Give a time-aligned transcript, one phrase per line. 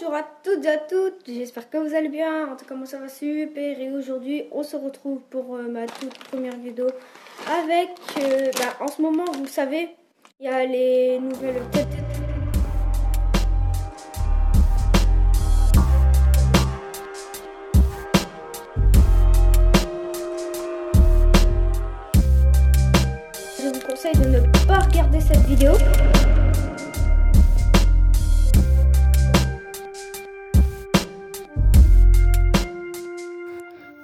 [0.00, 2.50] Bonjour à toutes et à toutes, j'espère que vous allez bien.
[2.50, 3.78] En tout cas, moi ça va super.
[3.78, 6.86] Et aujourd'hui, on se retrouve pour euh, ma toute première vidéo
[7.46, 7.90] avec.
[8.18, 9.90] euh, bah, en ce moment, vous savez,
[10.38, 11.62] il y a les nouvelles.
[23.58, 25.72] Je vous conseille de ne pas regarder cette vidéo.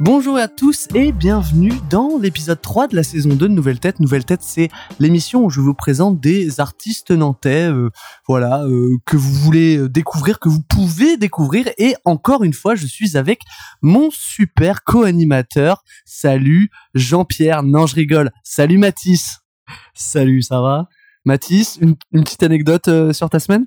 [0.06, 3.98] Bonjour à tous et bienvenue dans l'épisode 3 de la saison 2 de Nouvelle Tête.
[3.98, 4.68] Nouvelle Tête, c'est
[5.00, 7.90] l'émission où je vous présente des artistes nantais, euh,
[8.28, 11.66] voilà, euh, que vous voulez découvrir, que vous pouvez découvrir.
[11.78, 13.40] Et encore une fois, je suis avec
[13.82, 15.82] mon super co-animateur.
[16.04, 17.64] Salut Jean-Pierre.
[17.64, 18.30] Non, je rigole.
[18.44, 19.40] Salut Mathis.
[19.92, 20.86] Salut, ça va?
[21.24, 23.66] Mathis, une, petite anecdote euh, sur ta semaine?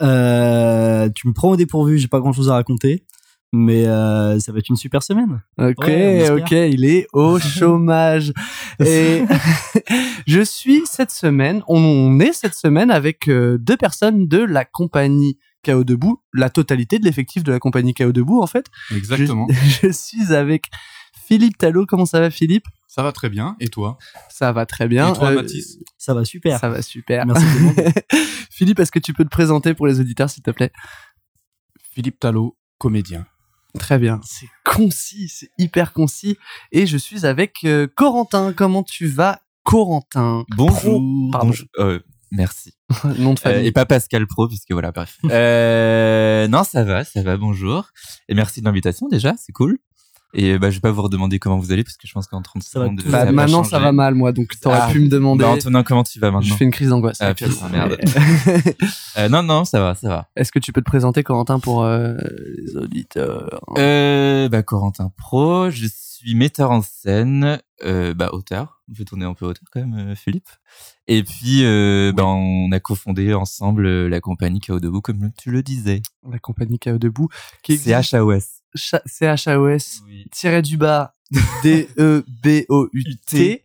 [0.00, 3.04] Tu me prends au dépourvu, j'ai pas grand chose à raconter,
[3.52, 5.42] mais euh, ça va être une super semaine.
[5.58, 8.32] Ok, Ouais, ok, il est au chômage.
[8.84, 9.22] Et
[10.26, 15.38] je suis cette semaine, on est cette semaine avec euh, deux personnes de la compagnie
[15.64, 18.66] KO Debout, la totalité de l'effectif de la compagnie KO Debout en fait.
[18.94, 19.46] Exactement.
[19.50, 19.54] Je,
[19.88, 20.70] je suis avec
[21.26, 21.86] Philippe Talot.
[21.86, 22.66] Comment ça va Philippe?
[22.88, 23.56] Ça va très bien.
[23.60, 23.96] Et toi?
[24.28, 25.12] Ça va très bien.
[25.14, 25.78] Et toi, Euh, Mathis?
[25.98, 26.58] Ça va super.
[26.58, 27.24] Ça va super.
[27.26, 27.44] Merci.
[28.50, 30.72] Philippe, est-ce que tu peux te présenter pour les auditeurs s'il te plaît?
[31.94, 33.24] Philippe Talot, comédien.
[33.78, 34.20] Très bien.
[34.24, 36.36] C'est concis, c'est hyper concis.
[36.72, 38.52] Et je suis avec euh, Corentin.
[38.52, 40.44] Comment tu vas, Corentin?
[40.56, 40.76] Bonjour.
[41.00, 41.46] Pro, pardon.
[41.48, 41.66] Bonjour.
[41.78, 41.98] Euh,
[42.30, 42.74] merci.
[43.18, 43.66] Nom de Euh, famille.
[43.66, 45.18] et pas Pascal Pro, puisque voilà, bref.
[45.30, 47.88] Euh, non, ça va, ça va, bonjour.
[48.28, 49.78] Et merci de l'invitation déjà, c'est cool.
[50.34, 52.40] Et bah, je vais pas vous redemander comment vous allez, parce que je pense qu'en
[52.40, 54.32] 30 Ça va secondes, Bah, ça va maintenant, ça va mal, moi.
[54.32, 55.44] Donc, t'aurais Ah, pu me demander.
[55.44, 57.18] Bah, Antonin, comment tu vas je maintenant fais une crise d'angoisse.
[57.20, 57.54] Ah, actuellement.
[57.54, 57.98] putain, merde.
[59.18, 60.28] euh, Non, non, ça va, ça va.
[60.36, 62.16] Est-ce que tu peux te présenter, Corentin, pour euh,
[62.56, 63.60] les auditeurs?
[63.76, 68.80] Euh, bah, Corentin Pro, je suis metteur en scène, euh, bah, auteur.
[68.90, 70.48] Je vais tourner un peu auteur quand même, euh, Philippe.
[71.08, 75.62] Et puis, euh, bah, on a cofondé ensemble la compagnie KO Debout, comme tu le
[75.62, 76.00] disais.
[76.30, 77.28] La compagnie KO Debout.
[77.62, 78.61] Qui C'est existe.
[78.74, 80.26] Cha- C-H-A-O-S Oui.
[80.32, 83.64] tiré du bas E D-E-B-O-U-T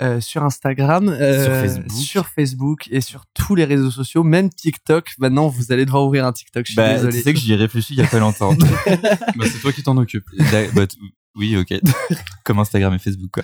[0.00, 1.92] euh, sur Instagram, euh, Sur Facebook.
[1.92, 5.12] sur Facebook et sur tous les réseaux sociaux, même TikTok.
[5.18, 6.64] Maintenant, vous allez devoir ouvrir un TikTok.
[6.64, 7.18] Je suis Bah, désolé.
[7.18, 8.54] tu sais que j'y ai réfléchi il y a pas longtemps.
[9.36, 10.24] Bah, c'est toi qui t'en occupes.
[10.50, 10.96] D'a- bah, t-
[11.36, 11.74] oui, ok.
[12.44, 13.42] Comme Instagram et Facebook, quoi.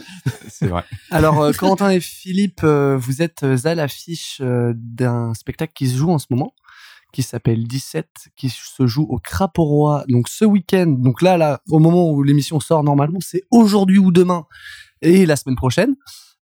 [0.49, 0.85] C'est vrai.
[1.11, 5.97] Alors, euh, Corentin et Philippe, euh, vous êtes à l'affiche euh, d'un spectacle qui se
[5.97, 6.55] joue en ce moment,
[7.17, 10.05] qui s'appelle 17, qui se joue au Crapaud Roi.
[10.07, 14.13] Donc, ce week-end, donc là, là, au moment où l'émission sort normalement, c'est aujourd'hui ou
[14.13, 14.45] demain
[15.01, 15.97] et la semaine prochaine.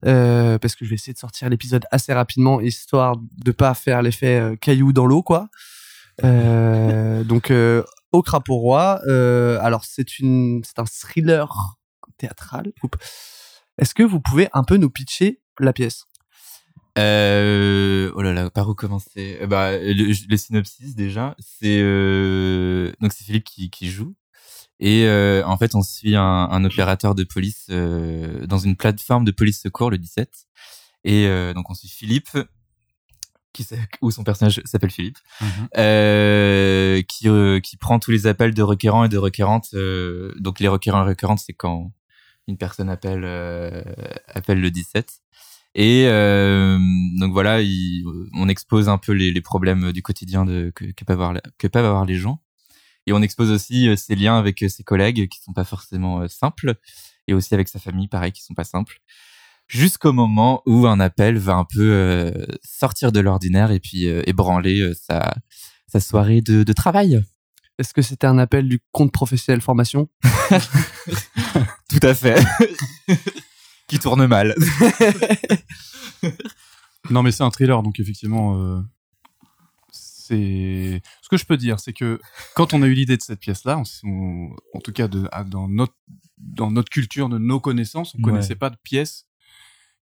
[0.04, 4.02] Euh, parce que je vais essayer de sortir l'épisode assez rapidement, histoire de pas faire
[4.02, 5.48] l'effet euh, caillou dans l'eau, quoi.
[6.24, 7.54] Euh, donc,
[8.12, 9.00] au Crapaud Roi.
[9.08, 11.78] euh, alors, c'est une, c'est un thriller
[12.18, 12.72] théâtral.
[13.78, 16.06] Est-ce que vous pouvez un peu nous pitcher la pièce?
[17.00, 19.40] Euh, oh là là, par où commencer?
[19.42, 24.16] Euh, Bah, le, le synopsis déjà, c'est euh, donc c'est Philippe qui, qui joue.
[24.80, 29.24] Et euh, en fait on suit un, un opérateur de police euh, dans une plateforme
[29.24, 30.30] de police secours le 17
[31.06, 32.38] et euh, donc on suit Philippe
[33.54, 33.66] qui
[34.02, 35.20] où son personnage s'appelle Philippe
[35.78, 40.60] euh, qui euh, qui prend tous les appels de requérants et de requérantes euh, donc
[40.60, 41.92] les requérants et requérantes c'est quand
[42.48, 43.84] une personne appelle euh,
[44.28, 45.08] appelle le 17
[45.76, 46.78] et euh,
[47.20, 48.04] donc voilà, il-
[48.34, 51.42] on expose un peu les, les problèmes du quotidien de, que, que, peuvent avoir, la-
[51.58, 52.42] que peuvent avoir les gens.
[53.06, 56.22] Et on expose aussi euh, ses liens avec euh, ses collègues qui sont pas forcément
[56.22, 56.76] euh, simples,
[57.28, 59.00] et aussi avec sa famille, pareil, qui sont pas simples.
[59.68, 62.32] Jusqu'au moment où un appel va un peu euh,
[62.64, 65.34] sortir de l'ordinaire et puis euh, ébranler sa,
[65.88, 67.24] sa soirée de, de travail.
[67.80, 70.08] Est-ce que c'était un appel du compte professionnel formation?
[71.90, 72.40] Tout à fait.
[73.94, 74.56] qui tourne mal.
[77.10, 78.80] Non, mais c'est un thriller, donc effectivement, euh,
[79.92, 81.02] c'est.
[81.22, 82.18] Ce que je peux dire, c'est que
[82.56, 85.44] quand on a eu l'idée de cette pièce-là, on- on- en tout cas de, à-
[85.44, 85.96] dans notre
[86.38, 88.24] dans notre culture, de nos connaissances, on Ouais.
[88.32, 89.28] connaissait pas de pièces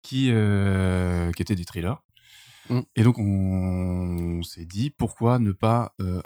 [0.01, 2.03] qui euh, qui étaient des thrillers.
[2.71, 2.81] Mm.
[2.97, 6.23] Et donc on, s'est dit pourquoi ne pas euh,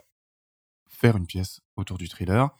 [0.89, 2.51] faire une pièce autour du thriller?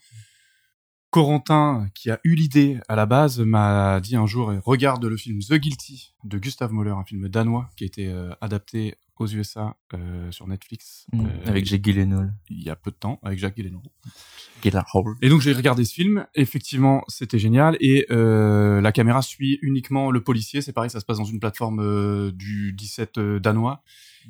[1.11, 5.39] Corentin, qui a eu l'idée à la base, m'a dit un jour regarde le film
[5.39, 9.75] The Guilty de Gustav Mahler, un film danois qui a été euh, adapté aux USA
[9.93, 11.25] euh, sur Netflix Mm.
[11.25, 12.33] euh, avec Jake Gyllenhaal.
[12.49, 13.81] il y a peu de temps avec Jacques Gyllenhaal.
[14.63, 14.85] Gyllenhaal.
[15.21, 20.09] Et donc j'ai regardé ce film, effectivement c'était génial, et euh, la caméra suit uniquement
[20.11, 23.83] le policier, c'est pareil, ça se passe dans une plateforme euh, du 17 euh, danois,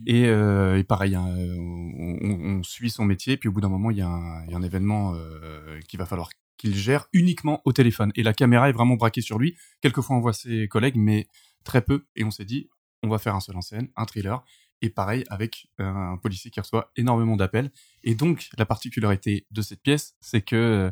[0.07, 3.69] et, euh, et pareil, hein, on, on- on suit son métier, puis au bout d'un
[3.69, 6.29] moment il y, a un- il y a un événement euh, qu'il va falloir
[6.61, 10.19] qu'il gère uniquement au téléphone, et la caméra est vraiment braquée sur lui, quelquefois on
[10.19, 11.27] voit ses collègues, mais
[11.63, 12.69] très peu, et on s'est dit,
[13.03, 14.43] on va faire un seul en scène, un thriller,
[14.83, 17.71] et pareil avec un policier qui reçoit énormément d'appels,
[18.03, 20.91] et donc, la particularité de cette pièce, c'est que euh,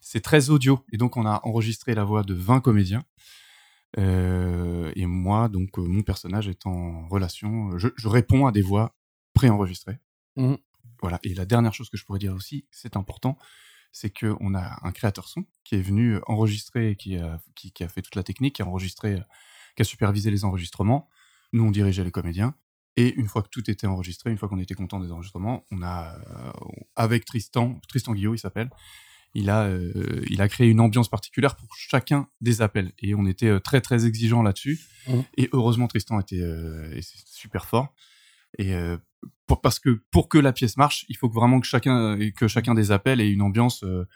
[0.00, 0.84] c'est très audio.
[0.92, 3.04] Et donc, on a enregistré la voix de 20 comédiens.
[3.98, 7.76] Euh, et moi, donc, euh, mon personnage est en relation.
[7.78, 8.94] Je, je réponds à des voix
[9.34, 9.98] préenregistrées.
[10.36, 10.58] Mhm.
[11.00, 11.20] Voilà.
[11.22, 13.38] Et la dernière chose que je pourrais dire aussi, c'est important,
[13.92, 17.88] c'est qu'on a un créateur son qui est venu enregistrer, qui a, qui, qui a
[17.88, 19.20] fait toute la technique, qui a enregistré, euh,
[19.76, 21.08] qui a supervisé les enregistrements.
[21.52, 22.54] Nous, on dirigeait les comédiens.
[22.96, 25.82] Et une fois que tout était enregistré, une fois qu'on était content des enregistrements, on
[25.82, 26.52] a, euh,
[26.96, 28.70] avec Tristan, Tristan Guillaume, il s'appelle,
[29.34, 32.92] il a, euh, il a créé une ambiance particulière pour chacun des appels.
[32.98, 34.80] Et on était euh, très, très exigeants là-dessus.
[35.06, 35.24] Mhm.
[35.36, 37.94] Et heureusement, Tristan était euh, super fort.
[38.58, 38.96] Et euh,
[39.46, 42.48] pour- parce que pour que la pièce marche, il faut que vraiment que chacun, que
[42.48, 44.06] chacun des appels ait une ambiance euh,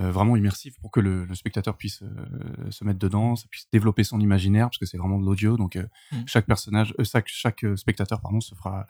[0.00, 4.04] euh, vraiment immersive pour que le, le spectateur puisse euh, se mettre dedans, puisse développer
[4.04, 5.56] son imaginaire, parce que c'est vraiment de l'audio.
[5.56, 6.24] Donc euh, Mhm.
[6.26, 8.86] chaque personnage, euh, chaque, chaque euh, spectateur, pardon, se fera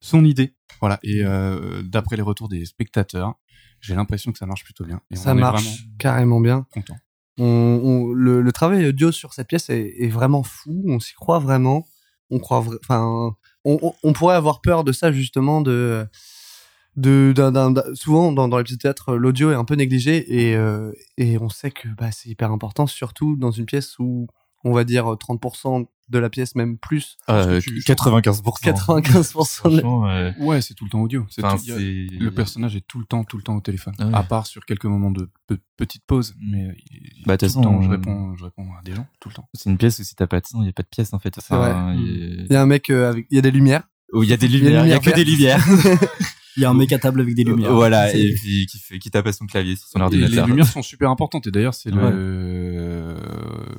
[0.00, 0.54] son idée.
[0.80, 1.00] Voilà.
[1.02, 3.34] Et euh, d'après les retours des spectateurs,
[3.80, 5.00] j'ai l'impression que ça marche plutôt bien.
[5.10, 6.66] Et Ça on est marche vraiment carrément bien.
[6.72, 6.96] content.
[7.40, 10.84] On, on- le, le travail audio sur cette pièce est, est vraiment fou.
[10.88, 11.84] On s'y croit vraiment.
[12.30, 13.34] On croit, enfin,
[14.02, 16.06] on, pourrait avoir peur de ça justement de,
[16.96, 17.34] de,
[17.94, 21.48] souvent dans, dans les petits théâtres, l'audio est un peu négligé et, euh, et on
[21.48, 24.26] sait que bah, c'est hyper important, surtout dans une pièce où
[24.64, 28.72] on va dire 30% de la pièce, même plus, Euh, que tu- 95%.
[28.72, 31.26] 95% de la- Franchement, euh, Ouais, c'est tout le temps audio.
[31.28, 33.92] C'est enfin, tout- a- le personnage est tout le temps, tout le temps au téléphone.
[33.98, 34.14] Ah ouais.
[34.14, 36.34] À part sur quelques moments de pe- petite pause.
[36.40, 36.72] Mais euh,
[37.26, 39.48] Bah, tout le temps, je on- réponds, je réponds à des gens tout le temps.
[39.52, 41.12] C'est une pièce où si t'as pas de son, il y a pas de pièce
[41.12, 41.36] en fait.
[41.50, 43.82] Il y a un mec euh, avec, il y a des lumières.
[44.14, 45.62] Où il y a des lumières, il y a que des lumières.
[46.56, 47.72] Il y a un mec à table avec des lumières.
[47.72, 50.42] Voilà, C'est- et puis qui, fait, qui tape à son clavier sur son Et les
[50.42, 51.46] lumières sont super importantes.
[51.46, 52.10] Et d'ailleurs, c'est Ouais.
[52.10, 53.14] le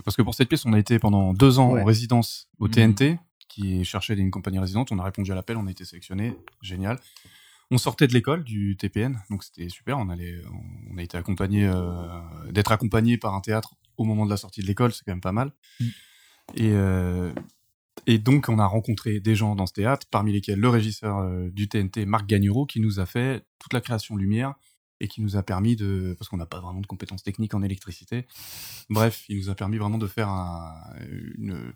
[0.03, 1.81] parce que pour cette pièce, on a été pendant deux ans Ouais.
[1.81, 2.71] en résidence au Mhm.
[2.71, 4.91] TNT, qui cherchait une compagnie résidente.
[4.91, 6.99] On a répondu à l'appel, on a été sélectionné, génial.
[7.71, 9.97] On sortait de l'école du TPN, donc c'était super.
[9.99, 10.41] On allait,
[10.91, 12.01] on a été accompagné, euh,
[12.51, 15.21] d'être accompagné par un théâtre au moment de la sortie de l'école, c'est quand même
[15.21, 15.51] pas mal.
[15.79, 15.87] Mhm.
[16.55, 17.31] Et euh,
[18.07, 21.49] et donc, on a rencontré des gens dans ce théâtre, parmi lesquels le régisseur euh,
[21.51, 24.53] du TNT, Marc Gagnuro, qui nous a fait toute la création lumière
[24.99, 27.61] et qui nous a permis de, parce qu'on n'a pas vraiment de compétences techniques en
[27.61, 28.27] électricité,
[28.89, 30.83] bref, il nous a permis vraiment de faire un-
[31.37, 31.73] une,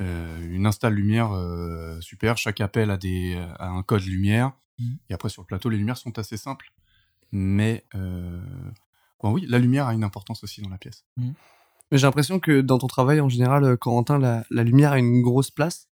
[0.00, 2.36] euh, une install lumière euh, super.
[2.38, 4.52] Chaque appel a, des, a un code lumière.
[4.78, 4.96] Mhm.
[5.10, 6.72] Et après, sur le plateau, les lumières sont assez simples.
[7.30, 8.40] Mais euh,
[9.22, 11.04] bon, oui, la lumière a une importance aussi dans la pièce.
[11.16, 15.22] Mais J'ai l'impression que dans ton travail, en général, Corentin, la, la lumière a une
[15.22, 15.88] grosse place.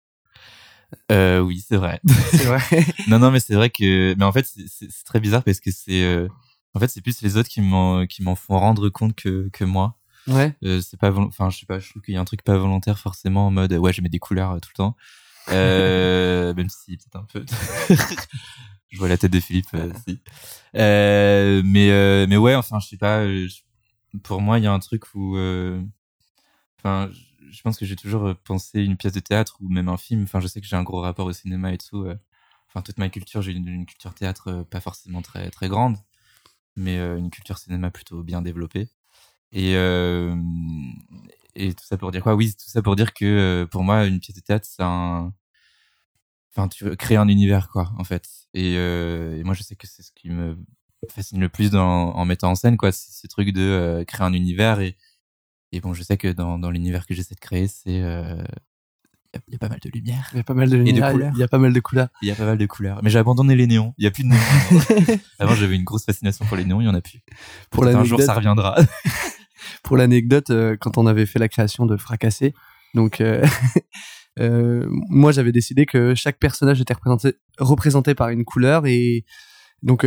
[1.13, 2.01] Euh, oui, c'est vrai.
[2.33, 2.61] C'est vrai.
[3.09, 6.03] non, non, mais c'est vrai que, mais en fait, c'est- très bizarre parce que c'est,
[6.03, 6.29] euh,
[6.75, 9.65] en fait, c'est plus les autres qui m'en, qui m'en font rendre compte que, que
[9.65, 9.99] moi.
[10.29, 10.55] ouais.
[10.65, 12.57] Euh, c'est pas, enfin, je sais pas, je trouve qu'il y a un truc pas
[12.57, 14.97] volontaire forcément en mode, ouais, je mets des couleurs euh, tout le temps.
[15.49, 17.45] Euh, même si peut-être un peu.
[18.89, 19.67] je vois la tête de Philippe.
[19.75, 20.21] euh, si.
[20.77, 23.21] Euh, mais, euh, mais ouais, enfin, je sais pas.
[23.21, 23.49] euh,
[24.23, 25.37] pour moi, il y a un truc où,
[26.79, 27.11] enfin,
[27.51, 30.23] je- pense que j'ai toujours pensé une pièce de théâtre ou même un film.
[30.23, 32.07] Enfin, je sais que j'ai un gros rapport au cinéma et tout.
[32.69, 35.97] Enfin, toute ma culture, j'ai une, une culture théâtre pas forcément très très grande,
[36.77, 38.89] mais euh, une culture cinéma plutôt bien développée.
[39.53, 40.37] Et euh,
[41.55, 42.35] et tout ça pour dire quoi?
[42.35, 45.33] Oui, tout ça pour dire que euh, pour moi, une pièce de théâtre, c'est un,
[46.55, 48.29] enfin, tu créer un univers, quoi, en fait.
[48.55, 48.77] Et,
[49.45, 50.57] moi, je sais que c'est ce qui me
[51.09, 54.33] fascine le plus dans, en mettant en scène, quoi, c'est ce truc de créer un
[54.33, 54.81] univers.
[54.81, 54.97] Et,
[55.73, 58.03] et bon, je sais que dans, dans l'univers que j'essaie de créer, c'est
[59.49, 61.13] il y, a- pas mal de lumière, Il y a pas mal de lumière.
[61.13, 61.33] couleurs.
[61.35, 62.09] Il y a pas mal de couleurs.
[62.23, 63.01] il y a pas mal de couleurs.
[63.03, 63.95] Mais j'ai abandonné les néons.
[63.99, 65.19] Il y a plus de néons.
[65.39, 66.81] Avant, j'avais une grosse fascination pour les néons.
[66.81, 67.21] Il y en a plus.
[67.71, 68.77] Pour un jour, ça reviendra.
[69.83, 72.55] pour l'anecdote, euh, quand on avait fait la création de Fracassé,
[72.95, 73.47] donc euh,
[74.41, 79.25] euh, moi j'avais décidé que chaque personnage était représenté, représenté par une couleur et
[79.83, 80.05] donc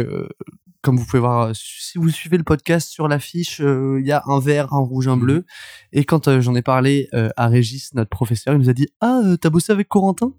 [0.84, 4.12] comme vous pouvez voir, euh, si vous suivez le podcast sur l'affiche, euh, il y
[4.12, 5.46] a un vert, un rouge, un bleu.
[5.94, 8.90] Et quand euh, j'en ai parlé euh, à Régis, notre professeur, il nous a dit
[9.00, 10.34] Ah, euh, t'as bossé avec Corentin?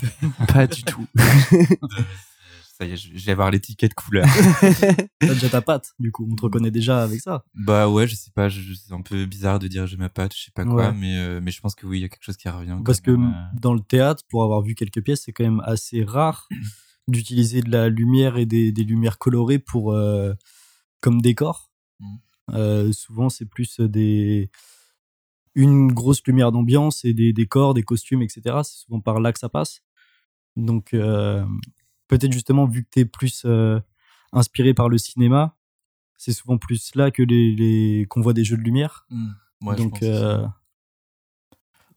[0.48, 1.04] Pas du tout.
[2.78, 4.26] Ça y est, je vais avoir l'étiquette couleur.
[5.20, 7.44] T'as déjà ta patte, du coup, on te reconnaît déjà avec ça.
[7.54, 10.44] Bah ouais, je sais pas, c'est un peu bizarre de dire j'ai ma patte, je
[10.44, 10.92] sais pas quoi, Ouais.
[10.98, 12.78] mais euh, mais je pense que oui, il y a quelque chose qui revient.
[12.84, 13.30] Parce que euh.
[13.60, 16.48] dans le théâtre, pour avoir vu quelques pièces, c'est quand même assez rare
[17.08, 20.32] d'utiliser de la lumière et des, des lumières colorées pour, euh,
[21.00, 21.70] comme décor.
[22.00, 22.18] Mhm.
[22.50, 24.50] Euh, souvent, c'est plus des
[25.54, 28.62] une grosse lumière d'ambiance et des décors, des costumes, etc.
[28.64, 29.82] C'est souvent par là que ça passe.
[30.56, 31.44] Donc, euh,
[32.08, 33.46] peut-être justement, vu que tu es plus
[34.32, 35.56] inspiré par le cinéma,
[36.16, 39.06] c'est souvent plus là que les, les- qu'on voit des jeux de lumière.
[39.60, 40.40] Ouais, je Donc, pense que c'est ça.
[40.40, 40.46] euh,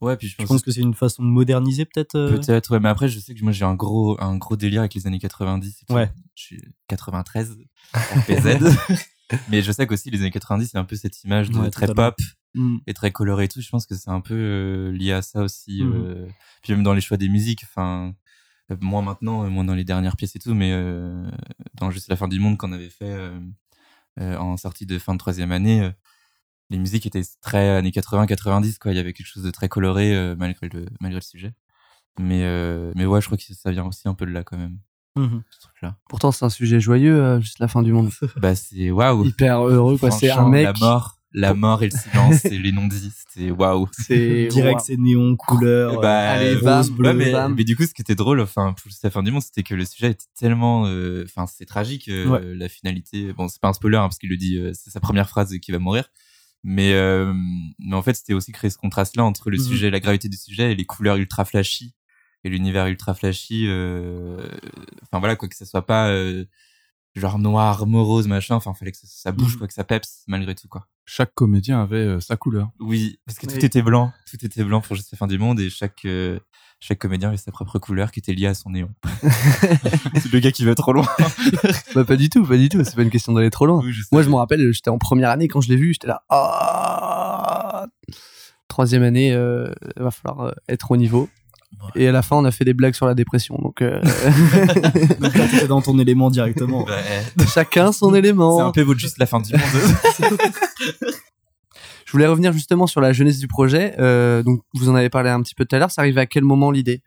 [0.02, 2.16] ouais, puis je je pense, que c'est une façon de moderniser peut-être.
[2.16, 4.82] euh, Peut-être, ouais, mais après, je sais que moi, j'ai un gros, un gros délire
[4.82, 5.82] avec les années 90.
[5.82, 5.94] et tout.
[5.94, 6.12] Ouais.
[6.36, 7.58] Je suis 93,
[7.94, 8.60] RPZ.
[9.50, 11.88] mais je sais qu'aussi, les années 90, c'est un peu cette image de Ouais, très
[11.88, 12.12] totalement.
[12.12, 12.18] pop
[12.56, 13.62] mm, et très coloré et tout.
[13.62, 15.84] Je pense que c'est un peu euh, lié à ça aussi.
[15.84, 15.94] Mhm.
[15.96, 16.28] euh,
[16.62, 18.14] Puis même dans les choix des musiques, enfin,
[18.82, 20.72] moins maintenant, moins dans les dernières pièces et tout, mais
[21.76, 23.16] dans Juste la fin du monde qu'on avait fait
[24.20, 25.90] en sortie de fin de troisième année,
[26.70, 28.92] les musiques étaient très années 80-90, quoi.
[28.92, 31.54] Il y avait quelque chose de très coloré euh, malgré, le, malgré le sujet.
[32.20, 34.58] Mais, euh, mais ouais, je crois que ça vient aussi un peu de là quand
[34.58, 34.78] même,
[35.16, 35.44] mhm.
[35.50, 35.88] ce.
[36.10, 38.10] Pourtant, c'est un sujet joyeux, euh, juste la fin du monde.
[38.38, 39.26] bah, c'est waouh!
[39.26, 40.12] Hyper heureux, quoi.
[40.12, 40.64] C'est un mec.
[40.64, 43.88] La mort, la mort et le silence et les non-dits, c'était waouh!
[43.92, 46.00] C'est Direct, c'est néon, couleur.
[46.00, 47.54] Bah, allez, rose, bam, bleu, mais, bam.
[47.54, 49.76] mais du coup, ce qui était drôle, enfin, pour la fin du monde, c'était que
[49.76, 52.56] le sujet était tellement, euh, enfin, c'est tragique, euh, Ouais.
[52.56, 53.34] la finalité.
[53.34, 55.56] Bon, c'est pas un spoiler, hein, parce qu'il le dit, euh, c'est sa première phrase
[55.60, 56.10] qui va mourir.
[56.68, 57.32] Mais, euh,
[57.78, 59.64] mais en fait, c'était aussi créer ce contraste-là entre le Mhm.
[59.64, 61.94] sujet, la gravité du sujet et les couleurs ultra flashy
[62.44, 63.66] et l'univers ultra flashy.
[63.68, 64.50] euh,
[65.04, 66.46] Enfin, voilà, quoi, que ça soit pas, euh,
[67.16, 68.56] genre noir, morose, machin.
[68.56, 69.58] Enfin, fallait que ça, ça bouge, Mhm.
[69.60, 70.88] quoi, que ça peps, malgré tout, quoi.
[71.06, 72.72] Chaque comédien avait euh, sa couleur.
[72.80, 75.60] Oui, parce que tout était blanc, tout était blanc pour juste la fin du monde
[75.60, 76.40] et chaque euh,
[76.80, 78.90] chaque comédien avait sa propre couleur qui était liée à son néon.
[80.14, 81.08] c'est le gars qui va trop loin.
[81.96, 82.84] Bah, pas du tout, pas du tout.
[82.84, 83.80] C'est pas une question d'aller trop loin.
[83.84, 84.10] Oui, je sais.
[84.12, 86.24] Moi, je me rappelle, j'étais en première année quand je l'ai vu, j'étais là.
[86.30, 87.86] Ah
[88.68, 91.30] Troisième année, euh, va falloir euh, être au niveau.
[91.96, 93.58] Et à la fin, on a fait des blagues sur la dépression.
[93.62, 94.02] Donc, euh,
[95.20, 96.84] Donc dans ton élément directement.
[96.86, 97.46] Ouais.
[97.48, 98.66] chacun son C'est élément.
[98.66, 100.38] un peu votre juste la fin du monde.
[102.06, 103.96] Je voulais revenir justement sur la jeunesse du projet.
[104.00, 105.92] Euh, donc, vous en avez parlé un petit peu tout à l'heure.
[105.92, 107.02] Ça arrive à quel moment l'idée?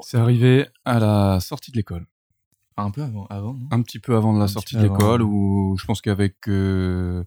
[0.00, 2.06] C'est arrivé à la sortie de l'école.
[2.76, 3.54] un peu avant, avant.
[3.54, 3.66] Non?
[3.70, 7.24] Un petit peu avant de la Un sortie de l'école, où je pense qu'avec euh,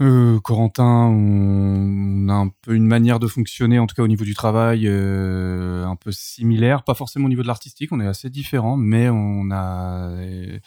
[0.00, 4.24] euh, Corentin, on a un peu une manière de fonctionner, en tout cas au niveau
[4.24, 6.84] du travail, euh, un peu similaire.
[6.84, 10.58] Pas forcément au niveau de l'artistique, on est assez différents, mais on a euh,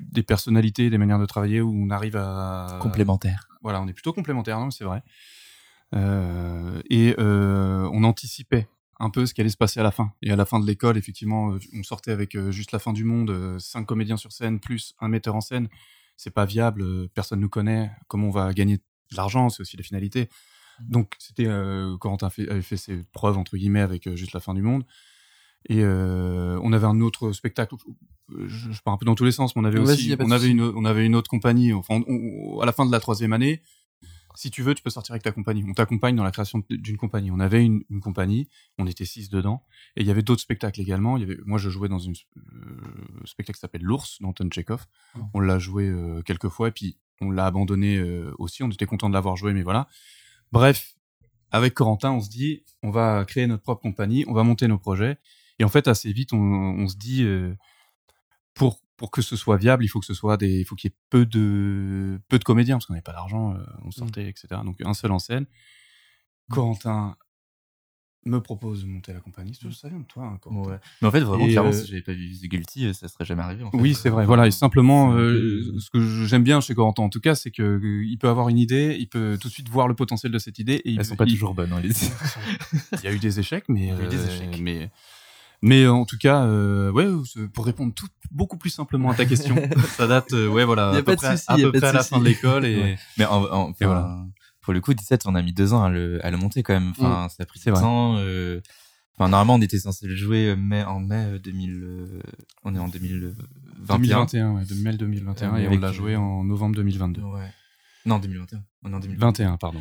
[0.00, 3.48] des personnalités, des manières de travailler où on arrive à Complémentaire.
[3.62, 5.02] voilà, on est plutôt complémentaires, non, c'est vrai.
[5.94, 10.12] Euh, et euh, on anticipait un peu ce qui allait se passer à la fin.
[10.22, 13.04] Et à la fin de l'école, effectivement, euh, on sortait avec juste la fin du
[13.04, 15.68] monde, cinq comédiens sur scène plus un metteur en scène.
[16.16, 17.90] C'est pas viable, personne nous connaît.
[18.08, 20.28] Comment on va gagner de l'argent C'est aussi la finalité.
[20.80, 24.62] Donc c'était euh, Corentin avait fait ses preuves entre guillemets avec juste la fin du
[24.62, 24.84] monde.
[25.68, 27.74] Et euh, on avait un autre spectacle.
[28.46, 30.48] Je, je pars un peu dans tous les sens, mais on avait aussi, on avait
[30.48, 31.72] une, on avait une autre compagnie.
[31.72, 33.62] Enfin, on- on- à la fin de la troisième année,
[34.36, 35.64] si tu veux, tu peux sortir avec ta compagnie.
[35.68, 37.30] On t'accompagne dans la création d'une compagnie.
[37.32, 39.64] On avait une, une compagnie, on était six dedans,
[39.96, 41.16] et il y avait d'autres spectacles également.
[41.16, 44.86] Il y avait, moi, je jouais dans une euh, spectacle qui s'appelle L'ours d'Anton Tchekhov.
[45.34, 48.62] On l'a joué euh, quelques fois, et puis on l'a abandonné euh, aussi.
[48.62, 49.88] On était content de l'avoir joué, mais voilà.
[50.52, 50.94] Bref,
[51.50, 54.78] avec Corentin, on se dit, on va créer notre propre compagnie, on va monter nos
[54.78, 55.18] projets.
[55.58, 57.24] Et en fait, assez vite, on, on se dit,
[58.60, 60.90] pour, pour que ce soit viable, il faut que ce soit des, il faut qu'il
[60.90, 64.28] y ait peu de, peu de comédiens, parce qu'on n'avait pas d'argent, euh, on sortait,
[64.28, 64.48] etc.
[64.64, 65.46] Donc, un seul en scène.
[66.50, 67.16] Corentin
[68.26, 69.54] me propose de monter la compagnie.
[69.54, 70.50] Ça ça vient de toi, hein.
[70.50, 70.76] Ouais.
[71.00, 73.08] Mais en fait, vraiment, Et, clairement, euh, si j'avais pas vu The Guilty, euh, ça
[73.08, 73.64] serait jamais arrivé.
[73.64, 73.78] En fait.
[73.78, 74.26] Oui, c'est vrai.
[74.26, 77.80] Voilà, et simplement, euh, ce que j'aime bien chez Corentin, en tout cas, c'est que
[78.04, 80.58] il peut avoir une idée, il peut tout de suite voir le potentiel de cette
[80.58, 80.82] idée.
[80.84, 81.88] Et il- Elles sont pas il- toujours bonnes, hein, les
[82.98, 84.58] Il y a eu des échecs, mais Il y a eu des échecs.
[84.60, 84.90] mais
[85.62, 89.24] mais en tout cas, euh, ouais, c'est- pour répondre tout, beaucoup plus simplement à ta
[89.26, 89.54] question,
[89.96, 91.92] ça date, euh, ouais, voilà, à pas peu de près, souci, à, peu près à
[91.92, 92.98] la fin de l'école et Ouais.
[93.18, 94.00] Mais en, en- Et voilà.
[94.06, 94.28] enfin,
[94.62, 96.74] pour le coup, 17, on a mis deux ans à le, à le monter quand
[96.74, 96.90] même.
[96.98, 97.80] Enfin, ça a pris vrai.
[97.80, 98.16] temps.
[98.18, 98.60] euh,
[99.18, 101.80] Enfin, normalement, on était censé le jouer euh, mai, en mai euh, 2000.
[101.84, 102.20] euh,
[102.64, 103.96] on est en 2021.
[103.98, 107.20] 2021, ouais, de mai 2021 Euh, et on l'a euh, joué en novembre 2022.
[107.20, 107.40] Ouais.
[108.06, 108.62] Non, 2021.
[108.84, 109.26] On est en 2021.
[109.26, 109.80] 21, pardon.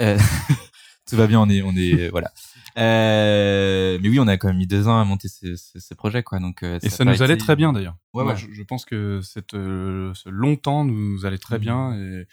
[0.00, 0.18] Euh,
[1.08, 2.32] tout va bien, on est, on est, voilà.
[2.78, 5.94] Euh, mais oui, on a quand même mis deux ans à monter ce, ce, ce
[5.94, 6.38] projet, quoi.
[6.38, 7.96] Donc, euh, Et ça pas nous allait très bien d'ailleurs.
[8.12, 8.36] Ouais, ouais.
[8.36, 11.60] Je, je pense que cette, euh, ce long temps nous allait très Mhm.
[11.62, 12.26] bien et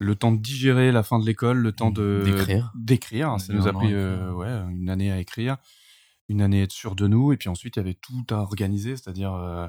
[0.00, 2.72] le temps de digérer la fin de l'école, le temps de D'écrire.
[2.76, 3.30] d'écrire.
[3.34, 5.56] On Ça nous a pris euh, ouais, une année à écrire,
[6.28, 8.36] une année à être sûr de nous et puis ensuite il y avait tout à
[8.36, 9.66] organiser, c'est-à-dire euh,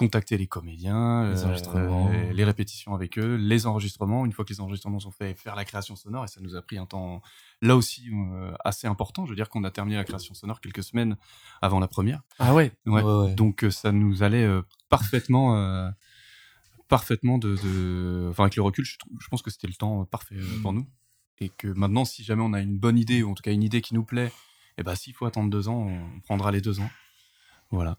[0.00, 2.10] contacter les comédiens, Les euh, enregistrements.
[2.12, 4.26] euh, les répétitions avec eux, les enregistrements.
[4.26, 6.62] Une fois que les enregistrements sont faits, faire la création sonore et ça nous a
[6.62, 7.22] pris un temps
[7.62, 9.24] là aussi euh, assez important.
[9.26, 11.16] Je veux dire qu'on a terminé la création sonore quelques semaines
[11.62, 12.22] avant la première.
[12.38, 12.72] Ah ouais?
[12.86, 13.02] Ouais.
[13.02, 13.34] Ouais, ouais.
[13.34, 15.90] Donc euh, ça nous allait euh, parfaitement
[16.88, 18.96] parfaitement de, de- enfin avec le recul, je,
[19.30, 20.86] pense que c'était le temps parfait pour nous
[21.38, 23.62] et que maintenant, si jamais on a une bonne idée ou en tout cas une
[23.62, 24.32] idée qui nous plaît,
[24.76, 26.90] et ben s'il faut attendre deux ans, on prendra les deux ans.
[27.70, 27.96] Voilà.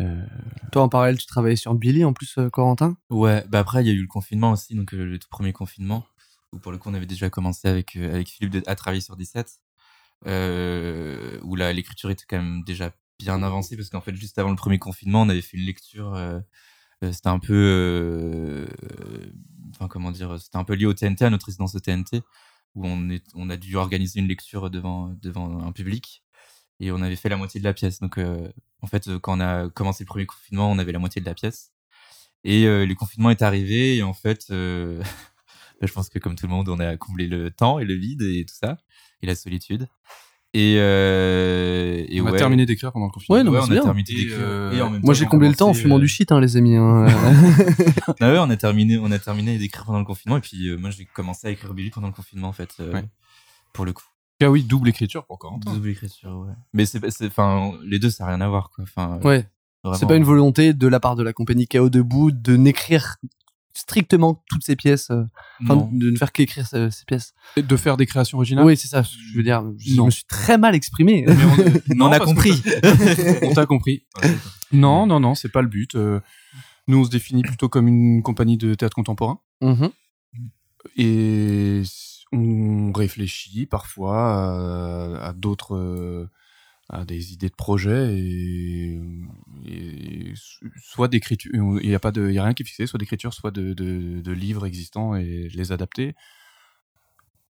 [0.00, 0.26] Euh,
[0.72, 2.96] Toi, en parallèle, tu travaillais sur Billy en plus, euh, Corentin?
[3.10, 5.52] Ouais, bah après il y a eu le confinement aussi, donc euh, le tout premier
[5.52, 6.04] confinement,
[6.52, 9.00] où pour le coup on avait déjà commencé avec, euh, avec Philippe de- à travailler
[9.00, 9.60] sur 17,
[10.26, 14.50] euh, où là l'écriture était quand même déjà bien avancée, parce qu'en fait juste avant
[14.50, 16.18] le premier confinement on avait fait une lecture,
[17.12, 18.66] c'était un peu,
[19.74, 22.22] enfin comment dire, c'était un peu lié au TNT, à notre résidence au TNT,
[22.74, 26.23] où on, est, on a dû organiser une lecture devant, devant un public,
[26.80, 28.48] et on avait fait la moitié de la pièce, donc euh,
[28.82, 31.26] en fait euh, quand on a commencé le premier confinement on avait la moitié de
[31.26, 31.70] la pièce.
[32.46, 35.00] Et euh, le confinement est arrivé et en fait, euh,
[35.80, 37.94] bah, je pense que comme tout le monde, on a comblé le temps et le
[37.94, 38.76] vide et tout ça
[39.22, 39.88] et la solitude.
[40.52, 43.38] Et, euh, et on ouais, a terminé d'écrire pendant le confinement.
[43.38, 43.82] Ouais, non, ouais, mais on c'est a bien.
[43.82, 44.36] terminé Et, d'écrire.
[44.40, 46.76] euh, Moi, j'ai comblé le temps en fumant euh, du shit, hein, les amis.
[46.76, 47.06] hein.
[48.20, 50.76] Ah ouais, on a terminé, on a terminé d'écrire pendant le confinement et puis euh,
[50.76, 53.04] moi j'ai commencé à écrire Billy pendant le confinement en fait, euh, Ouais.
[53.72, 54.04] pour le coup.
[54.42, 55.72] Ah oui, double écriture pour Corentin.
[55.72, 56.52] Double écriture, ouais.
[56.72, 58.84] Mais c'est, c'est, enfin, les deux ça n'a rien à voir quoi.
[58.84, 59.46] Enfin, ouais.
[59.98, 63.16] C'est pas une volonté de la part de la compagnie KO Debout de n'écrire
[63.74, 65.24] strictement toutes ces pièces, euh,
[65.60, 67.34] de ne faire qu'écrire ces, ces pièces.
[67.56, 68.64] Et De faire des créations originales.
[68.64, 69.02] Oui, c'est ça.
[69.02, 70.06] Je veux dire, je Non.
[70.06, 71.24] me suis très mal exprimé.
[71.26, 71.36] Mais
[72.00, 72.62] on, on a compris.
[73.42, 74.04] On t'a compris.
[74.72, 75.94] Non, non, non, c'est pas le but.
[75.96, 76.20] Euh,
[76.88, 79.38] nous, on se définit plutôt comme une compagnie de théâtre contemporain.
[79.60, 79.90] Mhm.
[80.96, 81.82] Et
[82.34, 86.28] on réfléchit parfois à, à d'autres,
[86.88, 89.00] à des idées de projet et,
[89.66, 90.32] et
[90.82, 91.50] soit d'écriture.
[91.54, 93.50] Il n'y a pas de, il y a rien qui est fixé, soit d'écriture, soit
[93.50, 96.14] de, de, de livres existants et les adapter.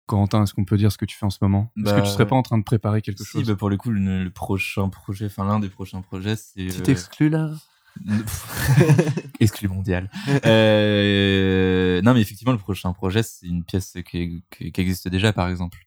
[0.06, 1.72] Corentin, est-ce qu'on peut dire ce que tu fais en ce moment?
[1.78, 3.70] Est-ce que Bah, tu serais pas en train de préparer quelque Si, chose bah, pour
[3.70, 6.68] le coup, le, le prochain projet, enfin l'un des prochains projets, c'est.
[6.68, 7.52] Tu euh, t'exclus là?
[9.40, 10.10] Exclu mondial.
[10.46, 15.80] Euh, non, mais effectivement, le prochain projet, c'est une pièce qui, existe déjà, par exemple.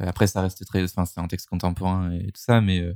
[0.00, 2.94] Euh, Après, ça reste très, enfin, c'est un texte contemporain et tout ça, mais, euh,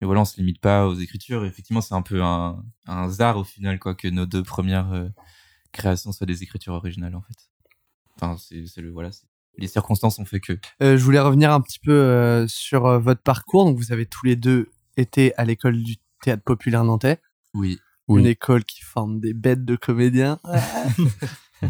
[0.00, 1.44] voilà, on se limite pas aux écritures.
[1.44, 5.10] Effectivement, c'est un peu un, un hasard au final, quoi, que nos deux premières
[5.70, 7.50] créations soient des écritures originales, en fait.
[8.16, 9.10] Enfin, c'est le, voilà,
[9.58, 10.58] les circonstances ont fait que.
[10.80, 13.64] Je voulais revenir un petit peu sur votre parcours.
[13.64, 17.20] Donc, vous avez tous les deux été à l'école du théâtre populaire nantais,
[17.54, 17.78] Oui.
[18.08, 20.38] une école qui forme des bêtes de comédiens.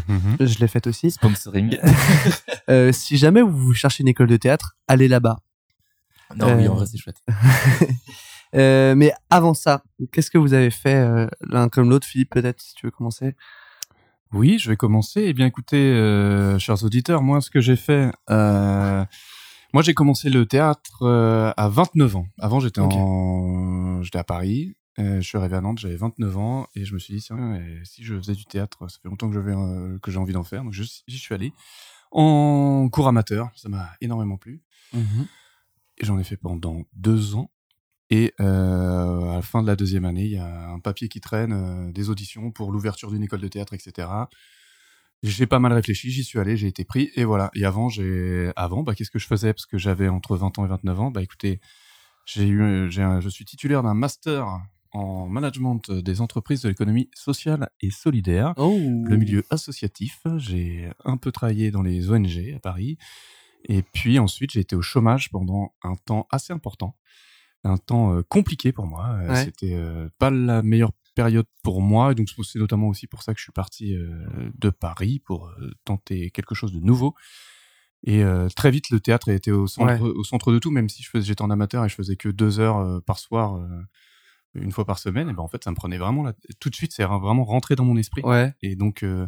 [0.08, 0.38] Mhm.
[0.40, 1.10] je l'ai faite aussi.
[1.10, 1.76] Sponsoring.
[2.70, 5.36] Euh, si jamais vous cherchez une école de théâtre, allez là-bas.
[6.36, 7.20] non, oui, Euh, en vrai, c'est chouette.
[8.54, 12.60] Euh, mais avant ça, qu'est-ce que vous avez fait euh, l'un comme l'autre Philippe, peut-être,
[12.60, 13.34] si tu veux commencer?
[14.32, 15.22] Oui, je vais commencer.
[15.26, 19.04] Eh bien, écoutez, euh, chers auditeurs, moi, ce que j'ai fait, euh,
[19.72, 22.26] moi, j'ai commencé le théâtre euh, à 29 ans.
[22.38, 24.74] Avant, j'étais en, j'étais à Paris.
[24.98, 27.58] Euh, je suis arrivé à Nantes, j'avais 29 ans et je me suis dit tiens,
[27.84, 30.64] si je faisais du théâtre, ça fait longtemps que euh, que j'ai envie d'en faire,
[30.64, 31.52] donc j'y suis allé
[32.10, 33.50] en cours amateur.
[33.56, 34.60] Ça m'a énormément plu
[35.98, 37.50] et j'en ai fait pendant deux ans.
[38.10, 41.20] Et euh, à la fin de la deuxième année, il y a un papier qui
[41.22, 44.08] traîne, euh, des auditions pour l'ouverture d'une école de théâtre, etc.
[45.22, 47.50] J'ai pas mal réfléchi, j'y suis allé, j'ai été pris, et voilà.
[47.54, 49.54] Et avant, j'ai, avant, bah, qu'est-ce que je faisais?
[49.54, 51.10] Parce que j'avais entre 20 ans et 29 ans.
[51.10, 51.60] Bah, écoutez,
[52.26, 54.60] j'ai eu, j'ai un- je suis titulaire d'un master
[54.92, 60.20] en management des entreprises de l'économie sociale et solidaire Oh le milieu associatif.
[60.36, 62.98] J'ai un peu travaillé dans les ONG à Paris.
[63.64, 66.96] Et puis ensuite, j'ai été au chômage pendant un temps assez important.
[67.64, 69.06] Un temps euh, compliqué pour moi.
[69.20, 69.44] Euh, Ouais.
[69.44, 72.12] C'était euh, pas la meilleure période pour moi.
[72.12, 75.46] Et donc, c'est notamment aussi pour ça que je suis parti euh, de Paris pour
[75.48, 77.14] euh, tenter quelque chose de nouveau.
[78.04, 80.00] Et euh, très vite, le théâtre été au centre, Ouais.
[80.00, 82.78] au centre de tout, même si j'étais en amateur et je faisais que deux heures
[82.78, 83.68] euh, par soir, euh,
[84.54, 85.28] une fois par semaine.
[85.28, 86.32] Et ben en fait, ça me prenait vraiment la...
[86.60, 88.22] tout de suite, c'est vraiment rentré dans mon esprit.
[88.22, 88.54] Ouais.
[88.62, 89.26] Et donc, euh,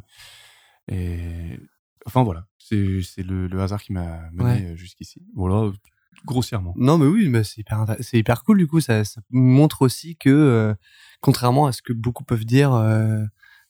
[0.88, 1.58] et...
[2.06, 4.66] enfin voilà, c'est c'est le, le hasard qui m'a mené Ouais.
[4.72, 5.22] euh, jusqu'ici.
[5.34, 5.72] Voilà,
[6.24, 6.74] grossièrement.
[6.76, 8.80] Non, mais oui, mais c'est hyper, hyper cool du coup.
[8.80, 10.74] Ça, ça montre aussi que, euh,
[11.20, 13.24] contrairement à ce que beaucoup peuvent dire, euh,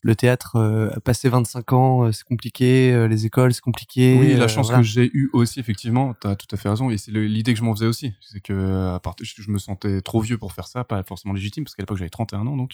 [0.07, 4.17] le théâtre, euh, passer 25 ans, euh, c'est compliqué, euh, les écoles, c'est compliqué.
[4.21, 4.83] Oui, la euh, chance voilà.
[4.83, 7.59] que j'ai eue aussi, effectivement, tu as tout à fait raison, et c'est l'idée que
[7.59, 8.13] je m'en faisais aussi.
[8.21, 11.65] C'est que à part, je me sentais trop vieux pour faire ça, pas forcément légitime,
[11.65, 12.73] parce qu'à l'époque j'avais 31 ans, donc.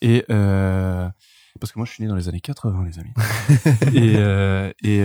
[0.00, 3.12] Et parce que moi je suis né dans les années 80, les amis.
[4.82, 5.04] et et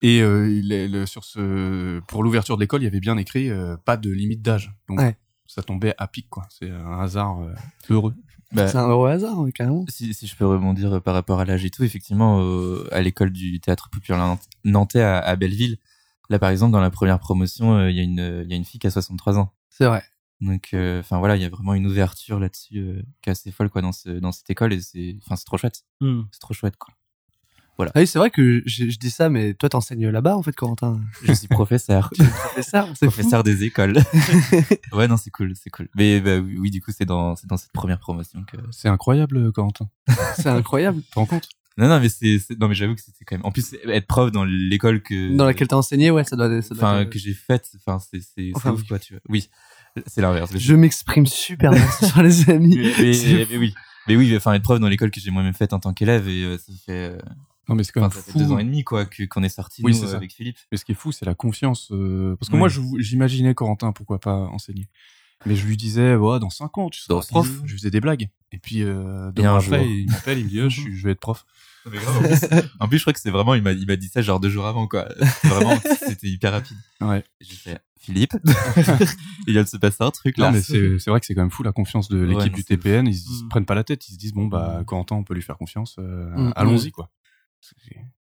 [0.00, 3.50] et il est- le- sur ce, pour l'ouverture de l'école, il y avait bien écrit
[3.84, 4.72] pas de limite d'âge.
[4.88, 5.16] Donc Ouais.
[5.46, 6.46] ça tombait à pic, quoi.
[6.50, 7.40] C'est un hasard
[7.90, 8.14] heureux.
[8.52, 9.84] Bah, C'est un heureux hasard, carrément.
[9.88, 13.00] si, si je peux rebondir euh, par rapport à l'âge et tout, effectivement, euh, à
[13.02, 15.76] l'école du théâtre populaire nant- nantais à, à Belleville,
[16.30, 18.56] là par exemple, dans la première promotion, euh, il y, a une- il y a
[18.56, 19.52] une fille qui a 63 ans.
[19.68, 20.02] C'est vrai.
[20.40, 23.50] Donc, euh, enfin voilà, il y a vraiment une ouverture là-dessus euh, qui est assez
[23.50, 26.22] folle quoi dans ce dans cette école et c'est, enfin c'est trop chouette, Hmm.
[26.30, 26.94] c'est trop chouette quoi.
[27.86, 30.52] Ah oui, c'est vrai que je, je dis ça, mais toi, t'enseignes là-bas, en fait,
[30.54, 31.00] Corentin.
[31.22, 33.12] Je suis professeur, Professeur, c'est fou.
[33.12, 33.98] professeur des écoles.
[34.92, 35.88] ouais non c'est cool, c'est cool.
[35.94, 38.56] Mais bah, oui, du coup c'est dans c'est dans cette première promotion que.
[38.70, 39.88] C'est incroyable, Corentin.
[40.36, 41.02] C'est incroyable.
[41.02, 41.48] Tu te rends compte?
[41.76, 43.46] Non non mais c'est non mais j'avoue que c'était quand même.
[43.46, 46.74] En plus être prof dans l'école que Dans laquelle t'as enseigné, ouais, ça doit, ça
[46.74, 48.86] doit enfin être- que j'ai faite, enfin c'est c'est Enfin, ouf, oui.
[48.88, 49.20] quoi tu vois.
[49.28, 49.48] Oui,
[50.06, 50.50] c'est l'inverse.
[50.56, 52.76] Je m'exprime super bien soir, les amis.
[52.76, 53.74] mais, mais- C'est mais oui.
[54.08, 56.42] Mais oui, enfin être prof dans l'école que j'ai moi-même faite en tant qu'élève et
[56.42, 57.18] euh, ça fait euh,
[57.68, 58.38] Non, mais c'est quand même enfin, ça fait fou.
[58.38, 60.16] deux ans et demi quoi que qu'on est sorti Oui, nous euh, ça.
[60.16, 60.56] avec Philippe.
[60.72, 61.88] Mais ce qui est fou, c'est la confiance.
[61.92, 62.58] euh, Parce que Oui.
[62.60, 64.88] moi, j'imaginais Corentin, pourquoi pas enseigner.
[65.46, 67.48] Mais je lui disais, ouais, dans 5 ans, tu seras Dans prof.
[67.64, 68.28] Je lui faisais des blagues.
[68.50, 71.20] Et puis, euh, deux mois après, il m'appelle, il me dit, oh, je, vais être
[71.20, 71.44] prof.
[71.86, 72.44] en, plus,
[72.80, 74.50] en plus, je crois que c'est vraiment il m'a il m'a dit ça genre deux
[74.50, 75.08] jours avant quoi.
[75.44, 76.76] Vraiment c'était hyper rapide.
[77.00, 77.24] Ouais.
[77.40, 78.34] J'ai fait Philippe,
[79.46, 80.46] il vient de se passer un truc là.
[80.48, 82.64] Non, mais c'est c'est vrai que c'est quand même fou la confiance de l'équipe du
[82.64, 83.06] TPN.
[83.06, 83.48] Ils se Mm.
[83.48, 84.06] prennent pas la tête.
[84.08, 84.84] Ils se disent, bon, bah, Mm.
[84.84, 85.96] Corentin, on peut lui faire confiance.
[85.98, 86.52] euh, Mm.
[86.56, 87.10] Allons-y, quoi.
[87.60, 87.74] C'est-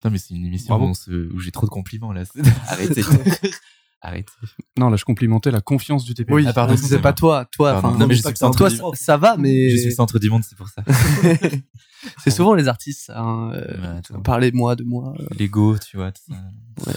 [0.04, 2.24] Non, mais c'est une émission où, se- j'ai trop de compliments là.
[2.24, 3.02] C'est- Arrêtez.
[4.00, 4.32] Arrêtez.
[4.78, 6.34] Non, là, je complimentais la confiance du TPN.
[6.36, 7.02] Oui, Ah, pardon, disais excusez-moi.
[7.02, 7.98] pas toi, toi, Pardon.
[7.98, 10.42] Non, mais je suis c'est toi, ça, va, mais Je suis le centre du monde,
[10.44, 10.82] c'est pour ça.
[12.22, 14.20] c'est souvent les artistes, hein, euh, Ouais, attends.
[14.20, 15.14] Parlez-moi de moi.
[15.18, 15.26] euh.
[15.38, 16.12] L'ego, tu vois.
[16.12, 16.92] tout ça.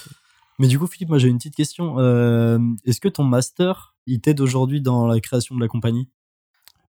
[0.60, 1.98] Mais du coup, Philippe, moi j'ai une petite question.
[2.00, 6.10] Euh, Est-ce que ton master, il t'aide aujourd'hui dans la création de la compagnie?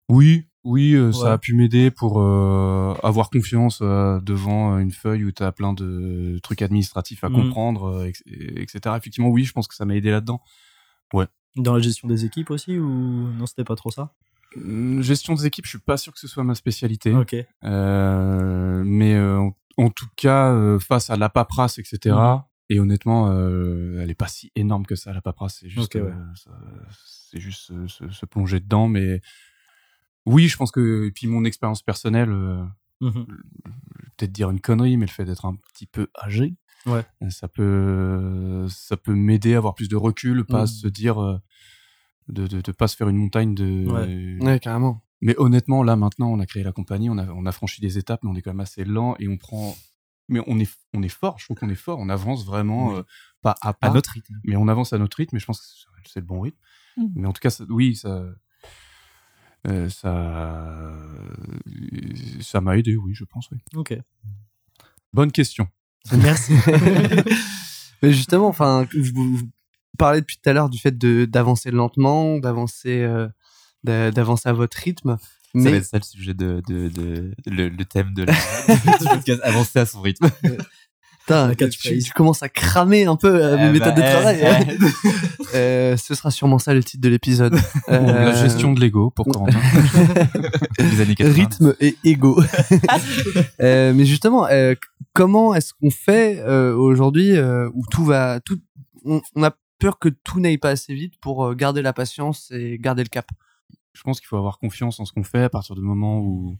[0.08, 1.30] Oui, oui, euh, ça Ouais.
[1.30, 5.72] a pu m'aider pour euh, avoir confiance euh, devant une feuille où tu as plein
[5.72, 7.36] de trucs administratifs à Mhm.
[7.36, 8.94] comprendre, etc.
[8.96, 10.40] Effectivement, oui, je pense que ça m'a aidé là-dedans.
[11.56, 12.86] Dans la gestion des équipes aussi ou
[13.32, 14.12] non, c'était pas trop ça?
[14.56, 17.14] Hum, Gestion des équipes, je suis pas sûr que ce soit ma spécialité.
[17.14, 17.34] Ok.
[17.64, 22.14] Euh, mais euh, en, en tout cas, euh, face à la paperasse, etc.
[22.14, 22.42] Mhm.
[22.68, 25.58] Et honnêtement, elle est pas si énorme que ça, la paperasse.
[25.60, 26.12] C'est juste, ouais.
[27.06, 28.88] c'est juste se, se plonger dedans.
[28.88, 29.20] Mais
[30.26, 32.64] oui, je pense que et puis mon expérience personnelle, euh,
[33.00, 33.26] Mhm.
[34.16, 36.54] peut-être dire une connerie, mais le fait d'être un petit peu âgé,
[36.86, 37.04] Ouais.
[37.30, 40.66] ça peut, ça peut m'aider à avoir plus de recul, pas Mhm.
[40.66, 41.38] se dire, euh,
[42.28, 44.40] de, de, de pas se faire une montagne de.
[44.42, 45.02] Ouais, carrément.
[45.20, 47.98] Mais honnêtement, là maintenant, on a créé la compagnie, on a, on a franchi des
[47.98, 49.76] étapes, mais on est quand même assez lent et on prend.
[50.28, 51.38] Mais on est, on est fort.
[51.38, 51.98] Je trouve qu'on est fort.
[52.00, 52.96] On avance vraiment Oui.
[52.96, 53.02] euh,
[53.42, 54.34] pas à pas, À notre rythme.
[54.44, 55.36] mais on avance à notre rythme.
[55.36, 56.58] Et je pense que c'est le bon rythme.
[56.96, 57.06] Mm.
[57.14, 58.24] Mais en tout cas, ça- oui, ça,
[59.66, 60.92] euh, ça,
[62.40, 62.96] ça m'a aidé.
[62.96, 63.48] Oui, je pense.
[63.50, 63.58] Oui.
[63.74, 63.96] Ok.
[65.12, 65.68] Bonne question.
[66.12, 66.52] Merci.
[68.02, 69.50] Mais justement, enfin, vous, vous
[69.98, 73.28] parlez depuis tout à l'heure du fait de d'avancer lentement, d'avancer, euh,
[73.84, 75.16] d'a- d'avancer à votre rythme.
[75.54, 78.32] Ça va Mais être ça le sujet de, de, de le, le thème de la
[78.98, 80.28] du podcast, avancer à son rythme.
[81.26, 82.04] Putain, La tu, catchphrase.
[82.04, 84.40] tu commences à cramer un peu euh, mes Eh méthodes de bah, travail.
[84.68, 85.08] eh.
[85.54, 87.54] Euh, ce sera sûrement ça le titre de l'épisode.
[87.88, 89.58] La Euh, gestion de l'ego pour Corentin.
[90.78, 91.32] Les années 80.
[91.34, 92.42] rythme et ego.
[93.60, 94.74] Euh, mais justement, euh,
[95.12, 98.58] comment est-ce qu'on fait euh, aujourd'hui euh, où tout va, tout,
[99.04, 102.50] on, on a peur que tout n'aille pas assez vite pour euh, garder la patience
[102.50, 103.26] et garder le cap?
[103.94, 106.58] je pense qu'il faut avoir confiance en ce qu'on fait à partir du moment où,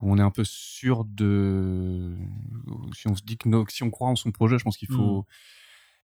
[0.00, 2.16] où on est un peu sûr de
[2.94, 4.88] si on se dit que no- si on croit en son projet je pense qu'il
[4.88, 5.26] faut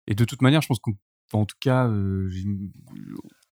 [0.07, 0.93] et de toute manière je pense qu'en
[1.33, 2.29] en tout cas euh,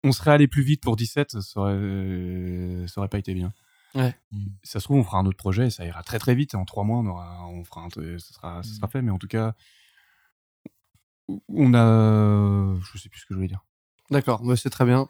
[0.04, 3.52] on serait allé plus vite pour 17 ça aurait euh, ça aurait pas été bien.
[3.94, 4.14] Ouais.
[4.62, 6.64] ça se trouve on fera un autre projet et ça ira très très vite en
[6.64, 9.28] trois mois on aura on fera un, ça sera ça sera fait mais en tout
[9.28, 9.54] cas
[11.48, 13.64] on a je sais plus ce que je voulais dire.
[14.10, 15.06] D'accord, bah, c'est très bien.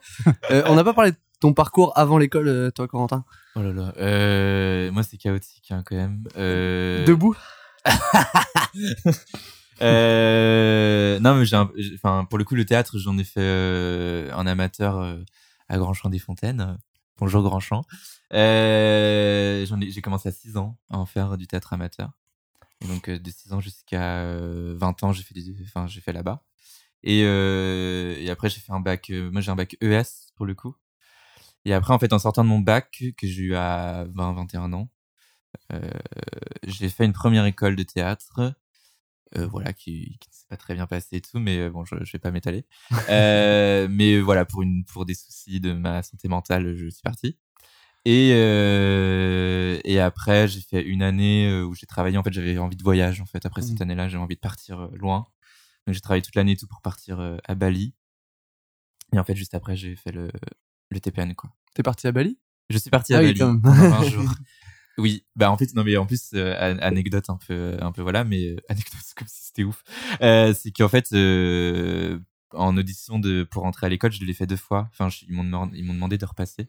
[0.51, 3.23] Euh, on n'a pas parlé de ton parcours avant l'école, euh, toi, Corentin?
[3.55, 3.93] Oh là là.
[3.97, 6.23] Euh, moi, c'est chaotique, hein, quand même.
[6.37, 7.35] Euh, Debout?
[9.81, 14.45] Euh, non, mais j'ai, un- enfin, pour le coup, le théâtre, j'en ai fait en
[14.45, 15.17] amateur
[15.69, 16.77] à Grandchamp-des-Fontaines.
[17.17, 17.85] Bonjour Grandchamp.
[18.33, 22.11] Euh, j'ai commencé à 6 ans à en faire du théâtre amateur.
[22.81, 26.11] Et donc, de 6 ans jusqu'à euh, 20 ans, j'ai fait, des, enfin, j'ai fait
[26.13, 26.43] là-bas.
[27.03, 29.09] Et, et après, j'ai fait un bac.
[29.31, 30.03] moi, j'ai un bac ES
[30.35, 30.75] pour le coup.
[31.65, 34.89] Et après, en fait, en sortant de mon bac, que j'ai eu à 20-21 ans,
[35.73, 35.81] euh,
[36.65, 38.53] j'ai fait une première école de théâtre
[39.37, 41.85] euh, voilà, qui, qui ne s'est pas très bien passé et tout, mais euh, bon,
[41.85, 42.65] je, je vais pas m'étaler.
[43.09, 47.37] Euh, mais voilà, pour une, pour des soucis de ma santé mentale, je suis parti.
[48.05, 52.17] Et euh, et après, j'ai fait une année euh, où j'ai travaillé.
[52.17, 53.21] En fait, j'avais envie de voyage.
[53.21, 53.81] En fait, après cette Mhm.
[53.83, 55.27] année-là, j'ai envie de partir euh, loin.
[55.87, 57.93] Donc, j'ai travaillé toute l'année et tout pour partir euh, à Bali.
[59.13, 60.31] Et en fait, juste après, j'ai fait le
[60.89, 61.51] le TPN quoi.
[61.73, 62.37] T'es parti à Bali?
[62.69, 64.31] Je suis parti Ah à oui, Bali pendant 20 jours.
[64.97, 68.01] Oui, bah en fait non mais en plus euh, an- anecdote un peu un peu
[68.01, 69.83] voilà mais euh, anecdote c'est comme si c'était ouf.
[70.21, 72.19] Euh, c'est qu'en fait euh,
[72.53, 74.89] en audition de pour rentrer à l'école, je l'ai fait deux fois.
[74.91, 76.67] Enfin, je- ils m'ont demandé, ils m'ont demandé de repasser.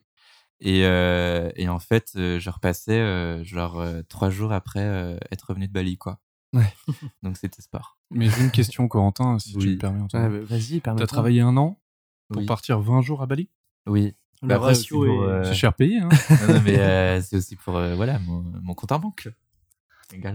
[0.62, 5.16] Et, euh, et en fait, euh, je repassais euh, genre euh, trois jours après euh,
[5.32, 6.20] être revenu de Bali, quoi.
[6.52, 6.70] Ouais.
[7.22, 7.98] Donc c'était sport.
[8.10, 10.02] Mais j'ai une question, Corentin, si tu me permets.
[10.02, 11.80] Ouais, bah, Vas-y, permets T'as travaillé un an
[12.28, 12.46] pour Oui.
[12.46, 13.48] partir 20 jours à Bali?
[13.86, 14.14] Oui.
[14.42, 16.08] Le Bah, après, ratio pour, est- euh, C'est cher payé, hein
[16.48, 19.28] non, non, mais euh, c'est aussi pour euh, voilà mon, mon compte en banque.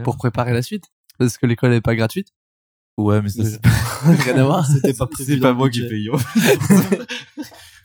[0.03, 0.85] Pour préparer la suite
[1.17, 2.33] Parce que l'école n'est pas gratuite
[2.97, 3.59] Ouais, mais ça, c'est
[4.23, 4.65] Rien à voir.
[4.65, 6.09] C'était pas prévu c'est pas moi qui paye.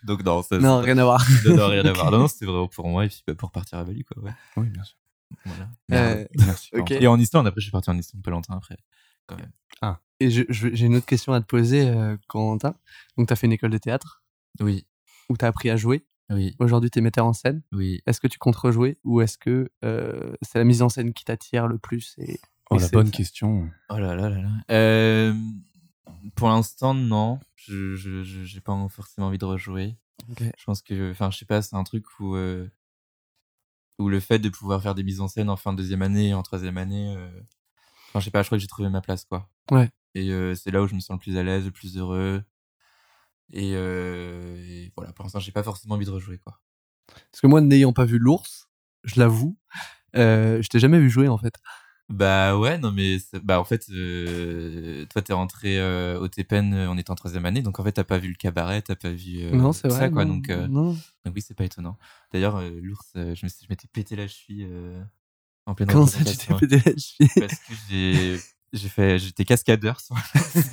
[0.04, 1.20] Donc non, ça, Non, rien à voir.
[1.24, 2.10] c'est- non, non, rien à voir.
[2.10, 4.22] Non, c'était vraiment pour moi et puis bah, pour partir à Bali, quoi.
[4.22, 4.30] Ouais.
[4.56, 4.96] Oui, bien sûr.
[5.44, 5.68] Voilà.
[5.92, 6.68] Euh, Merci.
[6.72, 6.78] ok.
[6.88, 6.94] Corentin.
[7.04, 8.76] Et en Islande, après, je suis parti en Islande pas longtemps après.
[9.26, 9.50] Quand même.
[10.22, 12.74] Et je- je- j'ai une autre question à te poser, euh, Corentin.
[13.16, 14.22] Donc, tu as fait une école de théâtre
[14.60, 14.86] Oui,
[15.30, 16.04] où tu as appris à jouer.
[16.28, 17.62] oui, Aujourd'hui, tu es metteur en scène.
[17.72, 18.02] oui.
[18.06, 21.24] Est-ce que tu comptes rejouer ou est-ce que euh, c'est la mise en scène qui
[21.24, 22.38] t'attire le plus et,
[22.72, 23.68] Oh, et la c'est bonne question.
[23.88, 24.50] Oh là là là là.
[24.70, 25.34] Euh,
[26.36, 27.40] pour l'instant, non.
[27.56, 29.96] Je j'ai pas forcément envie de rejouer.
[30.38, 32.68] Je pense que, enfin, je sais pas, c'est un truc où euh,
[33.98, 36.32] où le fait de pouvoir faire des mises en scène en fin de deuxième année,
[36.32, 37.28] en troisième année, euh,
[38.10, 39.48] enfin, je sais pas, je crois que j'ai trouvé ma place, quoi.
[39.72, 39.90] Ouais.
[40.14, 42.42] Et euh, c'est là où je me sens le plus à l'aise, le plus heureux.
[43.52, 46.60] Et, euh, et voilà, pour l'instant, j'ai pas forcément envie de rejouer, quoi.
[47.30, 48.68] Parce que moi, n'ayant pas vu l'ours,
[49.04, 49.58] je l'avoue,
[50.16, 51.54] euh, je t'ai jamais vu jouer en fait.
[52.08, 56.98] Bah ouais, non mais bah en fait, euh, toi t'es rentré euh, au TPN en
[56.98, 59.44] étant en troisième année, donc en fait t'as pas vu le cabaret, t'as pas vu
[59.44, 60.10] euh, non, c'est ça vrai.
[60.10, 60.92] quoi, non, donc, non.
[61.24, 61.96] donc oui c'est pas étonnant.
[62.32, 64.68] D'ailleurs l'ours, je m'étais pété la cheville
[65.66, 67.48] en pleine Comment ça, tu t'es représentation, pété la cheville?
[67.48, 68.40] Parce que j'ai
[68.72, 69.98] j'ai fait j'étais cascadeur.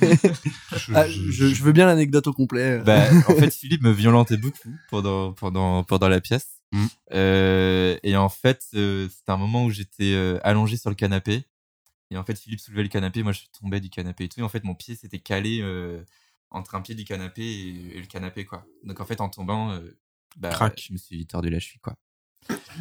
[0.76, 2.78] Je- Ah, je- veux bien l'anecdote au complet.
[2.78, 6.60] bah en fait Philippe me violentait beaucoup pendant pendant pendant la pièce.
[6.72, 6.86] Mm.
[7.12, 11.44] Euh, et en fait euh, c'était un moment où j'étais euh, allongé sur le canapé.
[12.10, 14.40] Et en fait, Philippe soulevait le canapé, moi je tombais du canapé et tout.
[14.40, 16.02] Et en fait, mon pied s'était calé euh,
[16.50, 18.64] entre un pied du canapé et, et le canapé, quoi.
[18.82, 19.98] Donc en fait, en tombant, euh,
[20.38, 20.82] bah, Crac.
[20.82, 21.96] je me suis tordu la cheville, quoi.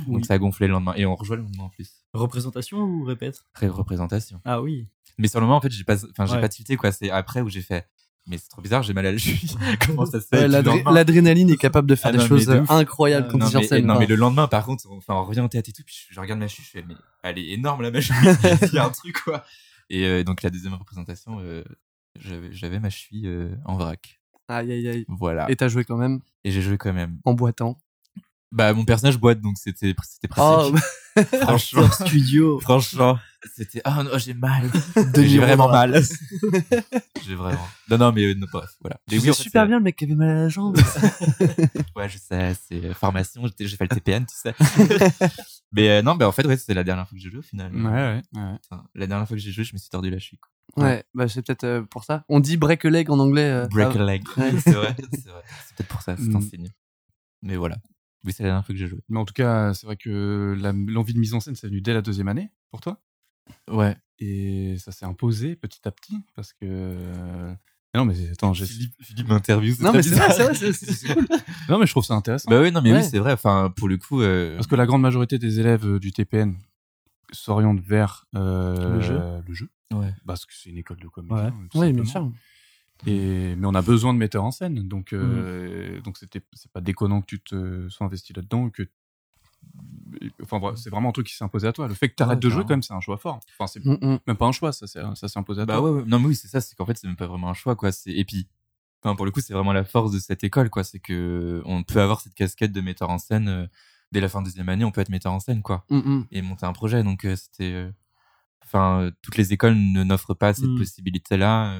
[0.08, 0.13] Oui.
[0.13, 0.93] Donc ça a gonflé le lendemain.
[0.95, 2.06] Et on rejoint le lendemain en plus.
[2.13, 3.43] Représentation ou répète?
[3.53, 4.39] Ré- représentation.
[4.45, 4.88] Ah oui.
[5.17, 6.41] Mais sur le moment, en fait, j'ai pas, enfin, j'ai Ouais.
[6.41, 6.91] pas tilté, quoi.
[6.91, 7.88] C'est après où j'ai fait.
[8.30, 9.56] Mais c'est trop bizarre, j'ai mal à la cheville.
[9.86, 13.27] Comment ça se fait L'adrénaline est capable de faire Ah des non, choses euh, incroyables
[13.27, 13.86] Euh, quand non, tu es sur mais, scène.
[13.86, 13.99] non, quoi.
[14.01, 16.13] mais le lendemain, par contre, on, enfin, on revient au théâtre et tout, puis je,
[16.13, 18.36] je regarde ma cheville, je fais, mais elle est énorme là, ma cheville,
[18.71, 19.45] il y a un truc, quoi.
[19.89, 21.63] Et euh, donc, la deuxième représentation, euh,
[22.19, 24.19] j'avais j'avais ma cheville euh, en vrac.
[24.49, 25.06] Aïe, aïe, aïe.
[25.08, 25.49] Voilà.
[25.49, 27.19] Et t'as joué quand même Et j'ai joué quand même.
[27.23, 27.77] en boitant.
[28.51, 30.77] Bah, mon personnage boite, donc c'était c'était Oh, pratique.
[31.41, 32.60] franchement, Studio.
[32.62, 33.19] franchement,
[33.55, 34.69] c'était, oh non, j'ai mal.
[35.15, 36.01] J'ai vraiment mal.
[37.25, 37.67] j'ai vraiment.
[37.89, 38.97] Non, non, mais euh, non, bref, voilà.
[39.10, 40.77] Tu Mais en fait, super bien le mec qui avait mal à la jambe.
[41.95, 44.53] Ouais, je sais, c'est euh, formation, j'ai fait le TPN, tu sais.
[45.71, 47.43] mais euh, non, bah en fait, ouais, c'était la dernière fois que j'ai joué au
[47.43, 47.73] final.
[47.75, 48.57] Ouais, ouais, ouais.
[48.69, 50.39] Enfin, la dernière fois que j'ai joué, je me suis tordu la cheville.
[50.77, 52.23] ouais, bah c'est peut-être euh, pour ça.
[52.29, 53.49] On dit break a leg en anglais.
[53.49, 54.23] euh, Break ah, a leg.
[54.38, 54.53] Ouais.
[54.63, 55.43] c'est vrai, c'est vrai.
[55.67, 56.49] C'est peut-être pour ça, c'est un Mm.
[56.49, 56.69] signe.
[57.43, 57.77] Mais voilà.
[58.25, 58.99] Oui, c'est la dernière fois que j'ai joué.
[59.10, 60.56] Mais en tout cas, c'est vrai que
[60.88, 62.99] l'envie de mise en scène, c'est venu dès la deuxième année pour toi?
[63.71, 63.95] Ouais.
[64.19, 67.53] Et ça s'est imposé petit à petit parce que.
[67.95, 68.65] Non, mais attends, j'ai.
[68.65, 69.75] Philippe, Philippe m'interview.
[69.80, 70.56] Non, mais c'est vrai, bizarre.
[70.73, 71.27] c'est cool.
[71.69, 72.49] Non, mais je trouve ça intéressant.
[72.49, 72.99] Bah oui, non, mais Ouais.
[72.99, 73.32] oui, c'est vrai.
[73.34, 76.58] Enfin, pour le coup, euh, Parce que la grande majorité des élèves euh, du TPN
[77.32, 79.19] s'orientent vers euh, Le jeu.
[79.47, 79.69] le jeu.
[79.93, 80.13] ouais.
[80.25, 81.34] Parce que c'est une école de comédie.
[81.36, 81.41] Ouais.
[81.41, 82.32] hein, Oui, bien sûr.
[83.05, 84.88] Et, mais on a besoin de metteurs en scène.
[84.88, 88.69] Donc, euh, donc c'était, c'est pas déconnant que tu te sois investi là-dedans.
[88.69, 88.89] Que,
[90.41, 91.88] enfin, c'est vraiment un truc qui s'est imposé à toi.
[91.88, 93.39] Le fait que tu arrêtes Ouais, de jouer, quand même, c'est un choix fort.
[93.57, 94.19] Enfin, c'est Mm, mm.
[94.27, 94.99] même pas un choix, ça, s'est
[95.38, 95.91] imposé à Bah toi.
[95.91, 96.07] ouais, ouais.
[96.07, 96.60] Non, mais oui, c'est ça.
[96.62, 97.91] C'est qu'en fait, c'est même pas vraiment un choix, quoi.
[97.91, 98.47] C'est et puis,
[99.03, 100.83] enfin, pour le coup, c'est vraiment la force de cette école, quoi.
[100.83, 103.67] C'est que on peut avoir cette casquette de metteur en scène euh,
[104.12, 104.86] dès la fin de deuxième année.
[104.86, 107.03] On peut être metteur en scène, quoi, Mm, et monter un projet.
[107.03, 107.91] Donc, euh, c'était, euh,
[108.63, 110.77] enfin, toutes les écoles ne n'offrent pas cette Mm.
[110.77, 111.77] possibilité-là.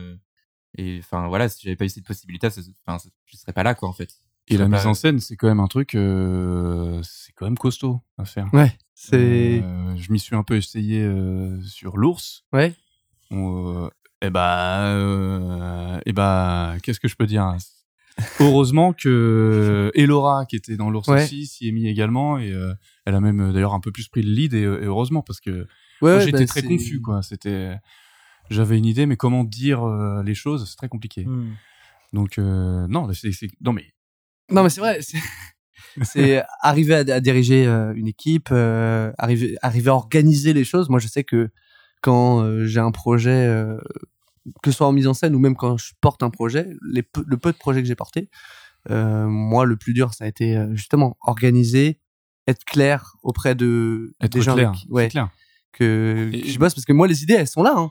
[0.78, 3.64] Et enfin, voilà, si j'avais pas eu cette possibilité, ça- enfin, ça- je serais pas
[3.64, 4.10] là, quoi, en fait.
[4.50, 8.02] Et la mise en scène, c'est quand même un truc, euh, c'est quand même costaud
[8.18, 8.48] à faire.
[8.54, 9.62] Ouais, c'est.
[9.64, 12.46] Euh, je m'y suis un peu essayé euh, sur l'ours.
[12.54, 12.74] Ouais.
[13.30, 13.90] On, euh,
[14.22, 17.58] eh bah, euh, eh bah, qu'est-ce que je peux dire
[18.40, 21.24] Heureusement que Elora, qui était dans l'ours Ouais.
[21.24, 22.74] aussi, s'y est mis également et euh,
[23.06, 25.68] elle a même d'ailleurs un peu plus pris le lead et, et heureusement parce que
[26.02, 27.22] Ouais, j'étais bah, très confus quoi.
[27.22, 27.76] C'était,
[28.50, 31.26] j'avais une idée, mais comment dire euh, les choses, c'est très compliqué.
[31.26, 31.54] Hmm.
[32.14, 33.32] Donc euh, non, c'est,
[33.62, 33.86] non mais
[34.52, 35.00] Non, mais c'est vrai.
[35.02, 40.90] c'est- arriver à, à diriger euh, une équipe, arriver, arriver à organiser les choses.
[40.90, 41.50] Moi, je sais que
[42.02, 43.50] quand j'ai un projet,
[44.64, 47.04] que ce soit en mise en scène ou même quand je porte un projet, les
[47.04, 48.30] peu- le peu de projets que j'ai portés,
[48.90, 52.00] moi, le plus dur, ça a été justement organiser,
[52.48, 55.30] être clair auprès de être des gens clair, avec- ouais, clair.
[55.74, 57.74] que, Et- que je bosse parce que moi, les idées, elles sont là.
[57.76, 57.90] hein.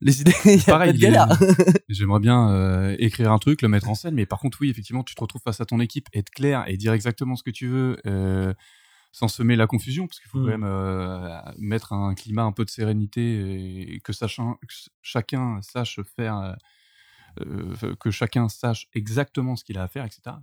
[0.00, 1.28] Les idées, il y a Pareil, pas de galère.
[1.40, 1.46] les-
[1.88, 5.02] J'aimerais bien euh, écrire un truc, le mettre en scène, mais par contre, oui, effectivement,
[5.04, 7.66] tu te retrouves face à ton équipe, être clair et dire exactement ce que tu
[7.68, 8.52] veux, euh,
[9.12, 10.44] sans semer la confusion, parce qu'il faut Mm.
[10.44, 15.60] quand même euh, mettre un climat un peu de sérénité et que, sachant, que chacun
[15.62, 16.56] sache faire,
[18.00, 20.36] que chacun sache exactement ce qu'il a à faire, etc.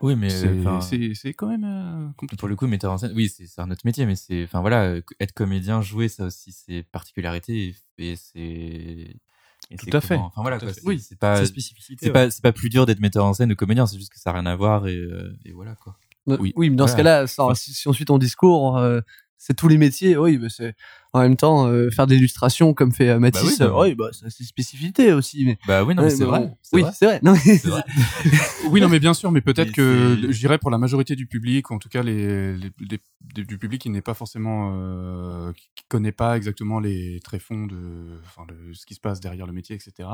[0.00, 2.38] Oui, mais C'est enfin, c'est- c'est quand même euh, compliqué.
[2.38, 4.60] pour le coup, metteur en scène, oui, c'est c'est un autre métier, mais c'est, enfin
[4.60, 8.38] voilà, euh, être comédien, jouer, ça aussi, c'est particularités et, et c'est.
[8.38, 10.14] et Tout c'est à fait.
[10.16, 12.12] comment- Enfin voilà, quoi, Oui, c'est pas, c'est ouais.
[12.12, 14.32] pas, c'est pas plus dur d'être metteur en scène ou comédien, c'est juste que ça
[14.32, 15.96] n'a rien à voir et, euh, et voilà quoi.
[16.26, 16.52] Oui.
[16.56, 19.00] Oui, mais dans ce cas-là, si, si on suit ton discours, euh,
[19.44, 20.16] c'est tous les métiers.
[20.16, 20.76] Oui, mais c'est
[21.12, 23.42] en même temps euh, faire de l'illustration comme fait euh, Mathis.
[23.42, 25.44] oui, bah euh, oui, bah, c'est spécificité aussi.
[25.44, 26.54] Mais Bah oui, non, mais c'est vrai.
[26.72, 27.18] oui, c'est vrai.
[27.24, 27.82] Non, mais C'est vrai.
[28.70, 31.70] Oui, non, mais bien sûr, mais peut-être que je dirais pour la majorité du public,
[31.70, 33.00] ou en tout cas les, les- les-
[33.34, 38.20] des- du public qui n'est pas forcément, euh, qui connaît pas exactement les tréfonds de,
[38.24, 40.08] enfin, le- ce qui se passe derrière le métier, etc.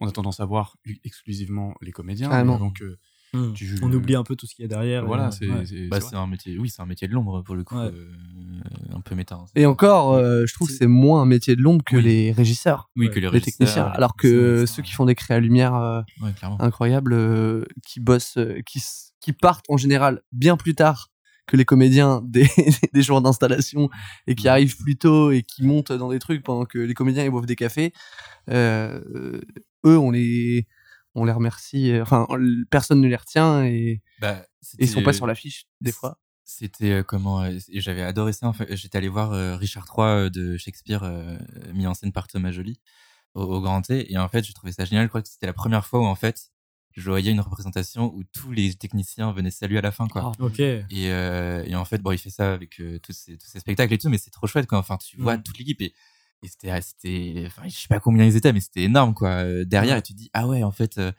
[0.00, 2.58] On a tendance à voir exclusivement les comédiens, Carrément.
[2.58, 2.98] donc euh,
[3.34, 3.52] Mm.
[3.54, 5.06] tu- On oublie un peu tout ce qu'il y a derrière.
[5.06, 5.88] voilà, c'est ouais.
[5.88, 7.86] Bah, c'est un métier, oui, c'est un métier de l'ombre pour le coup, Ouais.
[7.86, 8.10] euh,
[8.94, 9.36] un peu méta.
[9.36, 9.46] hein.
[9.54, 12.02] Et encore, euh, je trouve que c'est moins un métier de l'ombre que Oui.
[12.02, 13.86] les régisseurs, oui, que les, les techniciens.
[13.86, 18.60] Alors que ceux qui font des créas lumière euh, Ouais, incroyables, euh, qui bossent, euh,
[18.66, 18.82] qui,
[19.32, 21.08] partent en général bien plus tard
[21.46, 22.48] que les comédiens des,
[22.92, 23.88] des jours d'installation
[24.26, 27.24] et qui arrivent plus tôt et qui montent dans des trucs pendant que les comédiens
[27.24, 27.92] ils boivent des cafés.
[28.50, 29.40] Euh, euh,
[29.86, 30.66] eux, on les,
[31.14, 31.92] on les remercie.
[31.92, 32.38] euh, Enfin, on-
[32.70, 34.44] personne ne les retient et, Bah,
[34.78, 36.18] et ils sont pas sur l'affiche des fois.
[36.44, 38.46] C'était euh, comment euh, et J'avais adoré ça.
[38.48, 41.02] En fait, j'étais allé voir Richard III de Shakespeare
[41.72, 42.80] mis en scène par Thomas Joly
[43.34, 44.12] au, au Grand T.
[44.12, 45.04] Et en fait, j'ai trouvé ça génial.
[45.04, 46.50] Je crois que c'était la première fois où en fait,
[46.94, 50.32] je voyais une représentation où tous les techniciens venaient saluer à la fin, quoi.
[50.40, 50.60] Ok.
[50.60, 53.60] Et, euh, et en fait, bon, il fait ça avec euh, tous, ces, tous ces
[53.60, 54.76] spectacles et tout, mais c'est trop chouette, quoi.
[54.78, 55.42] Enfin, tu vois Mm.
[55.42, 55.94] toute l'équipe et,
[56.42, 59.28] et c'était, ah, c'était, enfin, je sais pas combien ils étaient, mais c'était énorme, quoi.
[59.30, 61.12] euh, derrière, et tu te dis, ah ouais, en fait, euh,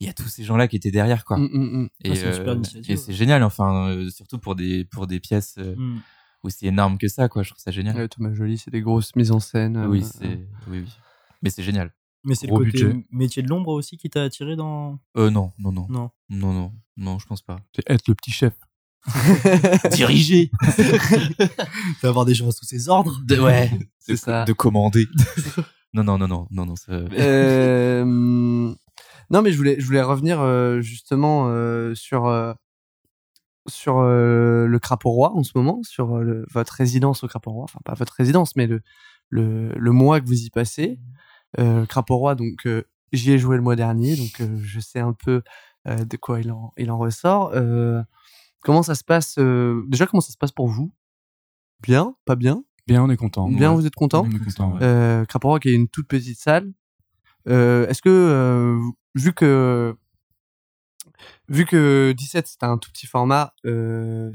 [0.00, 1.38] il y a tous ces gens-là qui étaient derrière, quoi.
[1.38, 1.88] Mm, mm, mm.
[2.04, 2.96] Et, Ah, c'est euh, et ouais.
[2.96, 6.00] c'est génial, enfin, euh, surtout pour des, pour des pièces euh, Mm.
[6.42, 7.42] aussi énormes que ça, quoi.
[7.42, 7.96] Je trouve ça génial.
[7.96, 9.76] Ouais, Thomas Joly, c'est des grosses mises en scène.
[9.76, 10.92] euh, oui, c'est, oui, oui.
[11.42, 11.92] Mais c'est génial.
[12.24, 13.06] Mais c'est le côté budget.
[13.10, 14.98] métier de l'ombre aussi qui t'a attiré dans.
[15.16, 16.10] Euh, non, non, non, Non.
[16.28, 17.60] non, non, non, je pense pas.
[17.74, 18.52] c'est être le petit chef.
[19.92, 20.50] Diriger!
[22.02, 23.20] D'avoir des gens sous ses ordres.
[23.24, 23.70] De, ouais.
[23.98, 24.44] C'est ça.
[24.44, 25.06] De commander.
[25.94, 26.92] non, non, non, non, non, non, ça...
[26.92, 32.52] Euh, non, mais je voulais, je voulais revenir euh, justement euh, sur euh,
[33.66, 37.50] sur euh, le Crapaud Roi en ce moment, sur euh, le- votre résidence au Crapaud
[37.52, 38.80] Roi, enfin pas votre résidence, mais le
[39.28, 40.98] le, le mois que vous y passez.
[41.58, 45.00] Euh, Crapaud Roi, donc euh, j'y ai joué le mois dernier, donc euh, je sais
[45.00, 45.42] un peu
[45.86, 47.50] euh, de quoi il en il en ressort.
[48.62, 50.92] Comment ça se passe euh, Déjà, comment ça se passe pour vous?
[51.82, 52.64] Bien, pas bien?
[52.86, 53.48] Bien, on est content.
[53.48, 53.76] Bien, Ouais.
[53.76, 54.24] vous êtes content?
[54.26, 54.72] On est content.
[54.74, 54.82] ouais.
[54.82, 56.72] euh, Rock est une toute petite salle.
[57.48, 58.80] Euh, Est-ce que, euh,
[59.14, 59.94] vu que
[61.48, 64.30] vu que 17 c'est un tout petit format, euh,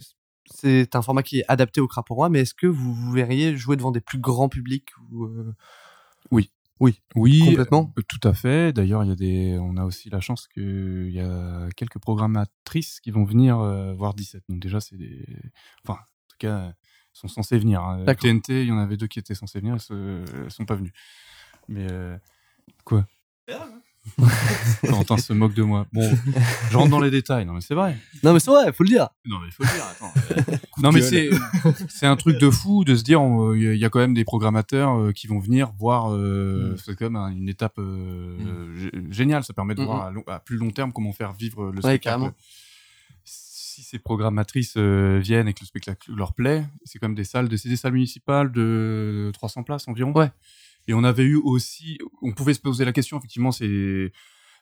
[0.45, 3.55] c'est un format qui est adapté au Crapaud Roi, mais est-ce que vous, vous verriez
[3.57, 5.53] jouer devant des plus grands publics ou, euh,
[6.31, 6.51] Oui,
[7.45, 7.93] Complètement.
[7.97, 8.73] euh, tout à fait.
[8.73, 12.99] D'ailleurs, il y a des, on a aussi la chance qu'il y a quelques programmatrices
[12.99, 14.43] qui vont venir euh, voir 17.
[14.49, 15.25] Donc déjà, c'est des,
[15.86, 16.75] enfin, en tout cas, elles
[17.13, 17.81] sont censées venir.
[17.83, 18.03] hein.
[18.15, 20.75] TNT, il y en avait deux qui étaient censées venir, elles, se- elles sont pas
[20.75, 20.93] venues.
[21.67, 22.17] Mais euh,
[22.83, 23.05] quoi?
[24.89, 25.87] Quentin se moque de moi.
[25.93, 26.09] Bon,
[26.69, 27.45] je rentre dans les détails.
[27.45, 27.97] Non, mais c'est vrai.
[28.23, 29.07] Non, mais c'est vrai, faut le dire.
[29.25, 29.85] Non, mais il faut le dire.
[29.85, 30.61] Attends.
[30.81, 31.29] non, mais c'est
[31.87, 34.25] c'est un truc de fou de se dire on- il y a quand même des
[34.25, 36.11] programmateurs euh, qui vont venir voir.
[36.13, 36.77] euh, Mm.
[36.77, 39.43] C'est quand même un- une étape euh, gé- géniale.
[39.43, 41.75] Ça permet de Mm, voir à, long- à plus long terme comment faire vivre le
[41.77, 42.31] Ouais, spectacle.
[43.25, 47.47] Si ces programmatrices euh, viennent et que le spectacle leur plaît, c'est comme des salles,
[47.47, 50.11] de, c'est des salles municipales de 300 places environ.
[50.13, 50.29] Ouais.
[50.87, 53.17] Et on avait eu aussi, on pouvait se poser la question.
[53.17, 54.11] Effectivement, c'est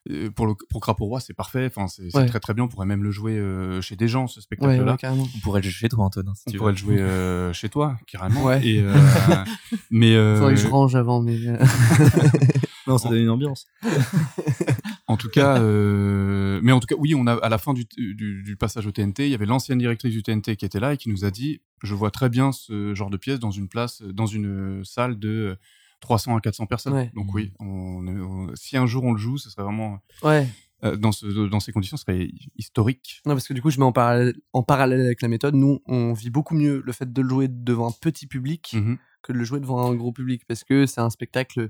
[0.09, 1.65] euh, pour le pour Crapaud Roi, c'est parfait.
[1.67, 2.25] Enfin, c'est Ouais.
[2.25, 2.63] très très bien.
[2.63, 4.91] On pourrait même le jouer euh, chez des gens ce Ouais, spectacle-là.
[4.93, 5.27] ouais, carrément.
[5.35, 6.75] On pourrait le jouer chez toi, Antonin, si On tu pourrait veux.
[6.75, 8.43] le jouer euh, chez toi, carrément.
[8.45, 8.65] Ouais.
[8.65, 8.93] Et, euh,
[9.91, 11.37] mais euh, Faudrait que je range avant, mais
[12.87, 13.67] Non, ça donne une ambiance.
[15.07, 17.85] en tout cas, euh, mais en tout cas, oui, on a à la fin du,
[17.95, 20.93] du, du passage au TNT, il y avait l'ancienne directrice du TNT qui était là
[20.93, 23.67] et qui nous a dit, je vois très bien ce genre de pièce dans une
[23.69, 25.57] place, dans une salle de
[26.01, 26.93] 300 à 400 personnes.
[26.93, 27.11] Ouais.
[27.15, 30.47] Donc oui, on, on- si un jour on le joue, ce serait vraiment ouais.
[30.83, 32.27] euh, dans ce dans ces conditions, ce serait
[32.57, 33.21] historique.
[33.25, 35.55] Non, parce que du coup, je mets en parallèle, en parallèle avec la méthode.
[35.55, 38.97] Nous, on vit beaucoup mieux le fait de le jouer devant un petit public Mhm.
[39.21, 41.69] que de le jouer devant un gros public parce que c'est un spectacle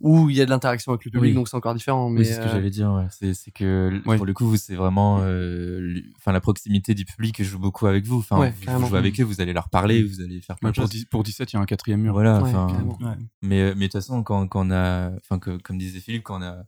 [0.00, 1.34] où il y a de l'interaction avec le public, Oui.
[1.34, 2.08] donc c'est encore différent.
[2.08, 2.92] Mais Oui, c'est ce que euh, j'allais dire.
[2.92, 3.06] Ouais.
[3.10, 4.16] C'est, c'est que Ouais.
[4.16, 8.06] pour le coup, vous, c'est vraiment, euh, enfin, la proximité du public joue beaucoup avec
[8.06, 8.18] vous.
[8.18, 10.74] Enfin, Ouais, vous- jouez avec eux, vous allez leur parler, vous allez faire plein de
[10.76, 11.04] pour, choses.
[11.06, 12.12] pour 17, il y a un quatrième mur.
[12.12, 12.38] Voilà.
[12.40, 12.96] Carrément.
[13.00, 13.16] Ouais.
[13.42, 16.38] mais, mais de toute façon, quand, quand on a, enfin, que, comme disait Philippe, quand
[16.38, 16.58] on a,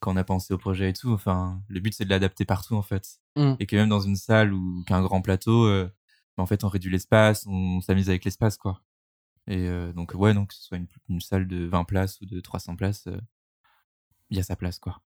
[0.00, 2.76] quand on a pensé au projet et tout, enfin, le but c'est de l'adapter partout
[2.76, 3.18] en fait.
[3.36, 3.54] Mm.
[3.60, 5.88] Et que même dans une salle ou qu'un grand plateau, euh,
[6.36, 8.80] bah, en fait, on réduit l'espace, on s'amuse avec l'espace, quoi.
[9.50, 12.26] Et euh, donc, ouais, donc que ce soit une, une salle de 20 places ou
[12.26, 13.18] de 300 places, euh,
[14.30, 15.00] il y a sa place, quoi.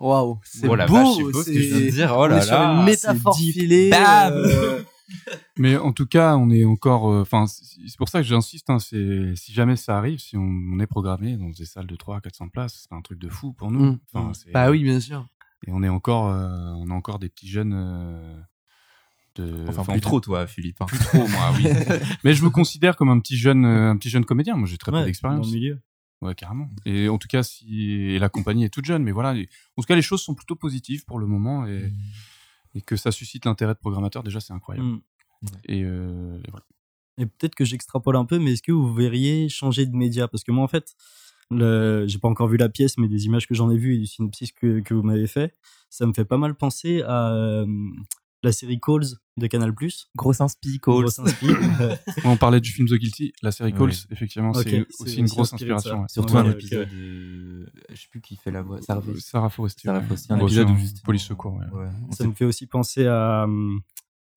[0.00, 2.14] Waouh, c'est Oh la beau, vache, c'est beau ce que je viens de c'est- dire.
[2.16, 3.90] Oh on là sur une métaphore filée.
[3.90, 4.82] Bam euh,
[5.58, 7.04] Mais en tout cas, on est encore.
[7.04, 8.70] Enfin, c'est c'est pour ça que j'insiste.
[8.70, 11.94] Hein, c'est si jamais ça arrive, si on, on est programmé dans des salles de
[11.96, 13.92] 300 400 places, c'est un truc de fou pour nous.
[14.14, 14.32] Mm.
[14.34, 15.28] C'est- Bah oui, bien sûr.
[15.66, 17.74] Et on est encore, euh, on a encore des petits jeunes.
[19.36, 20.80] De, Enfin, plus trop, toi, Philippe.
[20.80, 20.86] hein.
[20.86, 21.64] Plus trop, moi, oui.
[22.24, 24.56] Mais je me considère comme un petit jeune, euh, un petit jeune comédien.
[24.56, 25.46] Moi, j'ai très Ouais, peu dans d'expérience.
[25.48, 25.80] le milieu.
[26.22, 26.68] Ouais, carrément.
[26.86, 29.30] Et en tout cas, si et la compagnie est toute jeune, mais voilà.
[29.32, 31.92] En tout cas, les choses sont plutôt positives pour le moment et,
[32.74, 34.86] et que ça suscite l'intérêt de programmateurs, déjà, c'est incroyable.
[34.88, 35.00] Mm.
[35.66, 36.64] Et, euh, et voilà.
[37.18, 40.26] Et peut-être que j'extrapole un peu, mais est-ce que vous verriez changer de média?
[40.26, 40.94] Parce que moi, en fait,
[41.50, 42.06] le...
[42.08, 44.06] j'ai pas encore vu la pièce, mais des images que j'en ai vues et du
[44.06, 45.54] synopsis que, que vous m'avez fait,
[45.90, 47.66] ça me fait pas mal penser à euh,
[48.44, 49.72] la série Calls de Canal+.
[50.16, 51.02] Grosse inspi, Calls.
[51.02, 51.46] Grosse inspi.
[52.24, 53.72] On parlait du film The Guilty, la série.
[53.72, 56.00] Calls, effectivement, c'est aussi une grosse inspiration.
[56.02, 56.06] ouais.
[56.08, 57.66] Surtout Ouais, un épisode de...
[57.90, 58.80] Je sais plus qui fait la voix.
[58.82, 59.88] Sarah Euh, Sarah Forestier.
[59.88, 60.06] Sarah ouais.
[60.06, 61.54] Forestier, un épisode où justement- police secours.
[61.54, 61.66] ouais.
[61.78, 63.44] Ouais, on ça me fait aussi penser à...
[63.44, 63.80] hum,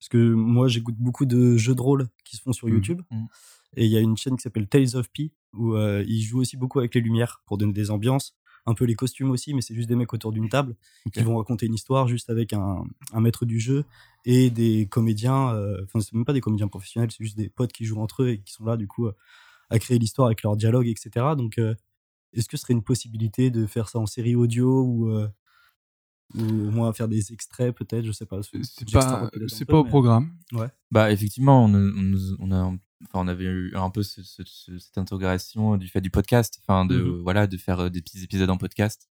[0.00, 2.74] Parce que moi, j'écoute beaucoup de jeux de rôle qui se font sur Mhm.
[2.74, 3.02] YouTube.
[3.10, 3.26] Mhm.
[3.76, 6.40] Et il y a une chaîne qui s'appelle Tales of P, où euh, ils jouent
[6.40, 8.34] aussi beaucoup avec les lumières pour donner des ambiances.
[8.66, 10.76] Un peu les costumes aussi, mais c'est juste des mecs autour d'une table
[11.12, 13.84] qui vont raconter une histoire juste avec un, un maître du jeu
[14.26, 15.54] et des comédiens.
[15.54, 18.24] euh, Enfin, c'est même pas des comédiens professionnels, c'est juste des potes qui jouent entre
[18.24, 19.12] eux et qui sont là, du coup, euh,
[19.70, 21.34] à créer l'histoire avec leur dialogue, etc.
[21.36, 21.74] Donc, euh,
[22.34, 25.28] est-ce que ce serait une possibilité de faire ça en série audio ou, euh,
[26.34, 28.04] ou au moins faire des extraits, peut-être?
[28.04, 28.40] Je sais pas.
[28.42, 30.34] C'est pas, c'est au mais- programme.
[30.90, 32.74] Bah effectivement, on, a- on, on a,
[33.04, 36.60] enfin, on avait eu un peu ce- ce- ce- cette intégration du fait du podcast,
[36.62, 37.22] enfin de Mhm.
[37.22, 39.08] voilà de faire euh, des petits épisodes en podcast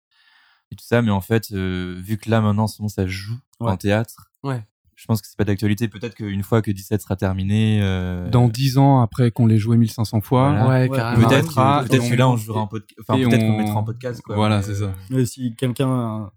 [0.72, 1.02] et tout ça.
[1.02, 3.72] Mais en fait, euh, vu que là maintenant, en ce moment, ça joue Ouais.
[3.72, 4.32] en théâtre.
[4.44, 4.66] Ouais.
[4.96, 5.88] Je pense que c'est pas d'actualité.
[5.88, 9.76] Peut-être qu'une fois que 17 sera terminé, euh, Dans 10 ans, après qu'on l'ait joué
[9.76, 10.68] 1500 fois, Voilà.
[10.68, 11.10] Ouais, peut-être
[11.50, 13.00] que, peut-être que on- là on jouera en podcast.
[13.02, 14.22] Enfin, peut-être on- qu'on le mettra en podcast.
[14.22, 14.84] Quoi, Voilà, c'est ça.
[14.86, 16.28] euh, Mais si quelqu'un euh,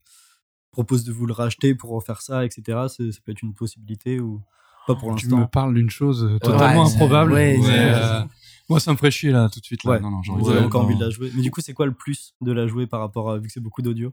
[0.73, 4.43] propose de vous le racheter pour refaire ça, etc., ça peut être une possibilité ou
[4.87, 5.47] pas pour Tu me l'instant.
[5.49, 7.33] parles d'une chose euh, totalement Ouais, improbable.
[7.33, 8.23] ouais, euh,
[8.69, 9.85] moi, ça me ferait chier là tout de suite.
[9.85, 9.93] Là.
[9.93, 10.01] Ouais.
[10.01, 10.89] Non, non, j'ai Vous avez de- encore non.
[10.89, 11.31] envie de la jouer.
[11.35, 13.53] Mais du coup, c'est quoi le plus de la jouer par rapport à vu que
[13.53, 14.13] c'est beaucoup d'audio?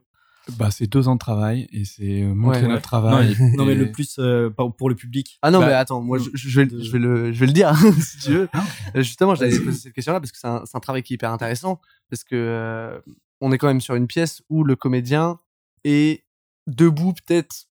[0.58, 2.82] Bah, c'est deux ans de travail et c'est euh, montrer Ouais, notre ouais.
[2.82, 3.38] travail.
[3.56, 5.40] Non, mais le plus euh, pour le public.
[5.42, 7.54] Ah non, Bah, mais attends, moi je, je vais, je vais le, je vais le
[7.54, 8.50] dire si tu veux.
[8.96, 11.16] Euh, Justement, j'avais posé cette question-là parce que c'est un, c'est un travail qui est
[11.16, 13.00] hyper intéressant parce que euh,
[13.40, 15.40] on est quand même sur une pièce où le comédien
[15.86, 16.26] est
[16.68, 17.68] debout peut-être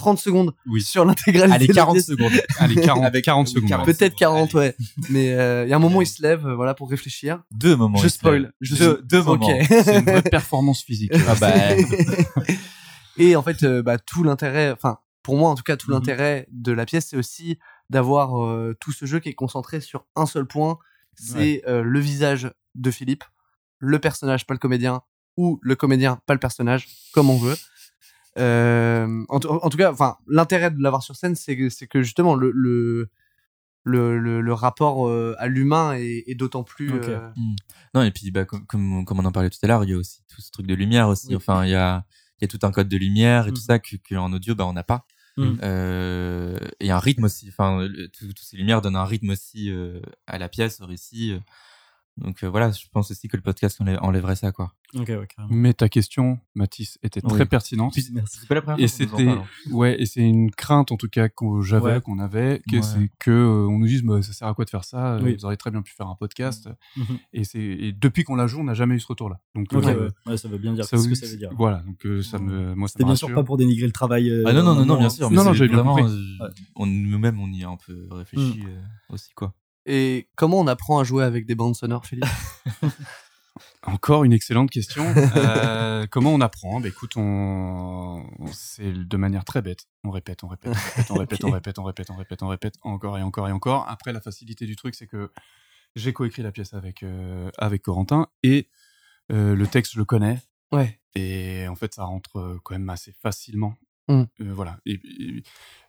[0.00, 0.82] 30 secondes Oui.
[0.82, 1.54] sur l'intégralité.
[1.54, 2.06] Allez, de la 40 pièce.
[2.06, 2.32] secondes.
[2.58, 3.68] Allez, 40, Avec- 40 oui, secondes.
[3.68, 3.86] 40.
[3.86, 3.94] ouais.
[3.94, 4.66] Peut-être 40, Allez.
[4.68, 4.76] ouais.
[5.10, 7.42] Mais euh, il y a un moment, il se lève, euh, voilà, pour réfléchir.
[7.52, 7.98] Deux moments.
[7.98, 8.52] je spoil.
[8.60, 9.46] Je deux, deux moments.
[9.46, 9.66] Ok.
[9.68, 11.12] C'est une vraie performance physique.
[11.28, 11.52] Ah bah,
[13.18, 15.94] Et en fait, euh, bah, tout l'intérêt, enfin, pour moi en tout cas, tout Mhm.
[15.96, 17.58] l'intérêt de la pièce, c'est aussi
[17.90, 20.78] d'avoir euh, tout ce jeu qui est concentré sur un seul point,
[21.16, 23.24] c'est euh, le visage de Philippe,
[23.78, 25.02] le personnage, pas le comédien,
[25.36, 27.56] ou le comédien, pas le personnage, comme on veut.
[28.40, 31.86] Euh, en, tout- en tout cas, enfin, l'intérêt de l'avoir sur scène, c'est que, c'est
[31.86, 33.08] que justement le le
[33.84, 36.90] le, le, le rapport euh, à l'humain est, est d'autant plus.
[36.92, 37.18] Euh,
[37.94, 39.94] Non, et puis, bah, comme, comme, comme on en parlait tout à l'heure, il y
[39.94, 41.28] a aussi tout ce truc de lumière aussi.
[41.28, 41.36] Oui.
[41.36, 42.04] Enfin, il y a,
[42.38, 44.54] il y a tout un code de lumière et tout ça que, que en audio,
[44.54, 45.06] bah, on n'a pas.
[45.38, 45.58] Mhm.
[45.62, 47.48] Euh, et un rythme aussi.
[47.48, 51.34] Enfin, tout- toutes ces lumières donnent un rythme aussi euh, à la pièce, au récit.
[52.20, 52.24] Euh.
[52.24, 54.72] Donc euh, voilà, je pense aussi que le podcast enlè- enlèverait ça, quoi.
[54.94, 55.48] Ok, ouais, carrément.
[55.54, 57.46] Mais ta question, Mathis, était très Oui.
[57.46, 57.94] pertinente.
[58.12, 58.38] Merci.
[58.40, 59.44] C'est pas la première Et qu'on c'était, hein.
[59.70, 62.00] ouais, et c'est une crainte en tout cas que j'avais, Ouais.
[62.00, 62.82] qu'on avait, que Ouais.
[62.82, 65.36] c'est que euh, on nous dise, bah, ça sert à quoi de faire ça Oui.
[65.36, 66.68] Vous auriez très bien pu faire un podcast.
[66.96, 67.04] Mhm.
[67.32, 69.40] Et c'est, et depuis qu'on la joue, on n'a jamais eu ce retour-là.
[69.54, 70.32] Donc, Ok, euh, ouais.
[70.32, 71.50] Ouais, ça veut bien dire ça ce que ça veut dire.
[71.56, 73.92] Voilà, donc euh, ça me, moi ça C'était me bien sûr pas pour dénigrer le
[73.92, 74.28] travail.
[74.30, 75.30] euh, Ah non, non, non, non, bien sûr.
[75.30, 76.04] Non, non, j'avais bien compris.
[76.04, 79.54] euh, on, nous-mêmes, on y a un peu réfléchi euh, aussi, quoi.
[79.86, 82.26] Et comment on apprend à jouer avec des bandes sonores, Philippe
[83.82, 85.04] Encore une excellente question.
[85.16, 86.80] Euh, comment on apprend?
[86.80, 89.86] Bah écoute, on, c'est de manière très bête.
[90.04, 90.72] On répète, on répète,
[91.10, 93.88] on répète, on répète, on répète, on répète, on répète, encore et encore et encore.
[93.88, 95.32] Après, la facilité du truc, c'est que
[95.96, 98.68] j'ai coécrit la pièce avec euh, avec Corentin et
[99.32, 100.38] euh, le texte, je le connais.
[100.72, 101.00] Ouais.
[101.14, 103.74] Et en fait, ça rentre quand même assez facilement
[104.10, 104.26] Mm.
[104.42, 104.78] Euh, voilà.
[104.86, 105.42] Et, et-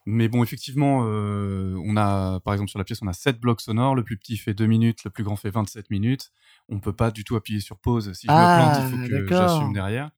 [0.06, 3.62] mais bon, effectivement, euh, on a, par exemple, sur la pièce, on a 7 blocs
[3.62, 3.96] sonores.
[3.96, 6.32] Le plus petit fait 2 minutes, le plus grand fait 27 minutes.
[6.70, 8.12] On peut pas du tout appuyer sur pause.
[8.14, 10.10] Si je Ah, me plante, il faut que j'assume derrière.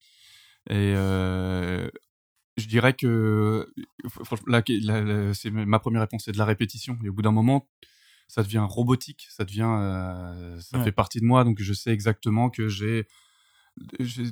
[0.69, 1.89] Et euh,
[2.57, 3.73] je dirais que
[4.23, 4.61] franchement,
[5.33, 6.97] c'est ma première réponse, c'est de la répétition.
[7.03, 7.67] Et au bout d'un moment,
[8.29, 9.67] ça devient robotique, ça devient,
[10.61, 10.83] ça Ouais.
[10.85, 11.43] fait partie de moi.
[11.43, 13.05] Donc je sais exactement que j'ai-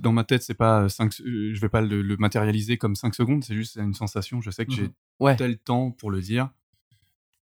[0.01, 3.43] dans ma tête, c'est pas 5 je vais pas le, le matérialiser comme 5 secondes,
[3.43, 4.41] c'est juste une sensation.
[4.41, 4.89] Je sais que j'ai.
[5.19, 5.35] Ouais.
[5.35, 6.49] tel temps pour le dire.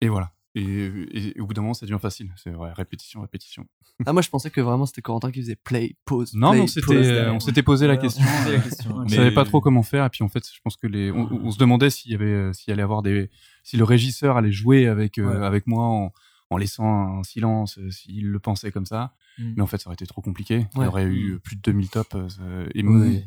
[0.01, 0.33] Et voilà.
[0.57, 2.33] Et, et- et au bout d'un moment, ça devient facile.
[2.37, 3.67] C'est vrai, répétition, répétition.
[4.07, 6.35] Ah, moi, je pensais que vraiment c'était Corentin qui faisait play, pause.
[6.35, 7.07] Non, play, non, c'était, pause.
[7.09, 8.25] euh, on s'était posé la on question.
[8.47, 8.91] euh, la question.
[8.95, 10.05] On Mais- savait pas trop comment faire.
[10.05, 12.25] Et puis en fait, je pense que les, on, on se demandait s'il y avait,
[12.27, 13.31] euh, s'il allait avoir des,
[13.65, 15.45] si le régisseur allait jouer avec euh, Ouais.
[15.47, 16.13] avec moi en,
[16.51, 19.13] en laissant un silence, euh, s'il le pensait comme ça.
[19.39, 19.55] Mm.
[19.57, 20.67] Mais en fait, ça aurait été trop compliqué.
[20.75, 20.85] Il Ouais.
[20.85, 21.39] y aurait eu Mm.
[21.41, 22.15] plus de 2000 tops.
[22.41, 23.25] euh, et, Ouais.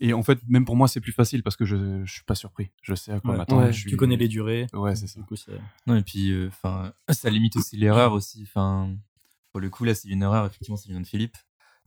[0.00, 2.34] et en fait, même pour moi, c'est plus facile parce que je, je suis pas
[2.34, 2.70] surpris.
[2.82, 3.36] Je sais à quoi Ouais.
[3.38, 3.62] m'attendre.
[3.66, 3.72] Ouais.
[3.72, 4.66] Je suis- Tu connais les durées.
[4.72, 5.20] Ouais, c'est ça.
[5.20, 5.52] Du coup, c'est-
[5.86, 8.44] Non, et puis, euh, enfin, ça limite aussi l'erreur aussi.
[8.46, 8.94] Enfin,
[9.52, 11.36] pour le coup, là, c'est une erreur, effectivement, c'est vient de Philippe.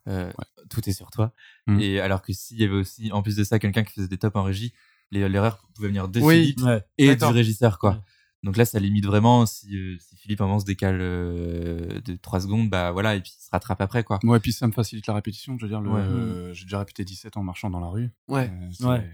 [0.08, 0.32] Euh,
[0.70, 1.34] Tout est sur toi.
[1.68, 1.80] Mm.
[1.80, 4.18] Et alors que s'il y avait aussi, en plus de ça, quelqu'un qui faisait des
[4.18, 4.74] tops en régie,
[5.12, 6.40] l'erreur pouvait venir de Oui.
[6.42, 6.82] Philippe Ouais.
[6.98, 8.02] et du régisseur, quoi.
[8.44, 12.00] Donc là, ça limite vraiment si, euh, si Philippe, à un moment, se décale euh,
[12.02, 14.18] de 3 secondes, bah voilà, et puis il se rattrape après, quoi.
[14.24, 15.58] Ouais, et puis ça me facilite la répétition.
[15.60, 16.02] Je veux dire, le- Ouais.
[16.02, 18.10] euh, j'ai déjà répété 17 en marchant dans la rue.
[18.28, 18.50] Ouais.
[18.52, 19.10] Euh, c'est- Ouais.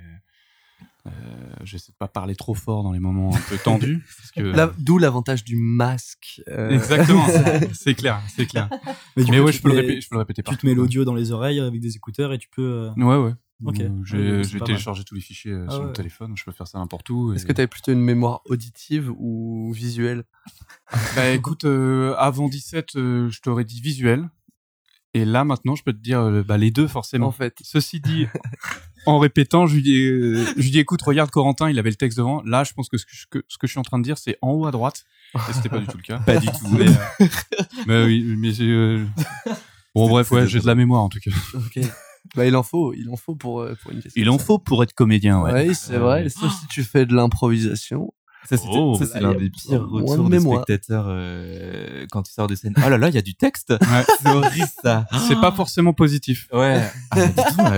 [1.08, 4.03] Euh, J'essaie de pas parler trop fort dans les moments un peu tendus.
[4.18, 4.41] parce que...
[4.41, 6.41] Là, D'où l'avantage du masque.
[6.47, 8.70] euh, Exactement, c'est- c'est clair, c'est clair.
[9.18, 10.20] Mais, du Mais coup, ouais, tu je peux, te le mets- répéter, je peux le
[10.20, 12.62] répéter Tu te mets l'audio dans les oreilles avec des écouteurs et tu peux.
[12.62, 13.34] euh, Ouais, ouais.
[13.66, 13.82] Ok.
[13.82, 15.88] Euh, Ouais, J'ai pas téléchargé tous les fichiers euh, Ah sur ouais.
[15.88, 17.34] mon téléphone, je peux faire ça n'importe où.
[17.34, 20.24] Est-ce que tu avais plutôt une mémoire auditive ou visuelle?
[21.16, 24.30] Bah écoute, euh, avant 17, euh, je t'aurais dit visuel.
[25.16, 27.28] Et là, maintenant, je peux te dire euh, bah, les deux, forcément.
[27.28, 27.55] En fait.
[27.64, 28.28] Ceci dit,
[29.08, 31.95] en répétant, je lui, dis, euh, je lui dis écoute, regarde Corentin, il avait le
[31.95, 32.41] texte devant.
[32.43, 34.03] Là, je pense que ce que, je- que- ce que je suis en train de
[34.03, 35.03] dire, c'est en haut à droite.
[35.49, 36.20] Et c'était pas du tout le cas.
[36.20, 36.68] Pas du tout.
[36.72, 37.26] Mais, euh,
[37.88, 39.03] mais oui, mais euh,
[39.95, 41.32] Bon, bref, ouais, j'ai de la mémoire en tout cas.
[41.55, 41.80] Ok.
[42.36, 44.22] Bah, il en faut, il en faut pour, euh, pour une question.
[44.22, 45.51] Il en faut pour être comédien, ouais.
[45.53, 46.28] Ouais, c'est vrai.
[46.30, 48.14] Sauf si tu fais de l'improvisation.
[48.45, 48.95] Ça, Oh.
[48.97, 50.61] ça, c'est l'un des pires retours de mémoire.
[50.63, 52.73] spectateurs euh, quand tu sors de scène.
[52.77, 53.71] Oh là là, il y a du texte.
[53.71, 53.77] Ouais.
[54.21, 55.05] C'est horrible ça.
[55.27, 56.47] C'est pas forcément positif.
[56.53, 56.81] Ouais.
[57.11, 57.31] Ah, mais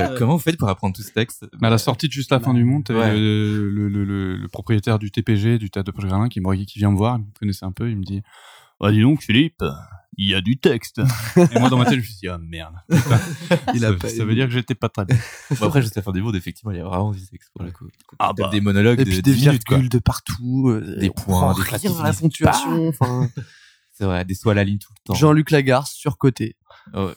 [0.04, 1.48] euh, comment vous faites pour apprendre tout ce texte?
[1.60, 3.16] Mais à la sortie de juste la fin du monde, Ouais.
[3.18, 6.78] le, le, le, le- le propriétaire du TPG, du Théâtre de Poche-Gralin, qui, me- qui
[6.80, 8.22] vient me voir, il me connaissait un peu, il me dit
[8.82, 9.64] Ah, dis donc, Philippe,
[10.22, 11.00] il y a du texte.
[11.38, 12.76] Et moi, dans ma tête, je me suis dit Ah merde.
[12.90, 15.18] A ça, pas ça veut dire que j'étais pas très bien.
[15.60, 17.64] Bon, après, juste la fin du monde, effectivement, il y a vraiment du texte pour
[17.64, 17.88] le coup.
[18.20, 18.50] Ah bah.
[18.50, 19.78] des monologues Et de puis des 10 minutes, quoi.
[19.78, 20.70] virgules de partout.
[20.70, 22.88] euh, Des points, des rien à la ponctuation.
[22.90, 23.30] Enfin,
[23.94, 25.14] C'est vrai, des soins à la ligne tout le temps.
[25.16, 26.56] Jean-Luc Lagarce, surcoté.
[26.94, 27.12] Oh,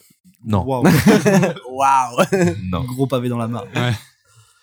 [0.45, 0.85] non, Waouh.
[1.71, 2.17] Waouh
[2.65, 3.65] non, Gros pavé dans la mare.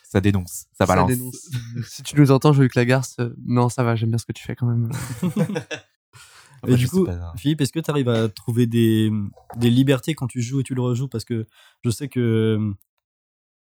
[0.10, 1.10] ça dénonce, ça Ça balance.
[1.10, 1.50] dénonce.
[1.88, 4.44] si tu nous entends, Jean-Luc Lagarce, euh, non, ça va, j'aime bien ce que tu
[4.44, 4.90] fais quand même.
[6.62, 7.34] Après, Et je du coup, pas, hein.
[7.38, 9.12] Philippe, est-ce que tu arrives à trouver des,
[9.58, 11.08] des libertés quand tu joues et tu le rejoues?
[11.08, 11.46] Parce que
[11.84, 12.74] je sais que euh,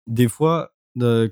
[0.07, 0.73] des fois,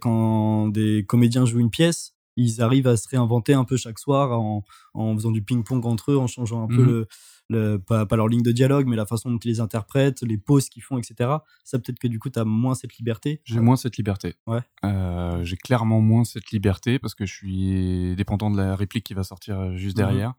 [0.01, 4.31] quand des comédiens jouent une pièce, ils arrivent à se réinventer un peu chaque soir
[4.39, 4.63] en,
[4.95, 6.87] en faisant du ping-pong entre eux, en changeant un peu Mhm.
[6.87, 7.07] le,
[7.49, 10.39] le- pas, pas leur ligne de dialogue, mais la façon dont ils les interprètent, les
[10.39, 11.29] pauses qu'ils font, etc.
[11.63, 13.41] Ça, peut-être que du coup, tu as moins cette liberté.
[13.45, 14.33] J'ai moins cette liberté.
[14.47, 14.61] Ouais.
[14.83, 19.13] Euh, j'ai clairement moins cette liberté parce que je suis dépendant de la réplique qui
[19.13, 20.03] va sortir euh, juste Mhm.
[20.05, 20.33] derrière.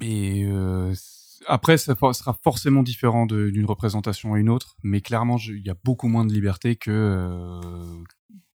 [0.00, 0.94] Et euh,
[1.46, 5.76] après, ça sera forcément différent d'une représentation à une autre, mais clairement, il y a
[5.84, 8.02] beaucoup moins de liberté que euh,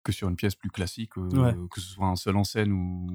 [0.04, 1.56] que sur une pièce plus classique, euh, Ouais.
[1.70, 3.08] que ce soit un seul en scène ou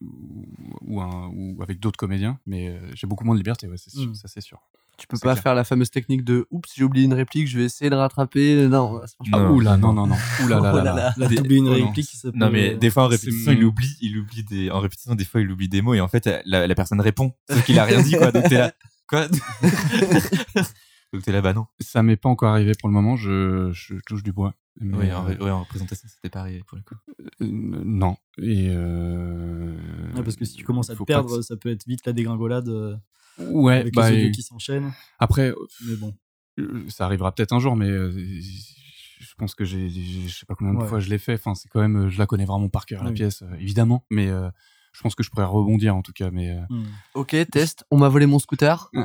[0.00, 0.46] ou,
[0.82, 2.38] ou un- ou avec d'autres comédiens.
[2.46, 4.14] Mais j'ai beaucoup moins de liberté, ouais, sûr, Mhm.
[4.14, 4.60] ça c'est sûr.
[4.98, 5.42] Tu peux pas clair.
[5.42, 8.66] faire la fameuse technique de oups, j'ai oublié une réplique, je vais essayer de rattraper.
[8.68, 9.38] Non, ça marche pas.
[9.38, 9.50] Non.
[9.54, 10.16] Oula, non, non, non.
[10.44, 10.94] Oula, là, Oh là, là là.
[10.94, 11.14] là.
[11.16, 11.86] La Des- doubler une oh non.
[11.86, 14.80] réplique, ça peut- Non mais des fois en répétition il oublie il oublie des en
[14.80, 17.64] répétition des fois il oublie des mots et en fait la, la personne répond sauf
[17.64, 18.72] qu'il a rien dit quoi donc t'es là
[19.08, 19.28] quoi?
[21.12, 23.94] Donc t'es là bah non Ça m'est pas encore arrivé pour le moment, je, je
[24.06, 24.54] touche du bois.
[24.80, 26.94] Mais, oui en, euh, ouais, en représentation c'était pareil pour le coup
[27.40, 27.46] euh,
[27.84, 28.16] non.
[28.42, 29.74] Et euh,
[30.22, 32.12] parce que si tu commences à te pas perdre, que- ça peut être vite la
[32.12, 32.94] dégringolade euh,
[33.38, 34.92] Ouais, avec bah, les audios et- qui s'enchaînent.
[35.18, 35.52] après,
[35.86, 36.14] Mais bon.
[36.58, 40.54] euh, ça arrivera peut-être un jour, mais euh, je pense que j'ai, je sais pas
[40.54, 40.88] combien de Ouais.
[40.88, 41.34] fois je l'ai fait.
[41.34, 44.04] Enfin, c'est quand même, euh, je la connais vraiment par cœur la pièce, euh, évidemment.
[44.10, 44.48] Mais euh,
[44.92, 46.30] je pense que je pourrais rebondir en tout cas.
[46.32, 46.84] Mais euh, Hmm.
[47.14, 47.84] Ok, test.
[47.90, 48.90] On m'a volé mon scooter.
[48.94, 49.04] euh,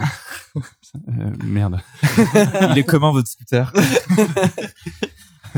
[1.43, 1.79] merde.
[2.71, 3.71] il est comment votre scooter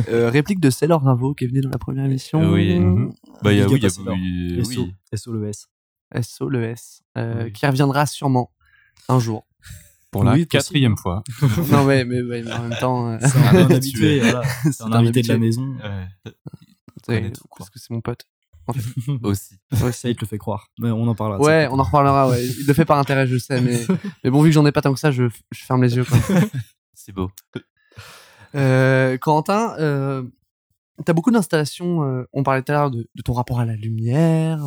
[0.09, 2.41] Euh, réplique de Sailor Ravo qui est venu dans la première émission.
[2.41, 2.77] Euh, oui.
[2.77, 3.13] Mhm.
[3.41, 4.93] bah il y a Big oui il y a oui, SO, oui.
[5.17, 5.67] SO le S.
[6.21, 7.01] SO le S.
[7.17, 7.53] euh, Oui.
[7.53, 8.51] Qui reviendra sûrement
[9.09, 9.45] un jour.
[10.11, 11.23] Pour la Oui, quatrième fois.
[11.71, 13.11] non, mais, mais, mais en même temps.
[13.11, 14.43] euh, C'est un, un habitué, voilà.
[14.71, 15.75] C'est un invité de la maison.
[15.83, 16.07] Ouais.
[17.05, 17.57] C'est- connaît tout, quoi.
[17.59, 18.25] Parce que c'est mon pote.
[19.23, 19.59] Aussi.
[19.91, 20.69] Ça, il te le fait croire.
[20.79, 21.39] Mais on en parlera.
[21.39, 22.29] Ouais, on en reparlera.
[22.29, 22.43] Ouais.
[22.45, 23.85] Il le fait par intérêt, je sais, mais,
[24.23, 26.05] mais bon, vu que j'en ai pas tant que ça, je, je ferme les yeux.
[26.95, 27.29] C'est beau.
[28.55, 30.23] Euh, Corentin, euh,
[31.05, 32.03] t'as beaucoup d'installations.
[32.03, 34.63] euh, on parlait tout à l'heure de, de ton rapport à la lumière,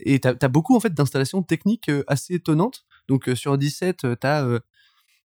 [0.00, 2.84] et t'as as beaucoup en fait d'installations techniques assez étonnantes.
[3.08, 4.60] Donc sur 17, euh, t'as euh,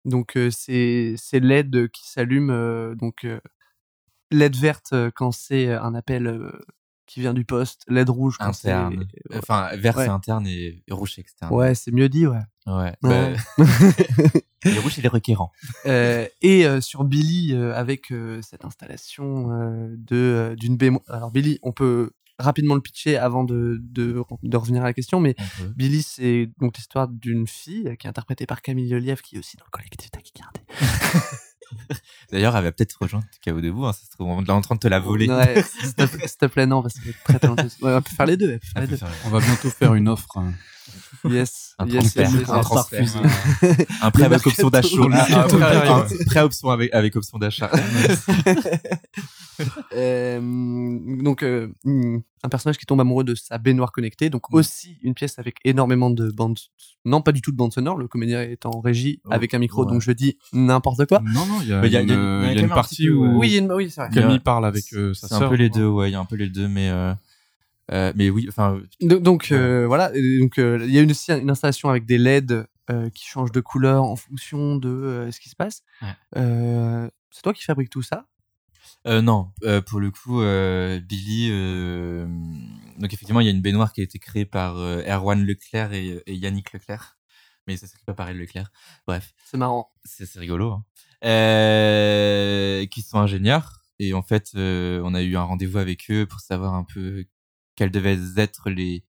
[0.06, 3.26] donc euh, ces, ces LED qui s'allument, euh, donc
[4.32, 6.52] LED verte quand c'est un appel
[7.08, 9.08] qui vient du poste, LED rouge quand c'est Interne.
[9.34, 10.06] Enfin, vert Ouais.
[10.06, 11.52] c'est interne et rouge c'est externe.
[11.54, 12.38] ouais, c'est mieux dit, ouais.
[12.68, 12.94] Ouais.
[13.02, 13.36] Ouais.
[13.58, 13.66] Bah,
[14.66, 15.52] les rouges c'est les requérants.
[15.88, 19.48] Euh, et euh, sur Billy euh, avec cette installation
[19.98, 21.02] de d'une bémo.
[21.08, 25.20] Alors Billy, on peut rapidement le pitcher avant de, de, de revenir à la question,
[25.20, 25.36] mais.
[25.76, 29.58] Billy, c'est donc l'histoire d'une fille qui est interprétée par Camille Lelièvre, qui est aussi
[29.58, 30.62] dans le collectif Taquicardi.
[32.32, 33.86] D'ailleurs, elle va peut-être rejoindre KO debout.
[33.86, 35.28] Hein, ça se trouve, on est en train de te la voler.
[35.30, 37.70] Ouais, s'il te, plaît, non, parce que très talentueux.
[37.82, 38.60] Ouais, on peut faire les deux.
[38.62, 38.98] on faire les deux.
[38.98, 40.38] faire On va bientôt faire une offre.
[40.38, 40.54] hein.
[41.30, 43.06] Yes, Un yes, transfert, yes, yes, un transfert.
[44.02, 44.96] un prêt avec option d'achat.
[45.02, 47.70] Un- prêt- un prêt option avec, avec option d'achat.
[49.94, 50.40] Euh,
[51.22, 55.14] donc euh, hmm, un personnage qui tombe amoureux de sa baignoire connectée, donc aussi une
[55.14, 56.60] pièce avec énormément de bandes,
[57.05, 59.60] non pas du tout de bande sonore, le comédien est en régie Oh, avec un
[59.60, 59.91] micro, ouais.
[59.91, 61.22] donc je dis n'importe quoi.
[61.26, 62.16] Non, non, il y a, y une, il y a- il y a il y
[62.16, 63.38] a quand une même un partie où.
[63.39, 64.10] Oui, il y a une- oui, c'est vrai.
[64.12, 65.49] Camille parle avec euh, sa C'est un sœur.
[65.49, 67.14] peu les deux, ouais, il y a un peu les deux, mais euh,
[67.91, 71.32] euh, mais oui, enfin, Donc, donc, euh, voilà, donc euh, il y a une, aussi
[71.32, 75.39] une installation avec des LED euh, qui changent de couleur en fonction de euh, ce
[75.39, 75.82] qui se passe.
[76.01, 76.07] Ouais.
[76.38, 78.26] Euh, c'est toi qui fabrique tout ça
[79.08, 81.50] Euh, non, euh, pour le coup, euh, Billy.
[81.52, 82.26] euh,
[82.97, 85.93] donc effectivement, il y a une baignoire qui a été créée par euh, Erwan Leclerc
[85.93, 87.18] et, et Yannick Leclerc,
[87.66, 88.72] mais ça s'écrit pas pareil Leclerc.
[89.08, 89.89] Bref, C'est marrant.
[90.04, 90.72] c'est rigolo.
[90.74, 90.86] Hein.
[91.26, 96.26] Euh, qui sont ingénieurs et en fait, euh, on a eu un rendez-vous avec eux
[96.26, 97.26] pour savoir un peu
[97.76, 99.04] quelles devaient être les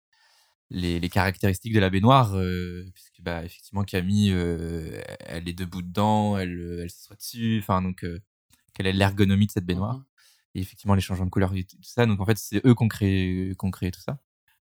[0.70, 5.82] les, les caractéristiques de la baignoire, euh, puisque bah effectivement Camille, euh, elle est debout
[5.82, 8.20] dedans, elle elle s'assoit dessus, enfin donc euh,
[8.83, 10.05] quelle est l'ergonomie de cette baignoire Mhm.
[10.55, 12.07] et effectivement les changements de couleur et tout ça.
[12.07, 14.18] Donc en fait, c'est eux qui ont créé, qui ont créé tout ça.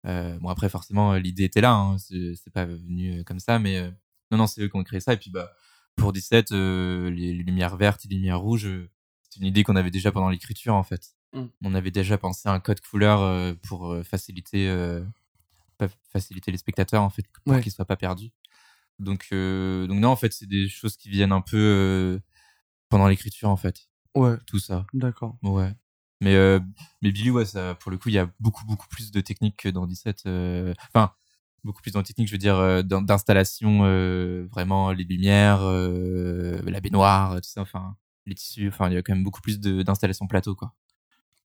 [0.05, 3.59] Euh, bon après forcément euh, l'idée était là, hein, c'est pas venu euh, comme ça,
[3.59, 3.89] mais euh,
[4.31, 5.13] non non c'est eux qui ont créé ça.
[5.13, 5.51] Et puis bah
[5.95, 8.69] pour 17, euh, les, les lumières vertes et les lumières rouges,
[9.29, 11.15] c'est une idée qu'on avait déjà pendant l'écriture en fait.
[11.33, 11.45] Mm.
[11.63, 14.67] On avait déjà pensé à un code couleur pour faciliter
[16.11, 17.61] faciliter les spectateurs en fait pour Ouais.
[17.61, 18.31] qu'ils soient pas perdus.
[18.99, 22.19] Donc donc non en fait c'est des choses qui viennent un peu
[22.89, 24.85] pendant l'écriture en fait Ouais, tout ça.
[24.93, 25.37] d'accord.
[25.43, 25.73] Ouais.
[26.21, 26.59] Mais, euh,
[27.01, 29.57] mais Billy, ouais, ça, pour le coup, il y a beaucoup, beaucoup plus de techniques
[29.57, 30.23] que dans 17.
[30.27, 31.11] euh, Enfin,
[31.63, 36.61] beaucoup plus dans technique, je veux dire, euh, d'in- d'installation, euh, vraiment, les lumières, euh,
[36.65, 37.95] la baignoire, tout ça, enfin,
[38.27, 40.73] les tissus, enfin, il y a quand même beaucoup plus de- d'installation plateau, quoi.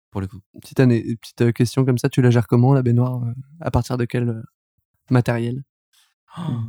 [0.10, 0.40] Pour le coup.
[0.62, 3.22] Petite, année, petite question comme ça, tu la gères comment la baignoire
[3.60, 4.42] À partir de quel
[5.10, 5.64] matériel?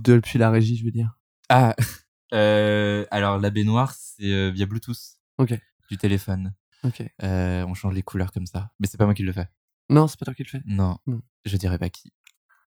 [0.03, 1.17] Depuis la régie, je veux dire.
[1.49, 1.75] Ah,
[2.33, 5.19] euh, alors, la baignoire, c'est euh, via Bluetooth.
[5.39, 5.55] Ok.
[5.93, 6.55] Du téléphone.
[6.85, 7.03] Ok.
[7.23, 8.71] Euh, on change les couleurs comme ça.
[8.81, 9.47] Mais c'est pas moi qui le fais.
[9.91, 10.63] Non, c'est pas toi qui le fais.
[10.65, 10.97] Non.
[11.07, 11.21] Non.
[11.45, 12.15] Je dirais pas qui.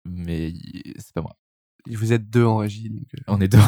[0.05, 0.53] Mais
[0.99, 1.39] c'est pas moi.
[1.89, 3.59] Vous êtes deux en régie, donc euh, On est deux.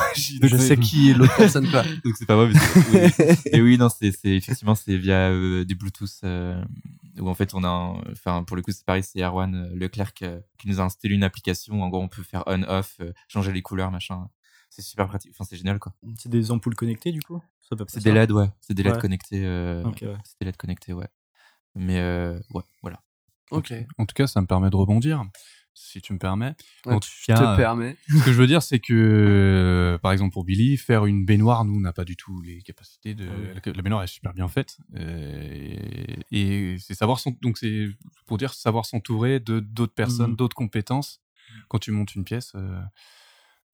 [0.43, 1.83] je sais qui est l'autre personne quoi.
[2.05, 2.49] Donc c'est pas moi.
[2.49, 3.51] Mais c'est- oui.
[3.53, 6.63] Et oui, non, c'est effectivement c'est via euh, des Bluetooth euh,
[7.19, 10.13] où en fait on a, un- enfin pour le coup c'est pareil, c'est Erwan Leclerc
[10.15, 10.27] qui,
[10.67, 11.81] nous a installé une application.
[11.81, 14.29] où, En gros, on peut faire on/off, changer les couleurs, machin.
[14.71, 15.33] C'est super pratique.
[15.35, 15.95] Enfin, c'est génial quoi.
[16.19, 17.43] C'est des ampoules connectées, du coup?
[17.89, 18.51] C'est des LED, ouais.
[18.61, 19.01] C'est des LED Ouais.
[19.01, 19.45] connectés.
[19.45, 19.93] Euh, ouais.
[20.25, 21.09] C'est des LED connectés, ouais.
[21.75, 23.01] Mais euh, ouais, voilà.
[23.51, 23.73] Ok.
[23.99, 25.25] En tout cas, ça me permet de rebondir,
[25.75, 26.55] si tu me permets.
[26.87, 27.97] Ouais, En tu tout cas, te euh, permets.
[28.09, 31.65] Ce que je veux dire, c'est que, euh, par exemple, pour Billy, faire une baignoire,
[31.65, 33.27] nous, on n'a pas du tout les capacités de.
[33.27, 34.79] La la baignoire est super bien faite.
[34.97, 35.77] euh,
[36.31, 37.89] et c'est savoir donc c'est
[38.27, 40.37] pour dire savoir s'entourer de d'autres personnes, Mhm.
[40.37, 41.21] d'autres compétences
[41.69, 42.53] quand tu montes une pièce.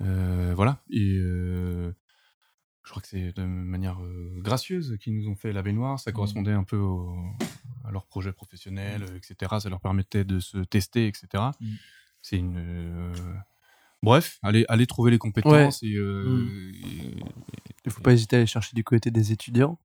[0.03, 0.82] Euh, voilà.
[0.90, 1.92] Et euh,
[2.84, 5.99] je crois que c'est de manière euh, gracieuse qu'ils nous ont fait la baignoire.
[5.99, 7.16] Ça correspondait un peu au-
[7.84, 9.55] à leur projet professionnel, euh, etc.
[9.61, 11.26] Ça leur permettait de se tester, etc.
[11.61, 11.76] Mhm.
[12.22, 13.12] C'est une.
[14.03, 16.24] Bref, allez, allez trouver les compétences et, euh,
[16.74, 17.24] et-
[17.86, 19.78] Il faut pas hésiter à aller chercher du côté des étudiants.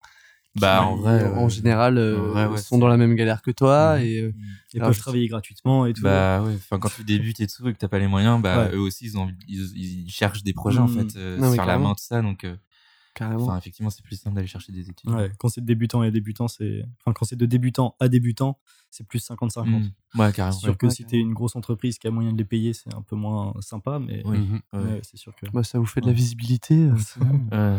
[0.60, 3.16] Bah en vrai, en euh, général, euh, en vrai, ouais, sont c'est- dans la même
[3.16, 4.34] galère que toi et euh,
[4.74, 6.04] Ils Alors, peuvent je- travailler gratuitement et tout.
[6.04, 8.66] Bah ouais, enfin quand tu débutes et tout et que t'as pas les moyens, bah
[8.68, 8.76] Ouais.
[8.76, 11.10] eux aussi ils ont envie- ils, ils cherchent des projets en Mhm.
[11.10, 12.56] fait euh, Non, sur la main tout ça donc euh,
[13.20, 13.44] carrément.
[13.46, 15.18] Enfin, effectivement, c'est plus simple d'aller chercher des étudiants.
[15.18, 16.84] Ouais, quand c'est de débutant et débutant, c'est.
[17.02, 18.58] Enfin, quand c'est de débutant à débutant,
[18.90, 19.66] c'est plus 50-50.
[19.68, 19.92] Mm.
[20.20, 20.52] Ouais, carrément.
[20.58, 22.74] C'est sûr que Ouais, si t'es une grosse entreprise qui a moyen de les payer,
[22.74, 24.40] c'est un peu moins sympa, mais Oui.
[24.40, 24.62] Mhm.
[24.74, 24.80] Ouais.
[24.80, 25.46] ouais, c'est sûr que.
[25.52, 26.90] Bah, ça vous fait de la visibilité.
[27.54, 27.78] euh,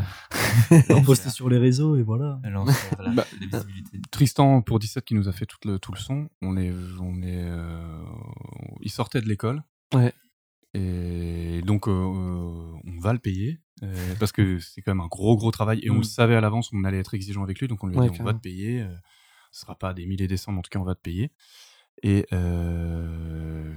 [0.90, 2.38] On poster sur les réseaux et voilà.
[2.44, 2.66] alors,
[2.96, 3.62] voilà, Bah, la.
[4.10, 6.28] Tristan pour 17 qui nous a fait tout le, tout le son.
[6.42, 8.02] On est, on est, euh,
[8.80, 9.62] il sortait de l'école.
[9.94, 10.12] Ouais.
[10.74, 15.36] Et donc euh, on va le payer euh, parce que c'est quand même un gros
[15.36, 15.98] gros travail et on Mm.
[15.98, 18.10] le savait à l'avance, on allait être exigeant avec lui, donc on lui a Ouais,
[18.10, 18.82] dit on va te payer.
[18.82, 18.94] euh,
[19.52, 21.32] ce sera pas des milliers des cents, mais en tout cas on va te payer.
[22.02, 23.74] Et euh,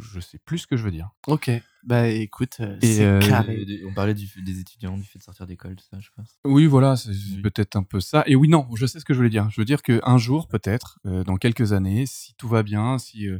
[0.00, 1.10] je sais plus ce que je veux dire.
[1.26, 1.50] Ok.
[1.82, 3.66] Bah écoute, euh, c'est euh, carré.
[3.88, 6.38] On parlait du, des étudiants, du fait de sortir d'école, tout ça, je pense.
[6.44, 7.40] Oui, voilà, c'est Oui.
[7.42, 8.22] peut-être un peu ça.
[8.26, 9.48] Et oui, non, je sais ce que je voulais dire.
[9.50, 13.26] Je veux dire qu'un jour, peut-être, euh, dans quelques années, si tout va bien, si,
[13.28, 13.38] euh,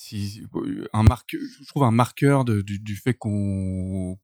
[0.00, 0.42] si
[0.92, 4.16] un marqueur, je trouve un marqueur de- du, du fait qu'on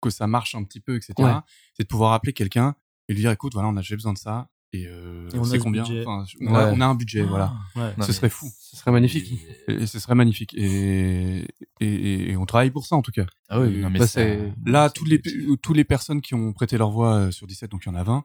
[0.00, 1.12] que ça marche un petit peu, etc.
[1.18, 1.32] Ouais.
[1.76, 2.74] C'est de pouvoir appeler quelqu'un
[3.08, 5.42] et lui dire, écoute, voilà, on a j'ai besoin de ça et, euh, Et on
[5.42, 5.82] a c'est ce combien.
[5.82, 6.72] Enfin, on, a, Ouais.
[6.76, 7.52] on a un budget, voilà.
[7.76, 7.92] Ouais.
[7.98, 8.48] Non, ce serait fou.
[8.58, 9.44] Ce serait magnifique.
[9.66, 10.54] Et, et ce serait magnifique.
[10.54, 11.46] Et, et,
[11.80, 13.26] et- et on travaille pour ça, en tout cas.
[13.48, 14.24] Ah oui, non, mais Bah, ça-
[14.66, 15.20] Là, toutes les,
[15.60, 17.96] toutes les personnes qui ont prêté leur voix euh, sur 17, donc il y en
[17.96, 18.24] a 20,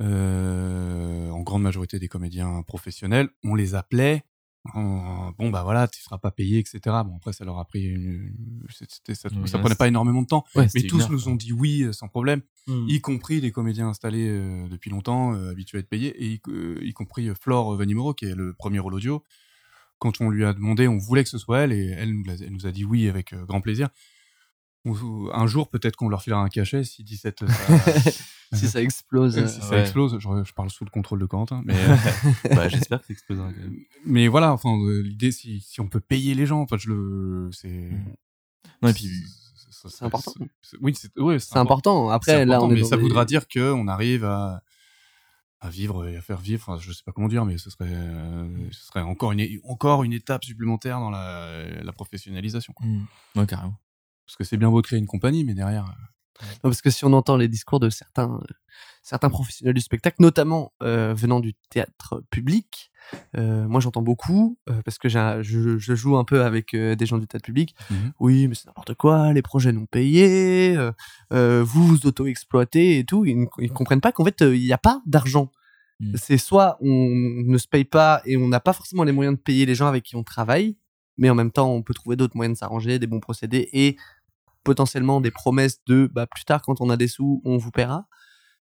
[0.00, 4.24] euh, en grande majorité des comédiens professionnels, on les appelait.
[4.74, 6.78] En- bon, bah voilà, tu seras pas payé, etc.
[7.04, 8.32] Bon, après, ça leur a pris une.
[8.70, 10.44] c'était- ça, Oui, ça prenait pas énormément de temps.
[10.54, 12.86] Ouais, mais tous nous ont dit oui euh, sans problème, Mm.
[12.88, 16.40] y compris des comédiens installés euh, depuis longtemps, euh, habitués à être payés, et y,
[16.48, 19.22] euh, y compris Flore Venimoro, qui est le premier rôle audio.
[19.98, 22.34] Quand on lui a demandé, on voulait que ce soit elle, et elle nous, l'a-
[22.34, 23.88] elle nous a dit oui avec grand plaisir.
[25.32, 27.46] Un jour, peut-être qu'on leur filera un cachet si 17 ça,
[28.52, 29.36] si ça explose.
[29.38, 29.80] euh, si ça ouais.
[29.82, 30.18] explose.
[30.18, 31.96] Je, je parle sous le contrôle de Quentin, mais euh,
[32.54, 33.76] bah, j'espère que ça explosera quand même.
[34.04, 34.52] mais voilà.
[34.52, 37.90] Enfin, euh, l'idée, si, si on peut payer les gens, enfin, je le, c'est.
[38.82, 39.08] Non, et puis,
[39.70, 40.32] C'est important.
[40.62, 42.10] c'est- Oui, c'est ouais, c'est important.
[42.10, 44.62] Après, c'est là, important, on est mais ça des- voudra dire que on arrive à
[45.60, 46.62] à vivre et à faire vivre.
[46.68, 49.58] Enfin, je sais pas comment dire, mais ce serait euh, ce serait encore une é-
[49.64, 52.72] encore une étape supplémentaire dans la, la professionnalisation.
[52.74, 52.86] quoi.
[52.86, 53.06] Mm.
[53.36, 53.74] Ouais, carrément.
[54.26, 55.86] Parce que c'est bien beau de créer une compagnie, mais derrière.
[56.42, 58.54] Non, parce que si on entend les discours de certains, euh,
[59.02, 62.90] certains professionnels du spectacle, notamment euh, venant du théâtre public,
[63.36, 67.26] euh, moi j'entends beaucoup, parce que je, je joue un peu avec des gens du
[67.26, 67.74] théâtre public.
[67.90, 68.12] Mhm.
[68.18, 70.76] Oui, mais c'est n'importe quoi, les projets non payés,
[71.30, 73.24] vous vous auto-exploitez et tout.
[73.24, 75.52] Ils ne ils comprennent pas qu'en fait, il n'y a pas d'argent.
[76.00, 76.14] Mhm.
[76.16, 79.40] C'est soit on ne se paye pas et on n'a pas forcément les moyens de
[79.40, 80.76] payer les gens avec qui on travaille,
[81.16, 83.96] mais en même temps, on peut trouver d'autres moyens de s'arranger, des bons procédés et
[84.66, 88.06] potentiellement des promesses de bah, plus tard quand on a des sous on vous paiera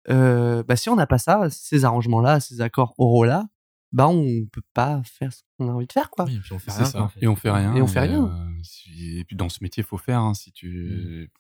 [0.09, 3.47] euh, bah, si on n'a pas ça ces arrangements là ces accords oraux là
[3.93, 6.53] bah on peut pas faire ce qu'on a envie de faire quoi Oui, et puis
[6.53, 6.91] on fait C'est rien.
[6.91, 6.99] ça.
[6.99, 7.11] quoi.
[7.23, 7.75] Et on fait rien.
[7.75, 8.27] Et on fait rien.
[8.27, 10.21] euh, si- et puis dans ce métier, faut faire.
[10.21, 11.31] hein, si tu,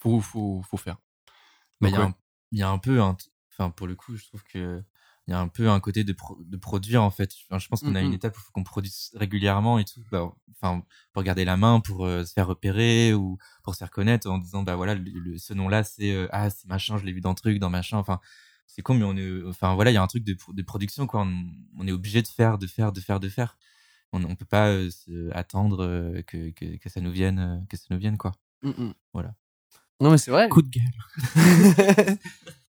[0.00, 0.96] faut, faut, faut faire.
[1.80, 2.12] Bah, il y ouais.
[2.52, 4.82] y, a un peu, enfin pour le coup, je trouve que
[5.28, 7.30] il y a un peu un côté de, pro- de produire en fait.
[7.48, 8.14] Enfin, je pense qu'on a une Mhm.
[8.14, 10.02] étape où il faut qu'on produise régulièrement et tout.
[10.10, 13.90] Bah, enfin, pour garder la main, pour euh, se faire repérer ou pour se faire
[13.90, 17.04] connaître en disant bah voilà, le, le- ce nom-là c'est euh, ah c'est machin, je
[17.04, 17.98] l'ai vu dans truc, dans machin.
[17.98, 18.18] Enfin,
[18.66, 21.06] c'est con, mais on est, enfin voilà, il y a un truc de, de production
[21.06, 21.22] quoi.
[21.22, 21.44] On,
[21.78, 23.56] on est obligé de faire, de faire, de faire, de faire.
[24.12, 27.58] On, on peut pas euh, se- attendre euh, que, que, que ça nous vienne, euh,
[27.68, 28.32] que ça nous vienne quoi.
[29.12, 29.34] Voilà.
[30.00, 32.16] non mais c'est vrai Coup de gueule.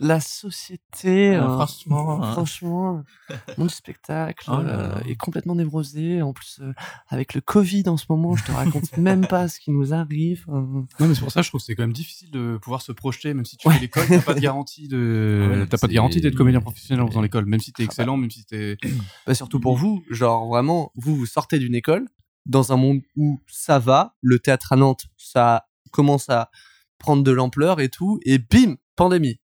[0.00, 2.32] la société euh, franchement, hein.
[2.32, 5.00] franchement le monde du spectacle Oh là euh, là.
[5.06, 6.72] est complètement névrosé en plus euh,
[7.08, 10.44] avec le covid en ce moment je te raconte même pas ce qui nous arrive
[10.48, 10.52] euh.
[10.60, 12.92] Non, mais c'est pour ça, je trouve que c'est quand même difficile de pouvoir se
[12.92, 13.74] projeter, même si tu Ouais.
[13.74, 16.60] fais l'école, t'as pas de garantie de, Ah ouais, t'as pas de garantie d'être comédien
[16.60, 17.86] professionnel en faisant l'école, même si t'es Ah bah.
[17.86, 18.76] excellent, même si t'es.
[19.26, 22.06] Bah, surtout pour vous, genre vraiment, vous vous sortez d'une école
[22.46, 26.50] dans un monde où ça va, le théâtre à Nantes, ça commence à
[26.98, 29.40] prendre de l'ampleur et tout, et bim, pandémie.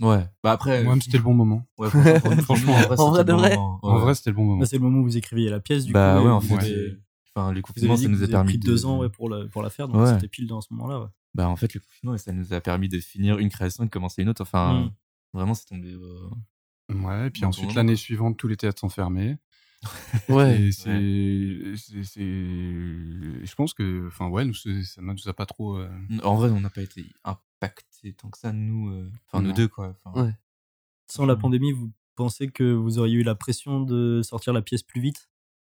[0.00, 0.26] Ouais.
[0.42, 0.82] Bah après.
[0.84, 1.66] Moi, c'était le bon moment.
[1.78, 3.54] Ouais, franchement, en vrai, vrai c'était de le vrai.
[3.56, 3.78] moment.
[3.82, 4.00] En Ouais.
[4.00, 4.60] vrai, c'était le bon moment.
[4.60, 6.24] Là, c'est le moment où vous écriviez la pièce, du bah coup.
[6.26, 6.54] ouais, en fait.
[6.72, 7.00] euh,
[7.36, 8.64] Enfin, le Vous avez confinement, dit ça nous a permis pris de.
[8.66, 10.12] deux ans ouais, pour, la, pour la faire, donc Ouais.
[10.14, 11.00] c'était pile dans ce moment-là.
[11.00, 11.06] Ouais.
[11.34, 13.90] Bah en fait, le confinement, ça nous a permis de finir une création et de
[13.92, 14.42] commencer une autre.
[14.42, 14.90] Enfin, Mm.
[15.34, 15.92] vraiment, c'est tombé.
[15.92, 16.28] euh,
[16.92, 17.74] Ouais, et puis Bon, ensuite, bon.
[17.76, 19.36] l'année suivante, tous les théâtres sont fermés.
[20.28, 20.60] Ouais.
[20.60, 20.90] Et c'est,
[23.46, 24.68] je pense que, enfin, ouais, nous, ça
[25.00, 25.76] nous a pas trop.
[25.78, 25.88] euh,
[26.24, 27.04] En vrai, on n'a pas été
[27.70, 28.90] impactés tant que ça, nous.
[28.90, 29.94] euh, Enfin, nous deux, quoi.
[30.14, 30.32] Ouais.
[31.06, 34.82] Sans la pandémie, vous pensez que vous auriez eu la pression de sortir la pièce
[34.82, 35.28] plus vite?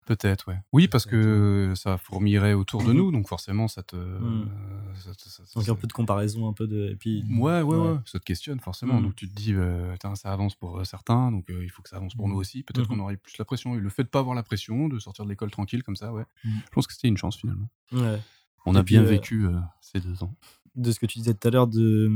[0.07, 0.59] Peut-être, ouais.
[0.71, 2.97] Oui, parce que ça fourmillerait autour de Mhm.
[2.97, 3.95] nous, donc forcément, ça te.
[3.95, 4.47] Mhm.
[4.51, 6.89] euh, ça te- ça- Donc ça- un peu de comparaison, un peu de.
[6.91, 7.99] Et puis, Ouais, ouais, ouais, Ouais.
[8.05, 8.95] Ça te questionne forcément.
[8.97, 9.03] Mhm.
[9.03, 11.89] Donc tu te dis, euh, ça avance pour euh, certains, donc euh, il faut que
[11.89, 12.61] ça avance pour nous aussi.
[12.61, 13.75] Peut-être qu'on aurait plus la pression.
[13.75, 16.13] Et le fait de pas avoir la pression, de sortir de l'école tranquille comme ça,
[16.13, 16.25] ouais.
[16.43, 17.69] Je pense que c'était une chance finalement.
[17.91, 18.19] ouais.
[18.67, 20.33] On Et a puis, bien euh, vécu euh, ces deux ans.
[20.75, 22.09] De ce que tu disais tout à l'heure de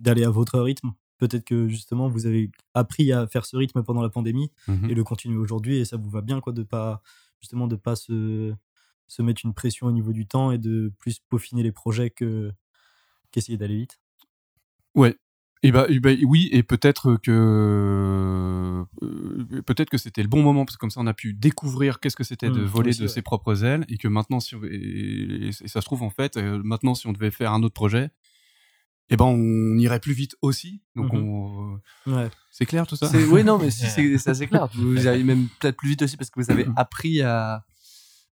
[0.00, 0.92] d'aller à votre rythme.
[1.18, 4.90] Peut-être que justement vous avez appris à faire ce rythme pendant la pandémie Mhm.
[4.90, 7.02] et le continuer aujourd'hui et ça vous va bien quoi de pas
[7.40, 8.54] justement de pas se
[9.06, 12.50] se mettre une pression au niveau du temps et de plus peaufiner les projets que
[13.32, 14.00] qu'essayer d'aller vite?
[14.94, 15.16] Ouais.
[15.66, 18.84] Et bah, et bah, oui, et peut-être que euh,
[19.62, 22.16] peut-être que c'était le bon moment parce que comme ça on a pu découvrir qu'est-ce
[22.16, 24.68] que c'était de Mmh, voler de ses propres ailes et que maintenant si on- et,
[24.74, 27.72] et- et ça se trouve en fait euh, maintenant si on devait faire un autre
[27.74, 28.10] projet,
[29.08, 30.82] eh ben on irait plus vite aussi.
[30.96, 32.28] Donc on Ouais.
[32.50, 33.06] c'est clair tout ça.
[33.08, 34.68] C'est- Oui, non, mais si, c'est c'est assez clair.
[34.74, 37.64] Vous allez même peut-être plus vite aussi parce que vous avez appris à,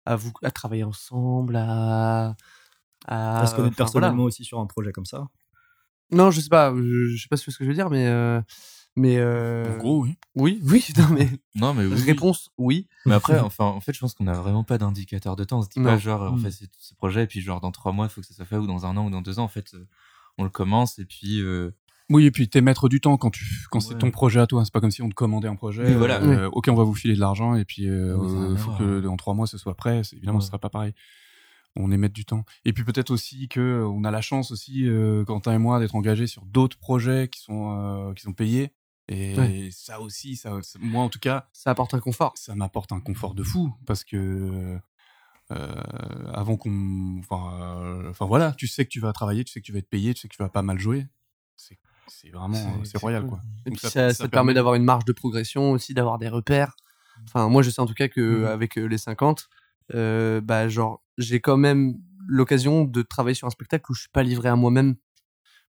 [0.04, 2.34] à, vous, à travailler ensemble, à.
[3.06, 4.06] À, À se connaître enfin, voilà.
[4.08, 5.24] personnellement aussi sur un projet comme ça.
[6.12, 8.06] Non, je sais pas, je, je sais pas ce que je veux dire, mais.
[8.06, 8.40] euh,
[8.96, 10.16] mais euh, En gros, oui.
[10.34, 11.28] Oui, oui, non, mais.
[11.54, 12.00] Non, mais oui.
[12.02, 12.88] Réponse, oui.
[13.06, 15.58] Mais après, enfin, en fait, je pense qu'on a vraiment pas d'indicateur de temps.
[15.60, 15.90] On se dit Non.
[15.90, 16.40] pas genre, on Mm.
[16.42, 18.44] fait ce, ce projet et puis genre dans trois mois, il faut que ça soit
[18.44, 19.44] fait ou dans un an ou dans deux ans.
[19.44, 19.86] En fait, euh,
[20.38, 21.70] on le commence et puis euh,
[22.08, 24.00] Oui, et puis t'es maître du temps quand tu quand c'est Ouais.
[24.00, 24.64] ton projet à toi.
[24.64, 25.84] C'est pas comme si on te commandait un projet.
[25.86, 26.20] Oui, voilà.
[26.22, 28.50] euh, ok, on va vous filer de l'argent et puis euh, Oui, ça n'a rien
[28.50, 29.02] euh, à faut voir, que ouais.
[29.02, 30.02] dans trois mois ce soit prêt.
[30.02, 30.48] C'est- Évidemment, ce Ouais.
[30.48, 30.92] sera pas pareil.
[31.76, 32.44] On est maître du temps.
[32.64, 35.78] Et puis peut-être aussi que euh, on a la chance aussi, euh, Quentin et moi,
[35.78, 37.76] d'être engagés sur d'autres projets qui sont
[38.10, 38.72] euh, qui sont payés.
[39.08, 39.68] Et Ouais.
[39.72, 42.32] ça aussi, ça, moi en tout cas, Ça apporte un confort.
[42.36, 44.78] ça m'apporte un confort de fou parce que
[45.52, 45.82] euh,
[46.32, 49.72] avant qu'on, enfin, enfin voilà, tu sais que tu vas travailler, tu sais que tu
[49.72, 51.06] vas être payé, tu sais que tu vas pas mal jouer.
[51.56, 53.30] C'est c'est vraiment, C'est- royal cool.
[53.30, 53.40] quoi.
[53.66, 56.28] Et Donc puis ça, ça te permet d'avoir une marge de progression aussi, d'avoir des
[56.28, 56.74] repères.
[57.24, 58.44] Enfin, moi, je sais en tout cas que Mhm.
[58.46, 59.48] avec les 50,
[59.94, 61.94] euh, bah, genre, j'ai quand même
[62.26, 64.94] l'occasion de travailler sur un spectacle où je suis pas livré à moi-même,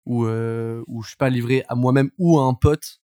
[0.06, 3.02] où, euh, où je suis pas livré à moi-même ou à un pote,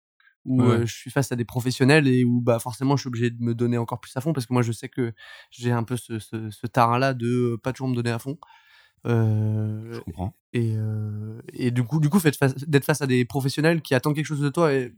[0.46, 0.70] où Ouais.
[0.76, 3.42] euh, je suis face à des professionnels et où bah forcément je suis obligé de
[3.42, 5.14] me donner encore plus à fond parce que moi je sais que
[5.52, 8.38] j'ai un peu ce, ce, ce tarin-là de euh, pas toujours me donner à fond.
[9.06, 10.34] Je comprends.
[10.54, 10.76] et,
[11.54, 14.42] et du coup, du coup, face- d'être face à des professionnels qui attendent quelque chose
[14.42, 14.94] de toi, et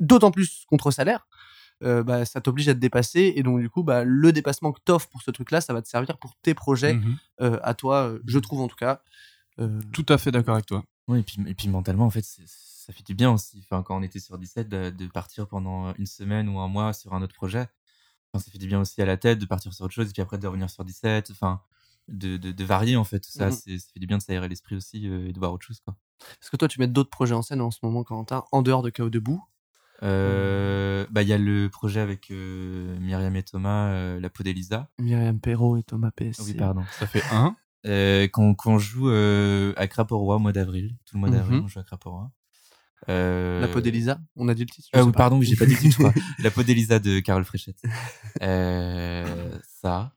[0.00, 1.26] d'autant plus contre salaire,
[1.82, 3.32] euh, bah, ça t'oblige à te dépasser.
[3.36, 5.88] Et donc, du coup, bah, le dépassement que t'offres pour ce truc-là, ça va te
[5.88, 7.16] servir pour tes projets, Mhm.
[7.42, 9.02] euh, à toi, euh, je trouve en tout cas.
[9.58, 10.84] Euh, Tout à fait d'accord avec toi.
[11.08, 13.58] Oui, et puis, et puis mentalement, en fait, ça fait du bien aussi.
[13.62, 16.92] Enfin, quand on était sur 17, de, de partir pendant une semaine ou un mois
[16.92, 17.66] sur un autre projet,
[18.32, 20.12] enfin, ça fait du bien aussi à la tête de partir sur autre chose et
[20.12, 21.30] puis après de revenir sur 17.
[21.32, 21.60] Enfin,
[22.08, 23.50] de, de, de varier en fait tout ça.
[23.52, 25.80] C'est Ça fait du bien de s'aérer l'esprit aussi euh, et de voir autre chose.
[25.80, 25.94] Quoi.
[26.42, 28.82] Est-ce que toi, tu mets d'autres projets en scène en ce moment, Quentin, en dehors
[28.82, 29.42] de Chaos Debout
[30.02, 34.42] Euh, bah, il y a le projet avec euh, Myriam et Thomas, euh, La peau
[34.42, 34.88] d'Elisa.
[34.98, 36.42] Myriam Perrault et Thomas PSC.
[36.44, 36.82] Oui, pardon.
[36.98, 37.56] Ça fait un.
[37.86, 40.94] Euh, qu'on qu'on joue euh, à Craporois au mois d'avril.
[41.06, 41.64] Tout le mois d'avril, Mhm.
[41.64, 42.30] on joue à Craporois.
[43.08, 45.72] Euh, La peau d'Elisa, on a dit le titre Ah oui, pardon, j'ai pas dit
[45.72, 46.02] le titre.
[46.40, 47.80] La peau d'Elisa de Carole Fréchette.
[48.42, 50.12] Euh, ça.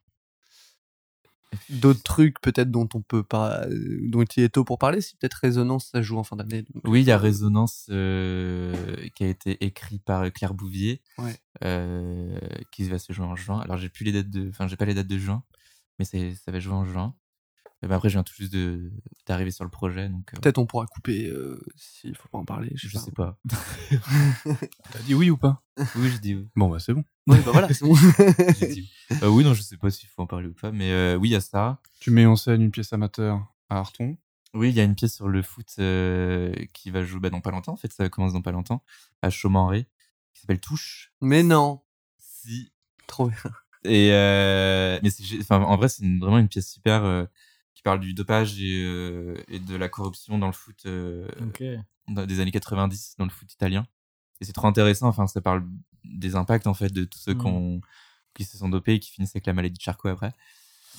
[1.70, 5.16] D'autres trucs peut-être dont on peut pas, euh, dont il est tôt pour parler, si
[5.16, 6.64] peut-être Résonance ça joue en fin d'année.
[6.64, 8.74] donc- Oui, il y a Résonance euh,
[9.16, 11.36] qui a été écrit par Claire Bouvier, Ouais.
[11.64, 12.38] euh,
[12.72, 13.60] qui va se jouer en juin.
[13.60, 15.44] Alors j'ai plus les dates de, enfin j'ai pas les dates de juin,
[16.00, 17.14] mais c'est ça va jouer en juin.
[17.84, 18.92] Et ben après, je viens tout juste de
[19.28, 22.46] d'arriver sur le projet, donc euh, Peut-être on pourra couper euh, s'il faut pas en
[22.46, 22.72] parler.
[22.76, 23.38] Je, je sais pas.
[24.92, 25.62] T'as dit oui ou pas?
[25.96, 26.48] Oui, je dis oui.
[26.56, 27.04] Bon bah c'est bon.
[27.28, 27.94] Oui, bah voilà, c'est bon.
[28.62, 28.90] Dit.
[29.22, 31.30] Euh, oui, non, je sais pas s'il faut en parler ou pas, mais euh, oui,
[31.30, 31.82] il y a ça.
[32.00, 34.18] Tu mets en scène une pièce amateur à Arton.
[34.54, 37.42] Oui, il y a une pièce sur le foot euh, qui va jouer bah, dans
[37.42, 37.74] pas longtemps.
[37.74, 38.84] En fait, ça commence dans pas longtemps
[39.22, 39.88] à Chaumenré,
[40.34, 41.12] qui s'appelle Touche.
[41.22, 41.82] Mais non,
[42.18, 42.72] Si.
[43.08, 43.38] trop bien.
[43.86, 45.10] Et euh, mais
[45.42, 47.26] enfin, en vrai, c'est vraiment une pièce super euh,
[47.84, 51.28] parle du dopage et, euh, et de la corruption dans le foot euh,
[52.08, 53.86] dans- des années 90 dans le foot italien.
[54.42, 55.08] Et c'est trop intéressant.
[55.08, 55.64] Enfin, ça parle
[56.04, 57.82] des impacts en fait de tous ceux qu'on-
[58.34, 60.32] qui se sont dopés et qui finissent avec la maladie de Charcot après.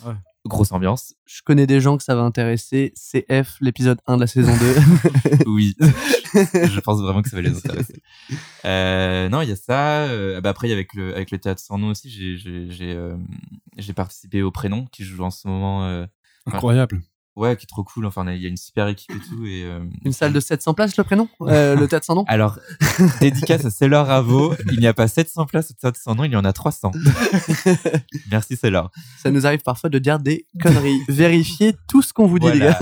[0.04, 0.14] Ouais.
[0.46, 1.14] Grosse ambiance.
[1.24, 2.92] Je connais des gens que ça va intéresser.
[2.96, 4.74] CF, l'épisode 1 de la saison 2.
[5.46, 5.74] oui,
[6.34, 8.02] je pense vraiment que ça va les intéresser.
[8.64, 10.04] Euh, non, il y a ça.
[10.06, 12.08] Euh, bah après, il y a avec le avec le théâtre sans nom aussi.
[12.08, 13.14] J'ai j'ai j'ai euh,
[13.76, 16.06] j'ai participé au prénom qui joue en ce moment.
[16.46, 17.02] Incroyable.
[17.36, 18.06] Ouais, qui est trop cool.
[18.06, 19.44] Enfin, il y a une super équipe et tout.
[19.46, 21.28] Et euh, Une salle de 700 places, le prénom?
[21.42, 22.58] Euh, Le théâtre sans nom alors
[23.20, 24.54] dédicace à Célor Ravo.
[24.72, 26.24] Il n'y a pas 700 places au théâtre sans nom.
[26.24, 26.92] Il y en a 300.
[28.30, 28.90] Merci Célor.
[29.18, 31.00] Ça nous arrive parfois de dire des conneries.
[31.08, 32.78] Vérifiez tout ce qu'on vous dit, les gars.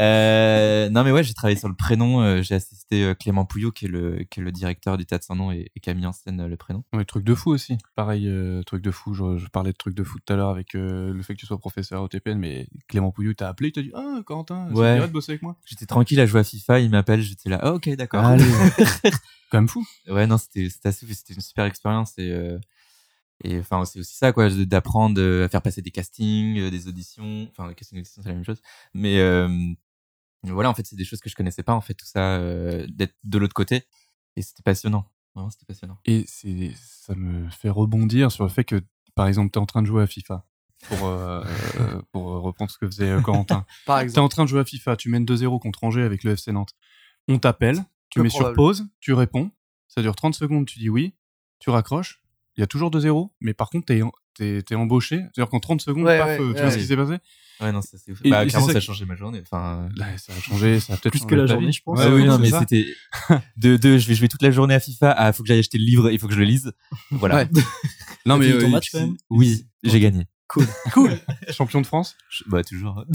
[0.00, 2.20] Euh, non mais ouais, j'ai travaillé sur le prénom.
[2.20, 5.36] euh, j'ai assisté Clément Pouillot, qui est le qui est le directeur du théâtre sans
[5.36, 6.82] nom et, et qui a mis en scène le prénom.
[6.92, 7.78] Ouais, truc de fou aussi.
[7.94, 9.14] Pareil, euh, truc de fou.
[9.14, 11.38] Je, je parlais de truc de fou tout à l'heure avec euh, le fait que
[11.40, 14.68] tu sois professeur au TPN, mais Clément Pouillou t'a appelé, il t'a dit Ah, Quentin,
[14.68, 15.00] ça Ouais.
[15.00, 17.58] te de bosser avec moi J'étais tranquille à jouer à FIFA, il m'appelle, j'étais là,
[17.62, 18.24] ah, ok, d'accord.
[18.24, 18.44] Allez.
[19.50, 19.84] Quand même fou.
[20.08, 22.58] Ouais, non, c'était c'était assez, c'était une super expérience et euh,
[23.42, 26.88] et enfin c'est aussi ça quoi, d'apprendre euh, à faire passer des castings, euh, des
[26.88, 28.60] auditions, enfin les castings et auditions c'est la même chose,
[28.94, 29.48] mais euh,
[30.46, 32.86] voilà, en fait, c'est des choses que je connaissais pas, en fait, tout ça, euh,
[32.90, 33.84] d'être de l'autre côté.
[34.36, 35.06] Et c'était passionnant.
[35.34, 35.96] Vraiment, c'était passionnant.
[36.04, 38.82] Et c'est, ça me fait rebondir sur le fait que,
[39.14, 40.44] par exemple, tu es en train de jouer à FIFA.
[40.88, 41.42] Pour, euh,
[41.80, 43.64] euh, pour reprendre ce que faisait euh, Corentin.
[43.86, 44.24] Par Tu es exemple.
[44.24, 46.74] en train de jouer à FIFA, tu mènes 2-0 contre Angers avec le FC Nantes.
[47.28, 48.56] On t'appelle, tu mets sur probable.
[48.56, 49.50] pause, tu réponds,
[49.88, 51.14] ça dure 30 secondes, tu dis oui,
[51.58, 52.20] tu raccroches,
[52.56, 54.02] il y a toujours 2-0, mais par contre, t'es,
[54.34, 56.76] t'es, t'es embauché, c'est-à-dire qu'en 30 secondes, Ouais, paf, ouais, euh, tu ouais, vois ce
[56.78, 57.16] qui s'est passé?
[57.60, 58.20] Ouais, non, ça c'est ouf.
[58.24, 59.40] Bah, clairement, ça ça a changé ma journée.
[59.40, 61.72] Enfin, Là, ça a changé, ça a peut-être Plus que la journée, vie.
[61.72, 61.98] je pense.
[61.98, 62.84] Ouais, Ouais, oui, oui, non, mais c'était
[63.56, 65.12] de, de, je vais jouer toute la journée à FIFA.
[65.12, 66.72] Ah, faut que j'aille acheter le livre, il faut que je le lise.
[67.10, 67.36] Voilà.
[67.36, 67.48] Ouais.
[68.26, 70.24] Non, mais fini ton euh, match, quand même Oui, j'ai gagné.
[70.92, 71.18] Cool.
[71.50, 72.16] Champion de France.
[72.46, 73.04] Bah, toujours.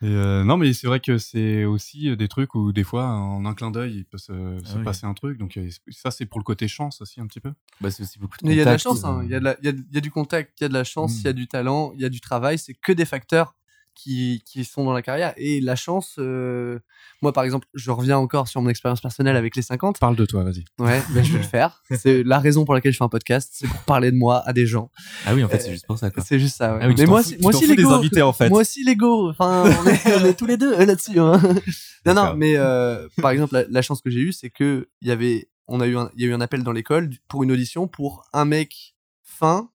[0.00, 3.06] Et euh, non, mais c'est vrai que c'est aussi euh, des trucs où des fois,
[3.08, 4.26] en un clin d'œil, il peut se,
[4.64, 4.84] se Ah oui.
[4.84, 5.38] passer un truc.
[5.38, 7.52] Donc euh, ça, c'est pour le côté chance aussi un petit peu.
[7.80, 9.22] bah, c'est aussi beaucoup de Mais il y a de la chance, hein.
[9.24, 11.18] il y, il y, y a du contact, il y a de la chance, Mm.
[11.18, 12.58] il y a du talent, il y a du travail.
[12.58, 13.56] C'est que des facteurs
[14.00, 15.34] qui, qui sont dans la carrière.
[15.36, 16.78] Et la chance, euh,
[17.20, 19.98] moi par exemple, je reviens encore sur mon expérience personnelle avec les 50.
[19.98, 20.64] Parle de toi, vas-y.
[20.78, 21.82] Ouais, ben, je vais le faire.
[21.90, 24.52] C'est la raison pour laquelle je fais un podcast, c'est pour parler de moi à
[24.52, 24.90] des gens.
[25.26, 26.10] Ah oui, en fait, c'est juste pour ça.
[26.24, 26.74] C'est juste ça.
[26.74, 26.80] ouais.
[26.82, 27.90] Ah oui, Mais moi, fous- moi aussi l'ego.
[27.90, 28.48] invités, en fait.
[28.48, 29.30] Moi aussi l'ego.
[29.30, 31.18] Enfin, on est, on est tous les deux euh, là-dessus.
[31.18, 31.40] hein.
[32.06, 35.08] Non, non, mais euh, par exemple, la, la chance que j'ai eue, c'est que il
[35.08, 37.50] y avait, on a eu, il y a eu un appel dans l'école pour une
[37.52, 38.94] audition pour un mec
[39.24, 39.68] fin,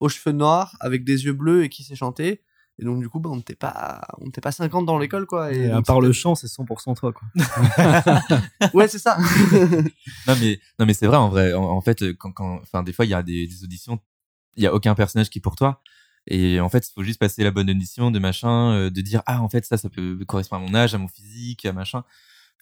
[0.00, 2.42] aux cheveux noirs, avec des yeux bleus et qui sait chanter.
[2.78, 5.52] Et donc du coup, bah, on n'était pas, on n'était pas 50 dans l'école, quoi.
[5.52, 7.28] Et Et à part le chant, c'est 100% toi, quoi.
[8.74, 9.16] ouais, c'est ça.
[10.26, 12.92] Non mais non mais c'est vrai en vrai en, en fait quand quand enfin des
[12.92, 13.98] fois il y a des, des auditions
[14.56, 15.82] il y a aucun personnage qui est pour toi
[16.26, 19.22] et en fait il faut juste passer la bonne audition de machin euh, de dire
[19.26, 22.04] ah en fait ça ça peut correspondre à mon âge à mon physique à machin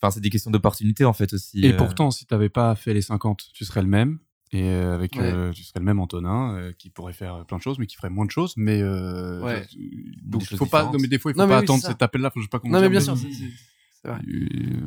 [0.01, 1.77] enfin c'est des questions d'opportunité en fait aussi Et euh.
[1.77, 4.19] pourtant, si t'avais pas fait les 50, tu serais le même.
[4.55, 5.23] Et euh, avec, Ouais.
[5.23, 7.97] euh, tu serais le même Antonin, euh, qui pourrait faire plein de choses, mais qui
[7.97, 8.53] ferait moins de choses.
[8.59, 9.67] Mais euh, Ouais.
[9.73, 9.79] je-
[10.29, 10.85] donc il faut pas.
[10.85, 12.31] Non, mais des fois, il faut Non, pas oui, attendre cet appel-là.
[12.31, 14.21] Faut je sais pas comment non, mais bien sûr, c'est vrai.
[14.29, 14.81] Euh,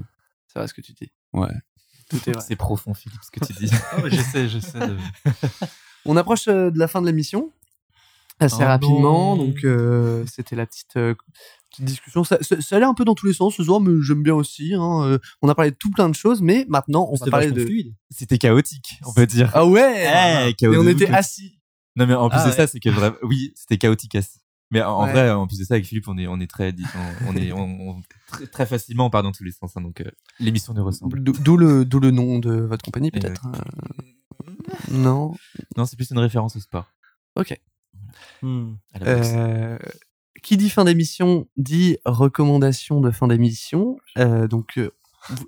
[0.48, 1.12] C'est vrai ce que tu dis.
[1.34, 1.50] Ouais.
[2.10, 2.44] Tout est vrai.
[2.48, 3.72] c'est profond Philippe ce que tu dis
[4.12, 4.96] j'essaie, j'essaie de.
[6.06, 7.52] On approche euh, de la fin de l'émission
[8.40, 9.44] assez Oh rapidement, non.
[9.46, 11.16] donc euh, c'était la petite, euh,
[11.76, 12.24] petite discussion.
[12.24, 14.34] Ça, ça, ça allait un peu dans tous les sens ce soir, mais j'aime bien
[14.34, 14.74] aussi.
[14.74, 17.52] hein, euh, on a parlé de tout plein de choses, mais maintenant on va parler
[17.52, 17.64] de.
[17.66, 17.94] fluide.
[18.10, 20.06] c'était chaotique on peut dire Ah ouais.
[20.46, 20.82] Eh, Et chaotique.
[20.82, 21.60] on était assis.
[21.96, 22.56] non mais en plus Ah de ouais.
[22.56, 24.40] ça c'est que vraiment oui c'était chaotique assis
[24.72, 25.12] mais en, en Ouais.
[25.12, 26.74] vrai en plus de ça avec Philippe on est on est très
[27.24, 29.82] on, on est on, on- très, très facilement on part dans tous les sens hein,
[29.82, 30.10] donc euh,
[30.40, 33.46] l'émission nous ressemble D'où le, d'où le nom de votre compagnie Eh peut-être.
[33.48, 34.52] euh,
[34.92, 35.36] Non.
[35.78, 36.88] non c'est plus une référence au sport
[37.36, 37.56] Ok.
[38.42, 38.74] Hmm.
[39.02, 39.78] Euh,
[40.46, 43.98] qui dit fin d'émission dit recommandation de fin d'émission.
[44.20, 44.92] Euh, donc, euh,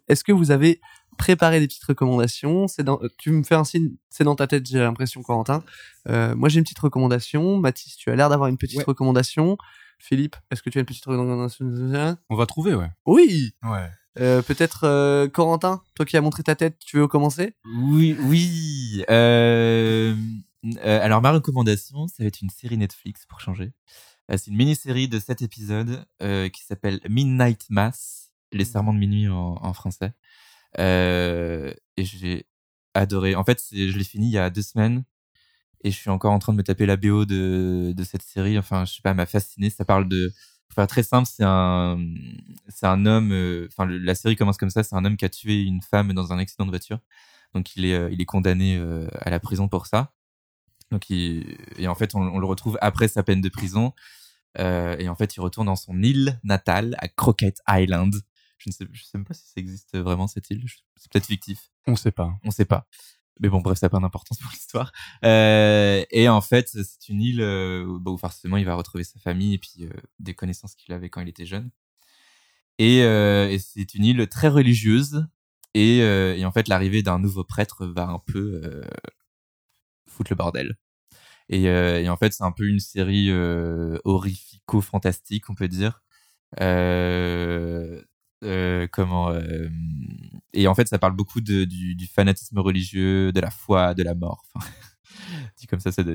[0.07, 0.81] est-ce que vous avez
[1.17, 2.67] préparé des petites recommandations?
[2.67, 5.63] C'est dans, Tu me fais un signe, c'est dans ta tête, j'ai l'impression, Corentin.
[6.09, 7.57] Euh, moi, j'ai une petite recommandation.
[7.57, 8.85] Mathis, tu as l'air d'avoir une petite Ouais.
[8.85, 9.57] recommandation.
[9.99, 11.65] Philippe, est-ce que tu as une petite recommandation?
[12.29, 12.89] On va trouver, ouais.
[13.05, 13.89] Oui Ouais.
[14.19, 17.53] Euh, Peut-être euh, Corentin, toi qui as montré ta tête, tu veux commencer?
[17.83, 19.03] Oui, oui.
[19.11, 20.15] Euh,
[20.83, 23.73] euh, alors ma recommandation, ça va être une série Netflix pour changer.
[24.31, 28.99] Euh, c'est une mini-série de 7 épisodes euh, qui s'appelle Midnight Mass, les serments de
[28.99, 30.13] minuit en, en français.
[30.79, 32.47] Euh, et j'ai
[32.93, 33.35] adoré.
[33.35, 35.03] En fait, je l'ai fini il y a deux semaines
[35.83, 38.57] et je suis encore en train de me taper la BO de, de cette série.
[38.59, 39.69] Enfin, je sais pas, elle m'a fasciné.
[39.69, 40.33] Ça parle de,
[40.67, 41.97] pour faire très simple, c'est un,
[42.69, 43.31] c'est un homme.
[43.67, 44.83] Enfin, la série commence comme ça.
[44.83, 46.99] C'est un homme qui a tué une femme dans un accident de voiture.
[47.53, 50.13] Donc, il est, euh, il est condamné euh, à la prison pour ça.
[50.91, 53.93] Donc, il, et en fait, on, on le retrouve après sa peine de prison.
[54.59, 58.15] Euh, et en fait, il retourne dans son île natale à Crockett Island.
[58.57, 60.65] Je ne sais, je sais même pas si ça existe vraiment cette île.
[60.95, 62.33] C'est peut-être fictif On sait pas.
[62.43, 62.87] on sait pas.
[63.39, 64.91] Mais bon, bref, ça n'a pas d'importance pour l'histoire.
[65.23, 69.19] Euh, et en fait, c'est une île euh, où où forcément il va retrouver sa
[69.19, 71.69] famille et puis euh, des connaissances qu'il avait quand il était jeune.
[72.79, 75.27] Et, euh, et c'est une île très religieuse.
[75.73, 78.81] Et, euh, et en fait, l'arrivée d'un nouveau prêtre va un peu euh,
[80.29, 80.77] le bordel.
[81.49, 86.01] Et, euh, et en fait, c'est un peu une série euh, horrifico-fantastique, on peut dire.
[86.61, 88.01] Euh,
[88.91, 89.33] comment
[90.53, 94.13] et en fait ça parle beaucoup de, du, fanatisme religieux de la foi de la
[94.13, 94.65] mort enfin
[95.57, 96.05] dit comme ça c'est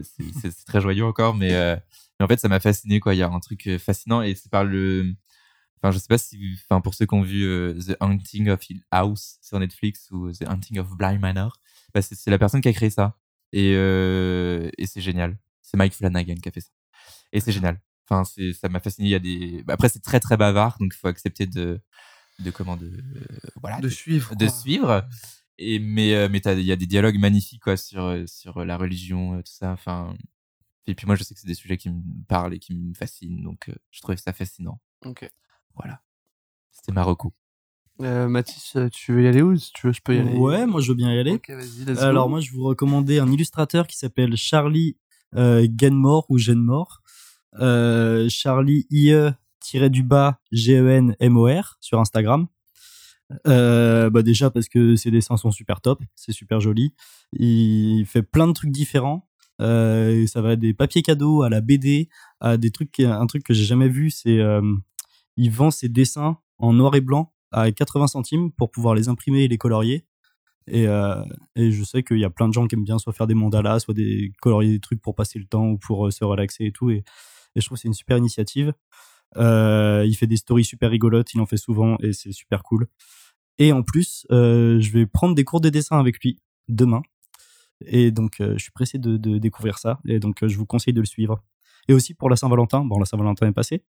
[0.64, 3.40] très joyeux encore mais, mais en fait ça m'a fasciné quoi il y a un
[3.40, 5.12] truc fascinant et c'est par le
[5.78, 7.42] enfin je sais pas si enfin pour ceux qui ont vu
[7.86, 11.58] The Haunting of Hill House sur Netflix ou The Haunting of Bly Manor
[11.92, 13.18] bah, c'est la personne qui a créé ça
[13.52, 16.70] et euh, et c'est génial c'est Mike Flanagan qui a fait ça
[17.32, 20.00] et c'est génial enfin c'est ça m'a fasciné il y a des bah, après c'est
[20.00, 21.80] très très bavard donc il faut accepter de
[22.38, 24.34] de comment de euh, voilà De suivre.
[24.36, 24.54] de quoi.
[24.54, 25.08] suivre
[25.58, 29.52] et mais mais il y a des dialogues magnifiques quoi sur sur la religion tout
[29.52, 30.16] ça enfin
[30.86, 32.94] et puis moi je sais que c'est des sujets qui me parlent et qui me
[32.94, 35.28] fascinent donc je trouvais ça fascinant Ok.
[35.74, 36.00] Voilà.
[36.70, 37.34] C'était Marocco.
[38.02, 40.36] Euh, Mathis, euh, tu veux y aller ou si tu veux, je peux y aller
[40.36, 41.40] Ouais, moi je veux bien y aller.
[41.48, 42.00] Go.
[42.00, 44.96] Alors moi je vous recommandais un illustrateur qui s'appelle Charlie
[45.36, 47.02] euh, Genmore ou Genmore.
[47.60, 49.32] Euh, Charlie IE
[49.90, 52.46] du bas E sur Instagram.
[53.46, 56.94] Euh, bah déjà parce que ses dessins sont super top, c'est super joli.
[57.32, 59.28] Il fait plein de trucs différents.
[59.60, 62.08] Euh, ça va des papiers cadeaux à la BD,
[62.40, 64.60] à des trucs, un truc que j'ai jamais vu, c'est euh,
[65.36, 69.44] il vend ses dessins en noir et blanc à 80 centimes pour pouvoir les imprimer
[69.44, 70.04] et les colorier.
[70.66, 71.22] Et, euh,
[71.56, 73.34] et je sais qu'il y a plein de gens qui aiment bien soit faire des
[73.34, 76.64] mandalas, soit des colorier des trucs pour passer le temps ou pour euh, se relaxer
[76.66, 76.90] et tout.
[76.90, 77.04] Et,
[77.54, 78.72] je trouve que c'est une super initiative.
[79.36, 82.86] Euh, il fait des stories super rigolotes, il en fait souvent et c'est super cool.
[83.58, 86.38] Et en plus, je vais prendre des cours de dessin avec lui
[86.68, 87.02] demain.
[87.84, 90.00] Et donc, je suis pressé de, de découvrir ça.
[90.08, 91.42] Et donc, je vous conseille de le suivre.
[91.88, 92.84] Et aussi pour la Saint-Valentin.
[92.86, 93.84] Bon, la Saint-Valentin est passée.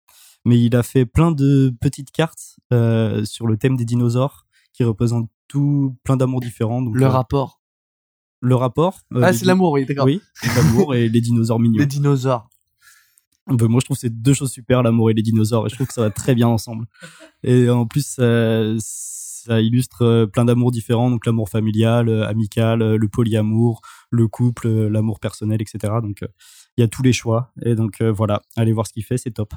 [0.45, 4.83] Mais il a fait plein de petites cartes euh, sur le thème des dinosaures qui
[4.83, 6.81] représentent tout plein d'amours différents.
[6.81, 7.59] Donc, le euh, rapport.
[8.41, 8.99] le rapport.
[9.13, 10.05] euh, Ah, c'est l'amour, oui, d'accord.
[10.05, 10.21] Oui,
[10.55, 11.79] l'amour et les dinosaures mignons.
[11.79, 12.49] Les dinosaures.
[13.47, 15.75] Ben, moi, je trouve que c'est deux choses super, l'amour et les dinosaures, et je
[15.75, 16.85] trouve que ça va très bien ensemble.
[17.43, 18.19] Et en plus,
[18.77, 23.81] ça, illustre plein d'amours différents, donc l'amour familial, amical, le polyamour,
[24.11, 25.93] le couple, l'amour personnel, etc.
[26.03, 26.23] Donc,
[26.77, 27.51] il y a tous les choix.
[27.63, 29.53] Et donc, voilà, allez voir ce qu'il fait, c'est top.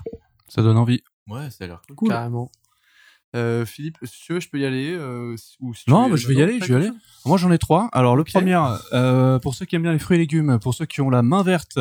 [0.49, 1.03] Ça donne envie.
[1.29, 2.09] Ouais, ça a l'air cool.
[2.09, 2.51] Carrément.
[3.35, 6.29] Euh, Philippe, si tu veux, je peux y aller euh, ou si Non, bah, je
[6.29, 6.91] vais y aller, je vais y aller.
[7.25, 7.89] Moi, j'en ai trois.
[7.93, 8.61] Alors, le premier,
[8.93, 11.23] euh, pour ceux qui aiment bien les fruits et légumes, pour ceux qui ont la
[11.23, 11.79] main verte,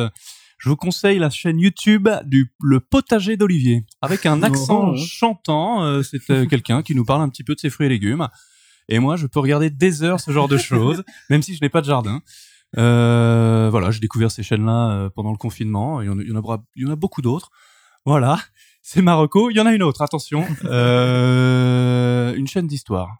[0.56, 4.96] je vous conseille la chaîne YouTube du Le Potager d'Olivier, avec un accent Oh.
[4.96, 5.84] chantant.
[5.84, 8.28] Euh, c'est euh, quelqu'un qui nous parle un petit peu de ses fruits et légumes.
[8.88, 11.68] Et moi, je peux regarder des heures ce genre de choses, même si je n'ai
[11.68, 12.22] pas de jardin.
[12.78, 16.00] Euh, voilà, j'ai découvert ces chaînes-là pendant le confinement.
[16.00, 17.50] Il y en a, il y en a, bra- il y en a beaucoup d'autres.
[18.04, 18.40] Voilà,
[18.82, 19.50] c'est Marocco.
[19.50, 20.44] Il y en a une autre, attention.
[20.64, 23.16] Euh, une chaîne d'histoire.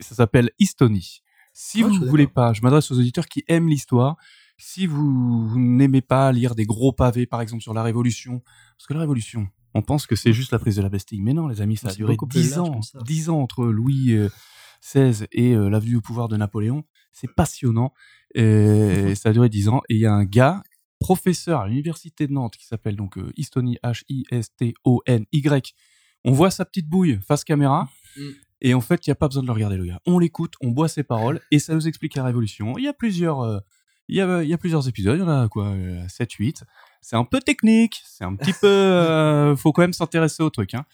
[0.00, 1.22] Ça s'appelle Estonie.
[1.52, 4.16] Si Ah, vous ne voulez pas, je m'adresse aux auditeurs qui aiment l'histoire.
[4.58, 8.42] Si vous, vous n'aimez pas lire des gros pavés, par exemple, sur la Révolution,
[8.76, 11.20] parce que la Révolution, on pense que c'est juste la prise de la Bastille.
[11.22, 12.80] Mais non, les amis, ça a duré beaucoup plus 10 large ans.
[12.80, 12.98] que ça.
[13.04, 14.28] 10 ans entre Louis euh,
[14.82, 16.84] XVI et euh, l'avenue au pouvoir de Napoléon.
[17.12, 17.92] C'est passionnant.
[18.34, 19.80] Et ça a duré 10 ans.
[19.88, 20.62] Et il y a un gars,
[20.98, 25.74] professeur à l'université de Nantes, qui s'appelle donc euh, Estonie, H-I-S-T-O-N-Y.
[26.24, 27.88] On voit sa petite bouille face caméra.
[28.16, 28.22] Mm.
[28.60, 30.00] Et en fait, il n'y a pas besoin de le regarder, le gars.
[30.04, 32.76] On l'écoute, on boit ses paroles, et ça nous explique la Révolution.
[32.76, 33.60] Il y a plusieurs, euh,
[34.08, 35.74] il y a, il y a plusieurs épisodes, il y en a quoi,
[36.08, 36.64] 7, 8.
[37.00, 40.74] C'est un peu technique, c'est un petit peu, euh, faut quand même s'intéresser au truc.
[40.74, 40.84] Hein.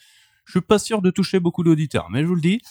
[0.45, 2.61] Je suis pas sûr de toucher beaucoup d'auditeurs, mais je vous le dis.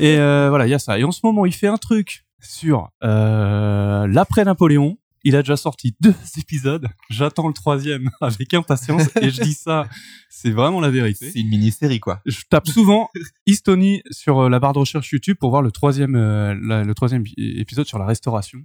[0.00, 0.98] et euh, voilà, il y a ça.
[0.98, 4.98] Et en ce moment, il fait un truc sur euh, l'après Napoléon.
[5.24, 6.86] Il a déjà sorti deux épisodes.
[7.10, 9.08] J'attends le troisième avec impatience.
[9.20, 9.88] Et je dis ça,
[10.28, 12.20] c'est vraiment la vérité C'est une mini-série, quoi.
[12.26, 13.08] je tape souvent
[13.46, 16.94] Estonie sur euh, la barre de recherche YouTube pour voir le troisième, euh, la- le
[16.94, 18.60] troisième épisode sur la restauration.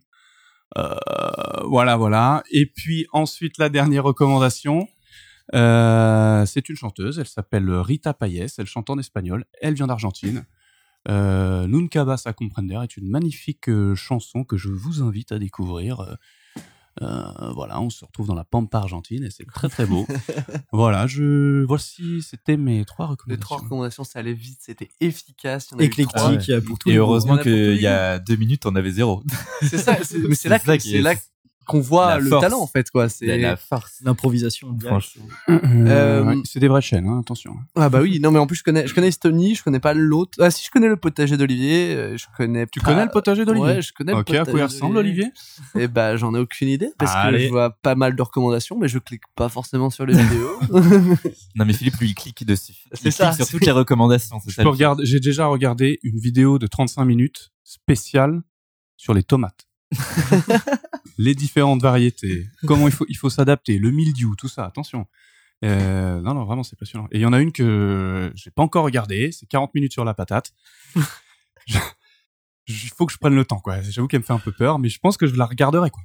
[0.77, 0.93] Euh,
[1.65, 2.43] voilà, voilà.
[2.51, 4.87] Et puis ensuite, la dernière recommandation,
[5.55, 7.19] euh, c'est une chanteuse.
[7.19, 8.47] Elle s'appelle Rita Payes.
[8.57, 9.45] Elle chante en espagnol.
[9.61, 10.45] Elle vient d'Argentine.
[11.07, 15.39] Euh, Nunca vas a comprender est une magnifique euh, chanson que je vous invite à
[15.39, 16.17] découvrir.
[17.01, 20.05] Euh, voilà, on se retrouve dans la pampa argentine et c'est très très beau.
[20.73, 23.41] voilà, je voici, c'était mes trois Les recommandations.
[23.45, 25.69] trois recommandations, ça allait vite, c'était efficace.
[25.71, 28.19] il y en a eu Éclectique pour tous Et les heureusement qu'il les y a
[28.19, 29.23] deux minutes, on avait zéro.
[29.61, 31.15] C'est ça, c'est- mais c'est là, que- c'est là
[31.69, 32.41] qu'on voit La le force.
[32.43, 33.07] talent en fait quoi.
[33.09, 33.99] C'est la farce.
[34.03, 34.75] L'improvisation.
[34.83, 35.23] Franchement.
[35.49, 37.55] Euh, ouais, c'est des vraies chaînes, hein, attention.
[37.75, 39.93] ah bah oui, non mais en plus je connais, je connais Estonie, je connais pas
[39.93, 40.37] l'autre.
[40.41, 42.65] Ah si je connais le potager d'Olivier, euh, je connais.
[42.67, 44.11] Tu pas- connais le potager d'Olivier Ouais, je connais.
[44.13, 45.31] le Ok, à quoi il potager ressemble Olivier?
[45.77, 47.45] Eh bah j'en ai aucune idée parce que Allez.
[47.45, 50.59] je vois pas mal de recommandations, mais je clique pas forcément sur les vidéos.
[51.55, 52.73] Non, mais Philippe, lui, il clique dessus.
[52.93, 54.37] C'est Il ça, clique sur toutes les recommandations.
[54.47, 58.41] Je regarder, j'ai déjà regardé une vidéo de 35 minutes spéciale
[58.97, 59.67] sur les tomates.
[61.21, 65.05] les différentes variétés, comment il faut, il faut s'adapter, le mildiou, tout ça, attention.
[65.65, 67.07] Euh, non, non, vraiment, c'est passionnant.
[67.11, 70.05] Et il y en a une que j'ai pas encore regardée, c'est 40 minutes sur
[70.05, 70.51] la patate.
[71.67, 71.77] Je-
[72.67, 73.81] Il faut que je prenne le temps, quoi.
[73.81, 76.03] J'avoue qu'elle me fait un peu peur, mais je pense que je la regarderai, quoi.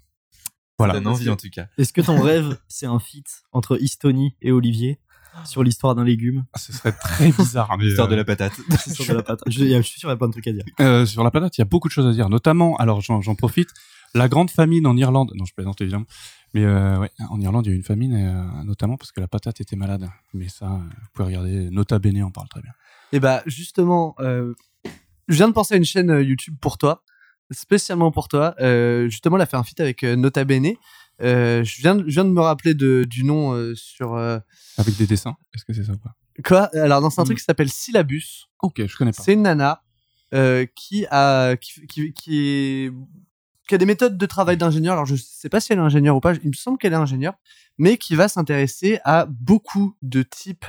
[0.78, 0.94] Voilà.
[0.94, 1.66] Ça donne envie, en tout cas.
[1.78, 4.98] Est-ce que ton rêve, c'est un feat entre Estonie et Olivier
[5.44, 6.46] sur l'histoire d'un légume?
[6.54, 7.76] Ah, Ce serait très bizarre.
[7.78, 8.54] mais, L'histoire de euh, la patate.
[8.92, 10.52] sur de la patate je, je suis sûr qu'il y a plein de trucs à
[10.52, 10.64] dire.
[10.80, 13.20] Euh, sur la patate, il y a beaucoup de choses à dire, notamment, alors j'en
[13.20, 13.68] j'en profite,
[14.14, 15.32] la grande famine en Irlande.
[15.34, 16.06] Non, je plaisante évidemment,
[16.54, 19.20] mais euh, ouais, en Irlande, il y a eu une famine, euh, notamment parce que
[19.20, 20.08] la patate était malade.
[20.32, 22.72] Mais ça, vous pouvez regarder, Nota Bene en parle très bien.
[23.12, 24.54] Et bah justement, euh,
[25.28, 27.02] je viens de penser à une chaîne euh, YouTube pour toi,
[27.50, 28.54] spécialement pour toi.
[29.08, 30.74] Justement, elle a fait un feat avec Nota Bene.
[31.20, 34.16] Je, viens de, je viens de me rappeler de, du nom sur.
[34.16, 36.14] Avec des dessins, est-ce que c'est ça ou pas?
[36.44, 36.62] Quoi?
[36.74, 38.48] Alors, non, c'est un truc qui s'appelle Syllabus.
[38.60, 39.22] Ok, je connais pas.
[39.22, 39.82] C'est une nana
[40.74, 42.92] qui a qui, qui, qui est
[43.68, 44.94] qui a des méthodes de travail d'ingénieur.
[44.94, 46.34] Alors je sais pas si elle est ingénieure ou pas.
[46.34, 47.34] Il me semble qu'elle est ingénieure,
[47.78, 50.66] mais qui va s'intéresser à beaucoup de types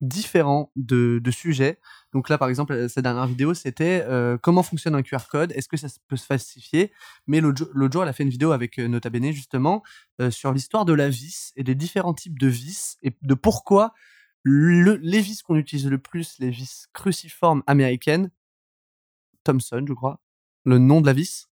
[0.00, 1.78] différents de, sujets.
[2.12, 5.52] Donc là, par exemple, sa dernière vidéo, c'était euh, comment fonctionne un QR code?
[5.52, 6.92] Est-ce que ça peut se falsifier?
[7.26, 9.82] Mais l'autre jour, elle a fait une vidéo avec euh, Nota Bene justement
[10.20, 13.94] euh, sur l'histoire de la vis et des différents types de vis et de pourquoi
[14.42, 18.30] le, les vis qu'on utilise le plus, les vis cruciformes américaines,
[19.44, 20.20] Thomson, je crois,
[20.64, 21.48] le nom de la vis,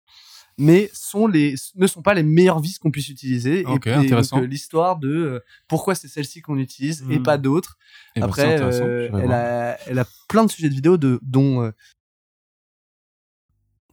[0.58, 3.66] mais sont les, ne sont pas les meilleures vis qu'on puisse utiliser.
[3.66, 4.38] Ok, et, et donc, intéressant.
[4.40, 7.24] euh, l'histoire de euh, pourquoi c'est celle-ci qu'on utilise et Hmm.
[7.24, 7.78] pas d'autres.
[8.16, 10.98] Eh ben, c'est Après, intéressant, euh, elle, a, elle a plein de sujets de vidéos
[10.98, 11.62] de, dont.
[11.64, 11.72] euh,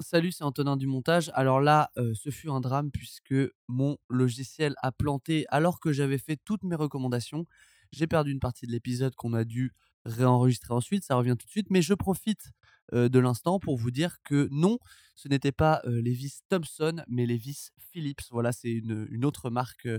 [0.01, 1.31] Salut, c'est Antonin du montage.
[1.35, 3.35] Alors là, euh, ce fut un drame puisque
[3.67, 7.47] mon logiciel a planté alors que j'avais fait toutes mes recommandations.
[7.91, 9.73] J'ai perdu une partie de l'épisode qu'on a dû
[10.05, 11.05] réenregistrer ensuite.
[11.05, 14.49] Ça revient tout de suite, mais je profite euh, de l'instant pour vous dire que
[14.51, 14.79] non,
[15.19, 18.23] ce n'était pas euh, les vis Thomson, mais les vis Philips.
[18.31, 19.99] Voilà, c'est une, une autre marque euh,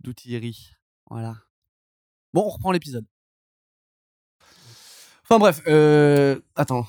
[0.00, 0.70] d'outillerie.
[1.10, 1.36] Voilà.
[2.32, 3.04] Bon, on reprend l'épisode.
[5.24, 6.86] Enfin bref, euh, attends.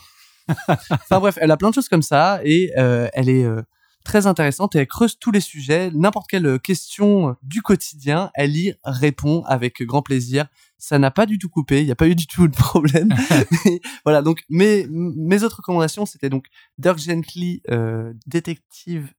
[0.67, 3.61] enfin bref, elle a plein de choses comme ça et euh, elle est euh,
[4.06, 8.73] très intéressante et elle creuse tous les sujets, n'importe quelle question du quotidien, elle y
[8.86, 10.48] répond avec grand plaisir.
[10.77, 13.10] Ça n'a pas du tout coupé, il n'y a pas eu du tout de problème.
[13.65, 16.45] Mais voilà, donc mes, mes autres recommandations, c'était donc
[16.77, 19.11] Dirk Gently, euh, détective,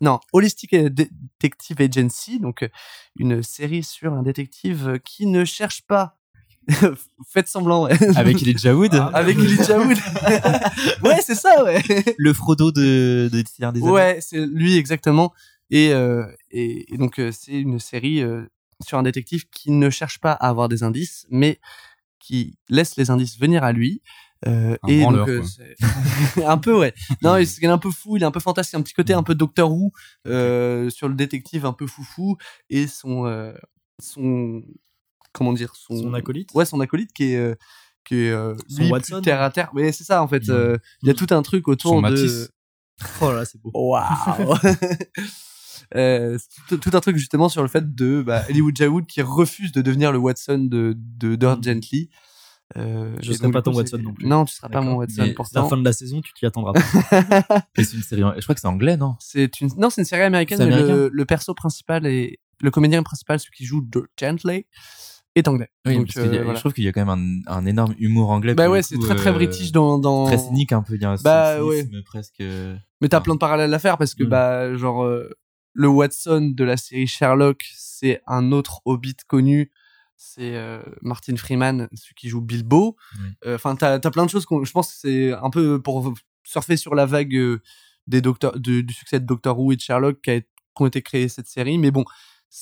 [0.00, 2.68] non, Holistic Detective Agency, donc euh,
[3.16, 6.18] une série sur un détective qui ne cherche pas.
[7.28, 7.96] Faites semblant, ouais.
[8.16, 9.98] Avec Elijah Wood, Avec Elijah Wood.
[11.02, 11.82] ouais, c'est ça, ouais.
[12.18, 13.80] le Frodo de, de Seigneur des.
[13.80, 15.32] Ouais, c'est lui exactement.
[15.70, 18.42] Et, euh, et, et donc euh, c'est une série euh,
[18.84, 21.60] sur un détective qui ne cherche pas à avoir des indices, mais
[22.20, 24.02] qui laisse les indices venir à lui.
[24.46, 25.42] Euh, Un et donc euh,
[26.44, 26.92] un peu ouais.
[27.22, 29.22] Non, il est un peu fou, il est un peu fantastique, un petit côté un
[29.22, 29.92] peu Doctor Who
[30.26, 32.36] euh, sur le détective un peu foufou
[32.68, 33.54] et son
[33.98, 34.62] son
[35.36, 37.54] comment dire son, Son acolyte Ouais, son acolyte qui est euh,
[38.04, 39.70] qui est euh, Son lui, Watson plus terre à terre.
[39.74, 40.46] Mais c'est ça en fait.
[40.48, 40.50] Mm.
[40.50, 42.50] euh, Il y a tout un truc autour Son de Matisse.
[43.20, 43.70] Oh là, c'est beau.
[43.74, 44.54] Waouh
[45.94, 49.22] Euh, c'est tout, tout un truc justement sur le fait de bah, Hollywood Jawood qui
[49.22, 51.62] refuse de devenir le Watson de, de Dirt Mm.
[51.62, 52.10] Gently.
[52.76, 54.26] Euh, Je et serai pas ton Watson non plus.
[54.26, 55.68] Non, tu seras pas mon Watson Mais La pourtant.
[55.68, 57.62] fin de la saison, tu t'y attendras pas.
[57.78, 59.14] Et c'est une série, je crois que c'est anglais, non?
[59.20, 60.58] C'est une non, c'est une série américaine.
[60.58, 64.66] Mais le, perso principal et le comédien principal, celui qui joue Dirt Gently,
[65.36, 65.68] est anglais.
[65.86, 66.56] Oui, Donc, parce qu'il y a- euh, voilà.
[66.56, 68.54] je trouve qu'il y a quand même un, un énorme humour anglais.
[68.54, 70.24] Bah ouais, c'est très très euh, british dans dans.
[70.26, 72.40] Très cynique un peu, il y a un Bah, cynisme presque.
[72.40, 74.28] euh, Mais t'as plein de parallèles à faire parce que Mm.
[74.28, 75.30] bah genre euh,
[75.74, 79.70] le Watson de la série Sherlock, c'est un autre Hobbit connu,
[80.16, 80.54] c'est
[81.02, 82.96] Martin Freeman, celui qui joue Bilbo.
[83.44, 86.14] Euh, Enfin, t'as plein de choses je pense que c'est un peu pour
[86.44, 87.36] surfer sur la vague
[88.06, 90.46] des docteurs, de- du succès de Doctor Who et de Sherlock qui, a, qui
[90.80, 91.76] ont été créés cette série.
[91.76, 92.04] Mais bon,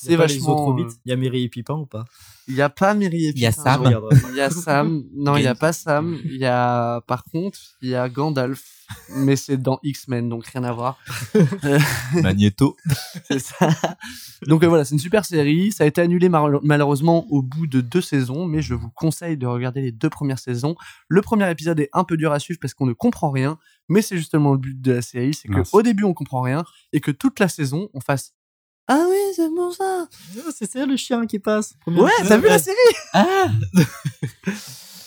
[0.03, 0.67] c'est vachement.
[0.69, 0.95] euh, Hobbits.
[1.05, 2.05] Il y a Mary et Pipin ou pas?
[2.47, 3.83] Il y a pas Mary et Il y a Sam.
[4.29, 5.03] Il y a Sam.
[5.15, 6.17] Non, il y a pas Sam.
[6.25, 8.63] Il y a, par contre, il y a Gandalf.
[9.15, 10.99] Mais c'est dans X-Men, donc rien à voir.
[12.21, 12.75] Magneto.
[13.27, 13.69] C'est ça.
[14.47, 15.71] Donc euh, voilà, c'est une super série.
[15.71, 19.37] Ça a été annulé mar- malheureusement au bout de deux saisons, mais je vous conseille
[19.37, 20.75] de regarder les deux premières saisons.
[21.07, 23.57] Le premier épisode est un peu dur à suivre parce qu'on ne comprend rien,
[23.89, 25.73] mais c'est justement le but de la série, c'est que Mince.
[25.73, 26.63] au début on comprend rien
[26.93, 28.33] et que toute la saison on fasse
[28.87, 30.07] ah oui c'est bon ça.
[30.37, 31.73] Oh, C'est ça le chien qui passe.
[31.87, 32.75] Ouais, t'as vu la série?
[33.13, 33.47] Ah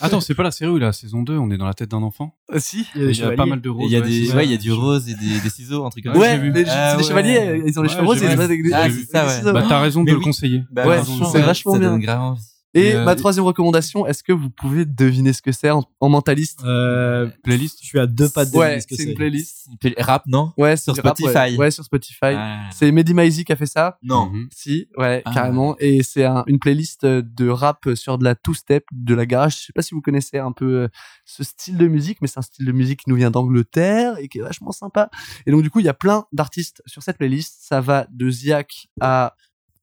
[0.01, 2.03] Attends, c'est pas la série où la saison 2, on est dans la tête d'un
[2.05, 2.33] enfant?
[2.53, 2.87] Aussi.
[2.95, 3.85] Il y a des Il y a pas mal de roses.
[3.91, 5.85] Il y a ouais, des, ouais, il y a du rose et des, des ciseaux,
[5.85, 6.41] un truc comme Ouais, ça.
[6.41, 7.09] Ouais, les, Ah c'est des ouais.
[7.09, 9.33] chevaliers, ils ont les Ouais, cheveux roses et Ah, des ça, ouais.
[9.39, 9.53] ciseaux.
[9.53, 10.25] Bah, t'as raison Mais de le oui.
[10.25, 10.63] conseiller.
[10.71, 11.01] Bah, Ouais,
[11.33, 11.91] c'est vachement ça bien.
[11.91, 12.41] donne grave envie.
[12.79, 16.09] Et Euh, ma troisième recommandation, est-ce que vous pouvez deviner ce que c'est en, en
[16.09, 16.61] mentaliste?
[16.65, 19.15] Euh, Playlist je suis à deux pas de Ouais, deviner ce que c'est une c'est.
[19.15, 19.69] playlist.
[19.85, 20.53] Une Rap, non?
[20.57, 21.31] Ouais, Sur rap, ouais.
[21.31, 21.57] Spotify.
[21.57, 22.19] Ouais, sur Spotify.
[22.37, 22.69] Ah.
[22.73, 23.99] C'est Mehdi Maizi qui a fait ça?
[24.03, 24.27] Non.
[24.31, 24.49] Mhm.
[24.55, 25.31] Si, ouais, Ah.
[25.35, 25.77] carrément.
[25.79, 29.59] Et c'est un- une playlist de rap sur de la two-step, de la garage.
[29.61, 30.89] Je sais pas si vous connaissez un peu euh,
[31.25, 34.29] ce style de musique, mais c'est un style de musique qui nous vient d'Angleterre et
[34.29, 35.11] qui est vachement sympa.
[35.47, 37.57] Et donc, du coup, il y a plein d'artistes sur cette playlist.
[37.61, 39.35] Ça va de Ziak à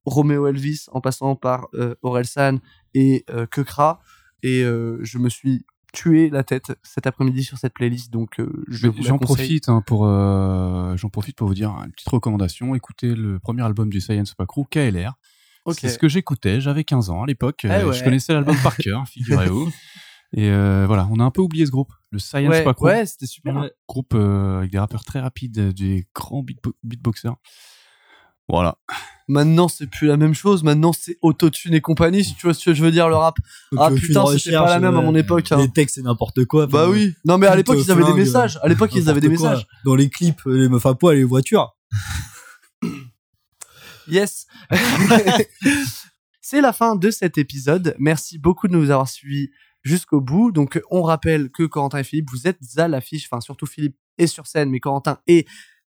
[0.05, 2.59] Romeo Elvis en passant par euh, Orelsan
[2.95, 3.99] et euh, Kekra.
[4.41, 8.51] Et euh, je me suis tué la tête cet après-midi sur cette playlist, donc euh,
[8.67, 12.75] je J'en profite hein, pour euh, j'en profite pour vous dire une petite recommandation.
[12.75, 15.13] Écoutez le premier album du Science Pack Crew, KLR.
[15.65, 15.77] Ok.
[15.79, 16.59] C'est ce que j'écoutais.
[16.61, 17.61] J'avais 15 ans à l'époque.
[17.63, 17.93] Eh ouais.
[17.93, 19.71] Je connaissais l'album par cœur, figurez-vous.
[20.33, 22.85] Et voilà, on a un peu oublié ce groupe, le Science Ouais, Pack Crew.
[22.85, 23.69] ouais, c'était super.
[23.87, 27.35] Groupe avec des rappeurs très rapides, des grands beatbo- beatboxers.
[28.47, 28.77] Voilà.
[29.27, 30.63] Maintenant, c'est plus la même chose.
[30.63, 33.35] Maintenant, c'est autotune et compagnie, si tu vois ce que je veux dire, le rap.
[33.71, 35.57] Donc, Ah, putain, c'était pas la même à euh, mon époque, hein.
[35.57, 36.67] Les textes, c'est n'importe quoi.
[36.67, 37.15] Bah oui.
[37.25, 38.59] Non, mais à l'époque, ils avaient des messages.
[38.61, 39.49] À l'époque, ils avaient des quoi.
[39.49, 39.67] messages.
[39.83, 41.75] Dans les clips, les meufs à poil et les voitures.
[44.07, 44.45] Yes.
[46.39, 47.95] c'est la fin de cet épisode.
[47.97, 49.49] Merci beaucoup de nous avoir suivis
[49.81, 50.51] jusqu'au bout.
[50.51, 53.27] Donc, on rappelle que Corentin et Philippe, vous êtes à l'affiche.
[53.31, 55.47] Enfin, surtout Philippe est sur scène, mais Corentin est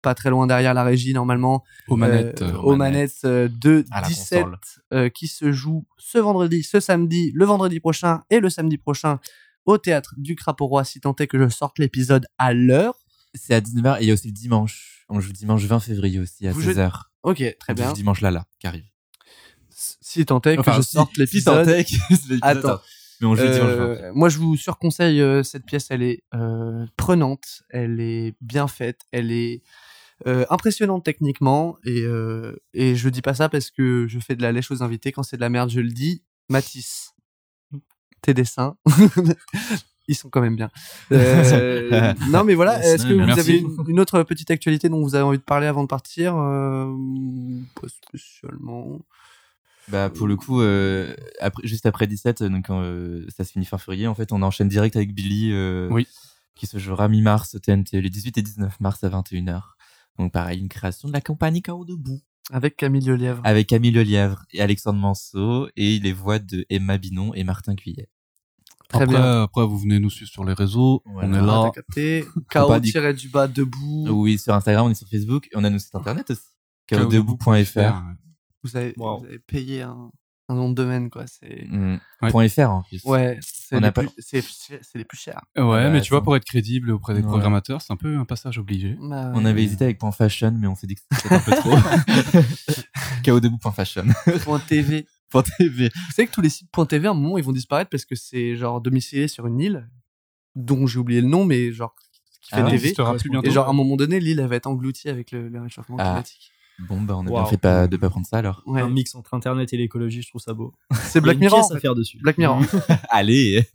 [0.02, 1.64] pas très loin derrière la régie, normalement.
[1.88, 2.42] Aux manettes.
[2.42, 4.58] euh, euh, aux manettes euh, de À la 17 console.
[4.94, 9.20] euh, qui se joue ce vendredi, ce samedi, le vendredi prochain et le samedi prochain
[9.66, 12.96] au théâtre du Crapaud Roi, si tant est que je sorte l'épisode à l'heure.
[13.36, 15.06] C'est à 19h et il y a aussi le dimanche.
[15.10, 16.92] On joue dimanche 20 février aussi à Vous jouez- 16h.
[17.24, 17.92] Ok, très bien.
[17.94, 18.86] Dimanche là, là, qui arrive.
[19.70, 21.66] Si tant est que Enfin, je si- sorte si l'épisode.
[21.66, 22.80] tant est que l'épisode Attends.
[23.22, 24.14] Mais on dimanche Euh, 20.
[24.14, 25.88] moi, je vous surconseille euh, cette pièce.
[25.90, 29.62] Elle est euh, prenante, elle est bien faite, elle est
[30.28, 31.78] euh, impressionnante techniquement.
[31.86, 34.84] Et, euh, et je dis pas ça parce que je fais de la lèche aux
[34.84, 35.12] invités.
[35.12, 36.24] Quand c'est de la merde, je le dis.
[36.50, 37.14] Matisse,
[38.22, 38.76] tes dessins.
[40.08, 40.72] Ils sont quand même bien.
[41.12, 42.84] Euh, non, mais voilà.
[42.84, 45.68] Est-ce que vous avez une, une autre petite actualité dont vous avez envie de parler
[45.68, 49.00] avant de partir Pas spécialement?
[49.91, 53.78] Bah pour le coup, euh, après, juste après 17, donc euh, ça se finit fin
[53.78, 54.07] février.
[54.07, 56.07] En fait, on enchaîne direct avec Billy, euh, Oui.
[56.56, 59.61] qui se jouera mi-mars au TNT, les 18 et 19 mars à 21h.
[60.18, 62.20] Donc pareil, une création de la compagnie Chaos debout
[62.52, 63.41] Avec Camille Lelièvre.
[63.45, 68.10] avec Camille Lelièvre et Alexandre Manceau et les voix de Emma Binon et Martin Cuillet.
[68.90, 69.44] Très après, bien.
[69.44, 71.03] après, vous venez nous suivre sur les réseaux.
[71.06, 71.30] Voilà.
[71.30, 71.64] On est Ah, là.
[71.66, 72.26] t'as capté.
[72.52, 74.07] pas dire- KO du bas debout.
[74.10, 76.41] Oui, sur Instagram, on est sur Facebook et on a nos sites internet aussi.
[76.88, 78.02] chaosdebout.fr.
[78.64, 79.19] Vous avez, Wow.
[79.19, 80.11] vous avez payé un,
[80.49, 81.26] un nom de domaine, quoi.
[81.27, 81.65] C'est.
[81.68, 81.99] Mm.
[82.22, 82.31] Ouais.
[82.31, 83.03] Point .fr en plus.
[83.06, 85.41] Ouais, c'est On les, a pas- les plus chers.
[85.56, 87.27] Ouais, bah, mais tu vois, pour être crédible auprès des Ouais.
[87.27, 88.98] programmateurs, c'est un peu un passage obligé.
[88.99, 91.52] Bah, On avait hésité avec point .fashion, mais on s'est dit que c'était un peu
[91.52, 91.72] trop.
[93.23, 94.06] chaosdebout.fashion.
[94.44, 95.06] Point .tv.
[95.30, 95.90] Point .tv.
[96.07, 98.06] Vous savez que tous les sites point .tv, à un moment, ils vont disparaître parce
[98.06, 99.90] que c'est genre domicilié sur une île,
[100.56, 101.94] dont j'ai oublié le nom, mais genre
[102.41, 102.94] qui fait Ah TV.
[103.44, 105.98] Et genre, à un moment donné, l'île, elle va être engloutie avec le, le réchauffement
[105.99, 106.03] Ah.
[106.06, 106.52] climatique.
[106.88, 107.42] Bon, bah, on a Wow.
[107.42, 108.64] bien fait pas, de pas prendre ça alors.
[108.66, 108.82] Ouais.
[108.82, 110.72] Un mix entre Internet et l'écologie, je trouve ça beau.
[111.04, 111.60] C'est Black Mirror.
[111.60, 111.80] en à fait.
[111.82, 112.20] faire dessus.
[112.22, 112.62] Black Mirror.
[113.10, 113.68] Allez,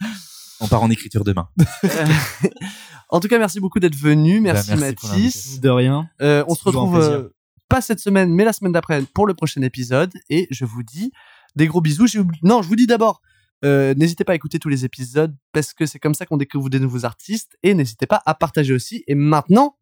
[0.61, 1.49] on part en écriture demain.
[3.11, 4.41] en tout cas, merci beaucoup d'être venu.
[4.41, 5.61] Merci, Bah, merci Mathis.
[5.61, 6.09] De rien.
[6.23, 7.29] Euh, on se retrouve euh,
[7.69, 10.13] pas cette semaine, mais la semaine d'après pour le prochain épisode.
[10.31, 11.13] Et je vous dis
[11.57, 12.07] des gros bisous.
[12.17, 13.21] Oublié- Non, je vous dis d'abord,
[13.65, 16.71] euh, n'hésitez pas à écouter tous les épisodes parce que c'est comme ça qu'on découvre
[16.71, 17.57] des nouveaux artistes.
[17.63, 19.05] Et n'hésitez pas à partager aussi.
[19.07, 19.77] Et maintenant,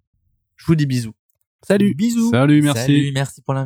[0.56, 1.12] je vous dis bisous.
[1.66, 1.94] Salut.
[1.94, 2.30] Bisous.
[2.30, 2.82] Salut, merci.
[2.82, 3.60] Salut, merci pour l'invitation.